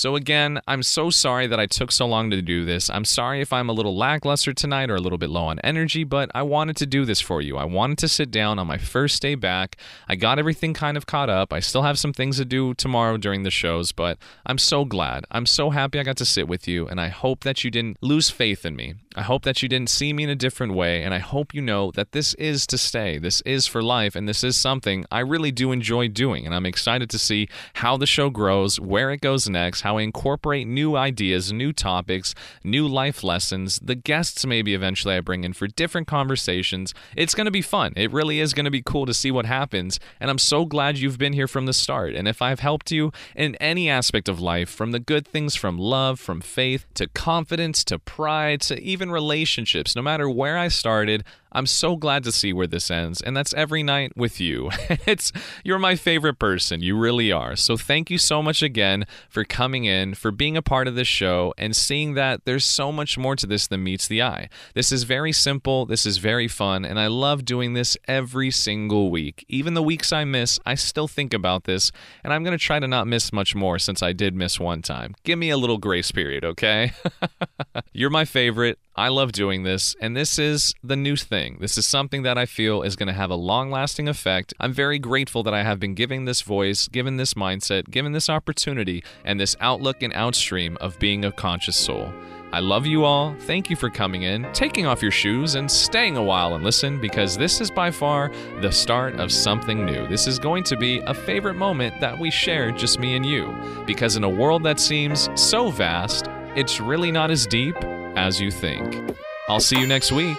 So, 0.00 0.16
again, 0.16 0.62
I'm 0.66 0.82
so 0.82 1.10
sorry 1.10 1.46
that 1.46 1.60
I 1.60 1.66
took 1.66 1.92
so 1.92 2.06
long 2.06 2.30
to 2.30 2.40
do 2.40 2.64
this. 2.64 2.88
I'm 2.88 3.04
sorry 3.04 3.42
if 3.42 3.52
I'm 3.52 3.68
a 3.68 3.74
little 3.74 3.94
lackluster 3.94 4.54
tonight 4.54 4.88
or 4.88 4.94
a 4.94 4.98
little 4.98 5.18
bit 5.18 5.28
low 5.28 5.44
on 5.44 5.58
energy, 5.58 6.04
but 6.04 6.30
I 6.34 6.40
wanted 6.40 6.78
to 6.78 6.86
do 6.86 7.04
this 7.04 7.20
for 7.20 7.42
you. 7.42 7.58
I 7.58 7.64
wanted 7.64 7.98
to 7.98 8.08
sit 8.08 8.30
down 8.30 8.58
on 8.58 8.66
my 8.66 8.78
first 8.78 9.20
day 9.20 9.34
back. 9.34 9.76
I 10.08 10.16
got 10.16 10.38
everything 10.38 10.72
kind 10.72 10.96
of 10.96 11.04
caught 11.04 11.28
up. 11.28 11.52
I 11.52 11.60
still 11.60 11.82
have 11.82 11.98
some 11.98 12.14
things 12.14 12.38
to 12.38 12.46
do 12.46 12.72
tomorrow 12.72 13.18
during 13.18 13.42
the 13.42 13.50
shows, 13.50 13.92
but 13.92 14.16
I'm 14.46 14.56
so 14.56 14.86
glad. 14.86 15.26
I'm 15.30 15.44
so 15.44 15.68
happy 15.68 16.00
I 16.00 16.02
got 16.02 16.16
to 16.16 16.24
sit 16.24 16.48
with 16.48 16.66
you, 16.66 16.88
and 16.88 16.98
I 16.98 17.08
hope 17.08 17.44
that 17.44 17.62
you 17.62 17.70
didn't 17.70 17.98
lose 18.00 18.30
faith 18.30 18.64
in 18.64 18.76
me. 18.76 18.94
I 19.16 19.22
hope 19.22 19.42
that 19.42 19.60
you 19.60 19.68
didn't 19.68 19.90
see 19.90 20.14
me 20.14 20.24
in 20.24 20.30
a 20.30 20.34
different 20.34 20.72
way, 20.72 21.02
and 21.02 21.12
I 21.12 21.18
hope 21.18 21.52
you 21.52 21.60
know 21.60 21.90
that 21.90 22.12
this 22.12 22.32
is 22.34 22.66
to 22.68 22.78
stay. 22.78 23.18
This 23.18 23.42
is 23.42 23.66
for 23.66 23.82
life, 23.82 24.16
and 24.16 24.26
this 24.26 24.42
is 24.42 24.56
something 24.56 25.04
I 25.10 25.18
really 25.18 25.50
do 25.50 25.72
enjoy 25.72 26.08
doing, 26.08 26.46
and 26.46 26.54
I'm 26.54 26.64
excited 26.64 27.10
to 27.10 27.18
see 27.18 27.48
how 27.74 27.98
the 27.98 28.06
show 28.06 28.30
grows, 28.30 28.80
where 28.80 29.10
it 29.10 29.20
goes 29.20 29.46
next, 29.46 29.82
how 29.82 29.89
I 29.98 30.02
incorporate 30.02 30.66
new 30.66 30.96
ideas, 30.96 31.52
new 31.52 31.72
topics, 31.72 32.34
new 32.64 32.86
life 32.86 33.22
lessons, 33.22 33.78
the 33.82 33.94
guests 33.94 34.46
maybe 34.46 34.74
eventually 34.74 35.14
I 35.14 35.20
bring 35.20 35.44
in 35.44 35.52
for 35.52 35.66
different 35.66 36.06
conversations. 36.06 36.94
It's 37.16 37.34
going 37.34 37.46
to 37.46 37.50
be 37.50 37.62
fun. 37.62 37.92
It 37.96 38.12
really 38.12 38.40
is 38.40 38.54
going 38.54 38.64
to 38.64 38.70
be 38.70 38.82
cool 38.82 39.06
to 39.06 39.14
see 39.14 39.30
what 39.30 39.46
happens, 39.46 40.00
and 40.20 40.30
I'm 40.30 40.38
so 40.38 40.64
glad 40.64 40.98
you've 40.98 41.18
been 41.18 41.32
here 41.32 41.48
from 41.48 41.66
the 41.66 41.72
start. 41.72 42.14
And 42.14 42.28
if 42.28 42.42
I've 42.42 42.60
helped 42.60 42.90
you 42.90 43.12
in 43.34 43.54
any 43.56 43.88
aspect 43.88 44.28
of 44.28 44.40
life, 44.40 44.68
from 44.70 44.92
the 44.92 45.00
good 45.00 45.26
things 45.26 45.54
from 45.54 45.78
love, 45.78 46.20
from 46.20 46.40
faith, 46.40 46.86
to 46.94 47.06
confidence, 47.08 47.84
to 47.84 47.98
pride, 47.98 48.60
to 48.62 48.80
even 48.80 49.10
relationships, 49.10 49.96
no 49.96 50.02
matter 50.02 50.28
where 50.28 50.56
I 50.56 50.68
started, 50.68 51.24
I'm 51.52 51.66
so 51.66 51.96
glad 51.96 52.24
to 52.24 52.32
see 52.32 52.52
where 52.52 52.66
this 52.66 52.90
ends, 52.90 53.20
and 53.20 53.36
that's 53.36 53.52
every 53.54 53.82
night 53.82 54.16
with 54.16 54.40
you. 54.40 54.70
it's 55.06 55.32
you're 55.64 55.78
my 55.78 55.96
favorite 55.96 56.38
person, 56.38 56.80
you 56.82 56.96
really 56.96 57.32
are. 57.32 57.56
So 57.56 57.76
thank 57.76 58.10
you 58.10 58.18
so 58.18 58.42
much 58.42 58.62
again 58.62 59.06
for 59.28 59.44
coming 59.44 59.84
in, 59.84 60.14
for 60.14 60.30
being 60.30 60.56
a 60.56 60.62
part 60.62 60.86
of 60.86 60.94
this 60.94 61.08
show, 61.08 61.52
and 61.58 61.74
seeing 61.74 62.14
that 62.14 62.44
there's 62.44 62.64
so 62.64 62.92
much 62.92 63.18
more 63.18 63.36
to 63.36 63.46
this 63.46 63.66
than 63.66 63.82
meets 63.82 64.06
the 64.06 64.22
eye. 64.22 64.48
This 64.74 64.92
is 64.92 65.02
very 65.02 65.32
simple, 65.32 65.86
this 65.86 66.06
is 66.06 66.18
very 66.18 66.48
fun, 66.48 66.84
and 66.84 67.00
I 67.00 67.08
love 67.08 67.44
doing 67.44 67.74
this 67.74 67.96
every 68.06 68.50
single 68.50 69.10
week. 69.10 69.44
Even 69.48 69.74
the 69.74 69.82
weeks 69.82 70.12
I 70.12 70.24
miss, 70.24 70.58
I 70.64 70.74
still 70.74 71.08
think 71.08 71.34
about 71.34 71.64
this, 71.64 71.90
and 72.22 72.32
I'm 72.32 72.44
gonna 72.44 72.58
try 72.58 72.78
to 72.78 72.88
not 72.88 73.06
miss 73.06 73.32
much 73.32 73.54
more 73.54 73.78
since 73.78 74.02
I 74.02 74.12
did 74.12 74.34
miss 74.34 74.60
one 74.60 74.82
time. 74.82 75.14
Give 75.24 75.38
me 75.38 75.50
a 75.50 75.56
little 75.56 75.78
grace 75.78 76.12
period, 76.12 76.44
okay? 76.44 76.92
you're 77.92 78.10
my 78.10 78.24
favorite. 78.24 78.78
I 79.00 79.08
love 79.08 79.32
doing 79.32 79.62
this, 79.62 79.96
and 79.98 80.14
this 80.14 80.38
is 80.38 80.74
the 80.84 80.94
new 80.94 81.16
thing. 81.16 81.56
This 81.58 81.78
is 81.78 81.86
something 81.86 82.22
that 82.24 82.36
I 82.36 82.44
feel 82.44 82.82
is 82.82 82.96
going 82.96 83.06
to 83.06 83.14
have 83.14 83.30
a 83.30 83.34
long 83.34 83.70
lasting 83.70 84.08
effect. 84.08 84.52
I'm 84.60 84.74
very 84.74 84.98
grateful 84.98 85.42
that 85.44 85.54
I 85.54 85.62
have 85.62 85.80
been 85.80 85.94
given 85.94 86.26
this 86.26 86.42
voice, 86.42 86.86
given 86.86 87.16
this 87.16 87.32
mindset, 87.32 87.88
given 87.90 88.12
this 88.12 88.28
opportunity, 88.28 89.02
and 89.24 89.40
this 89.40 89.56
outlook 89.58 90.02
and 90.02 90.12
outstream 90.12 90.76
of 90.82 90.98
being 90.98 91.24
a 91.24 91.32
conscious 91.32 91.78
soul. 91.78 92.12
I 92.52 92.60
love 92.60 92.84
you 92.84 93.06
all. 93.06 93.34
Thank 93.38 93.70
you 93.70 93.76
for 93.76 93.88
coming 93.88 94.24
in, 94.24 94.46
taking 94.52 94.84
off 94.84 95.00
your 95.00 95.10
shoes, 95.10 95.54
and 95.54 95.70
staying 95.70 96.18
a 96.18 96.22
while 96.22 96.54
and 96.54 96.62
listen 96.62 97.00
because 97.00 97.38
this 97.38 97.62
is 97.62 97.70
by 97.70 97.90
far 97.90 98.30
the 98.60 98.70
start 98.70 99.14
of 99.14 99.32
something 99.32 99.86
new. 99.86 100.06
This 100.08 100.26
is 100.26 100.38
going 100.38 100.62
to 100.64 100.76
be 100.76 100.98
a 101.06 101.14
favorite 101.14 101.54
moment 101.54 101.98
that 102.02 102.18
we 102.18 102.30
share, 102.30 102.70
just 102.70 102.98
me 102.98 103.16
and 103.16 103.24
you. 103.24 103.56
Because 103.86 104.16
in 104.16 104.24
a 104.24 104.28
world 104.28 104.62
that 104.64 104.78
seems 104.78 105.30
so 105.36 105.70
vast, 105.70 106.26
it's 106.54 106.80
really 106.80 107.10
not 107.10 107.30
as 107.30 107.46
deep 107.46 107.76
as 108.16 108.40
you 108.40 108.50
think. 108.50 109.16
I'll 109.48 109.60
see 109.60 109.78
you 109.78 109.86
next 109.86 110.12
week. 110.12 110.36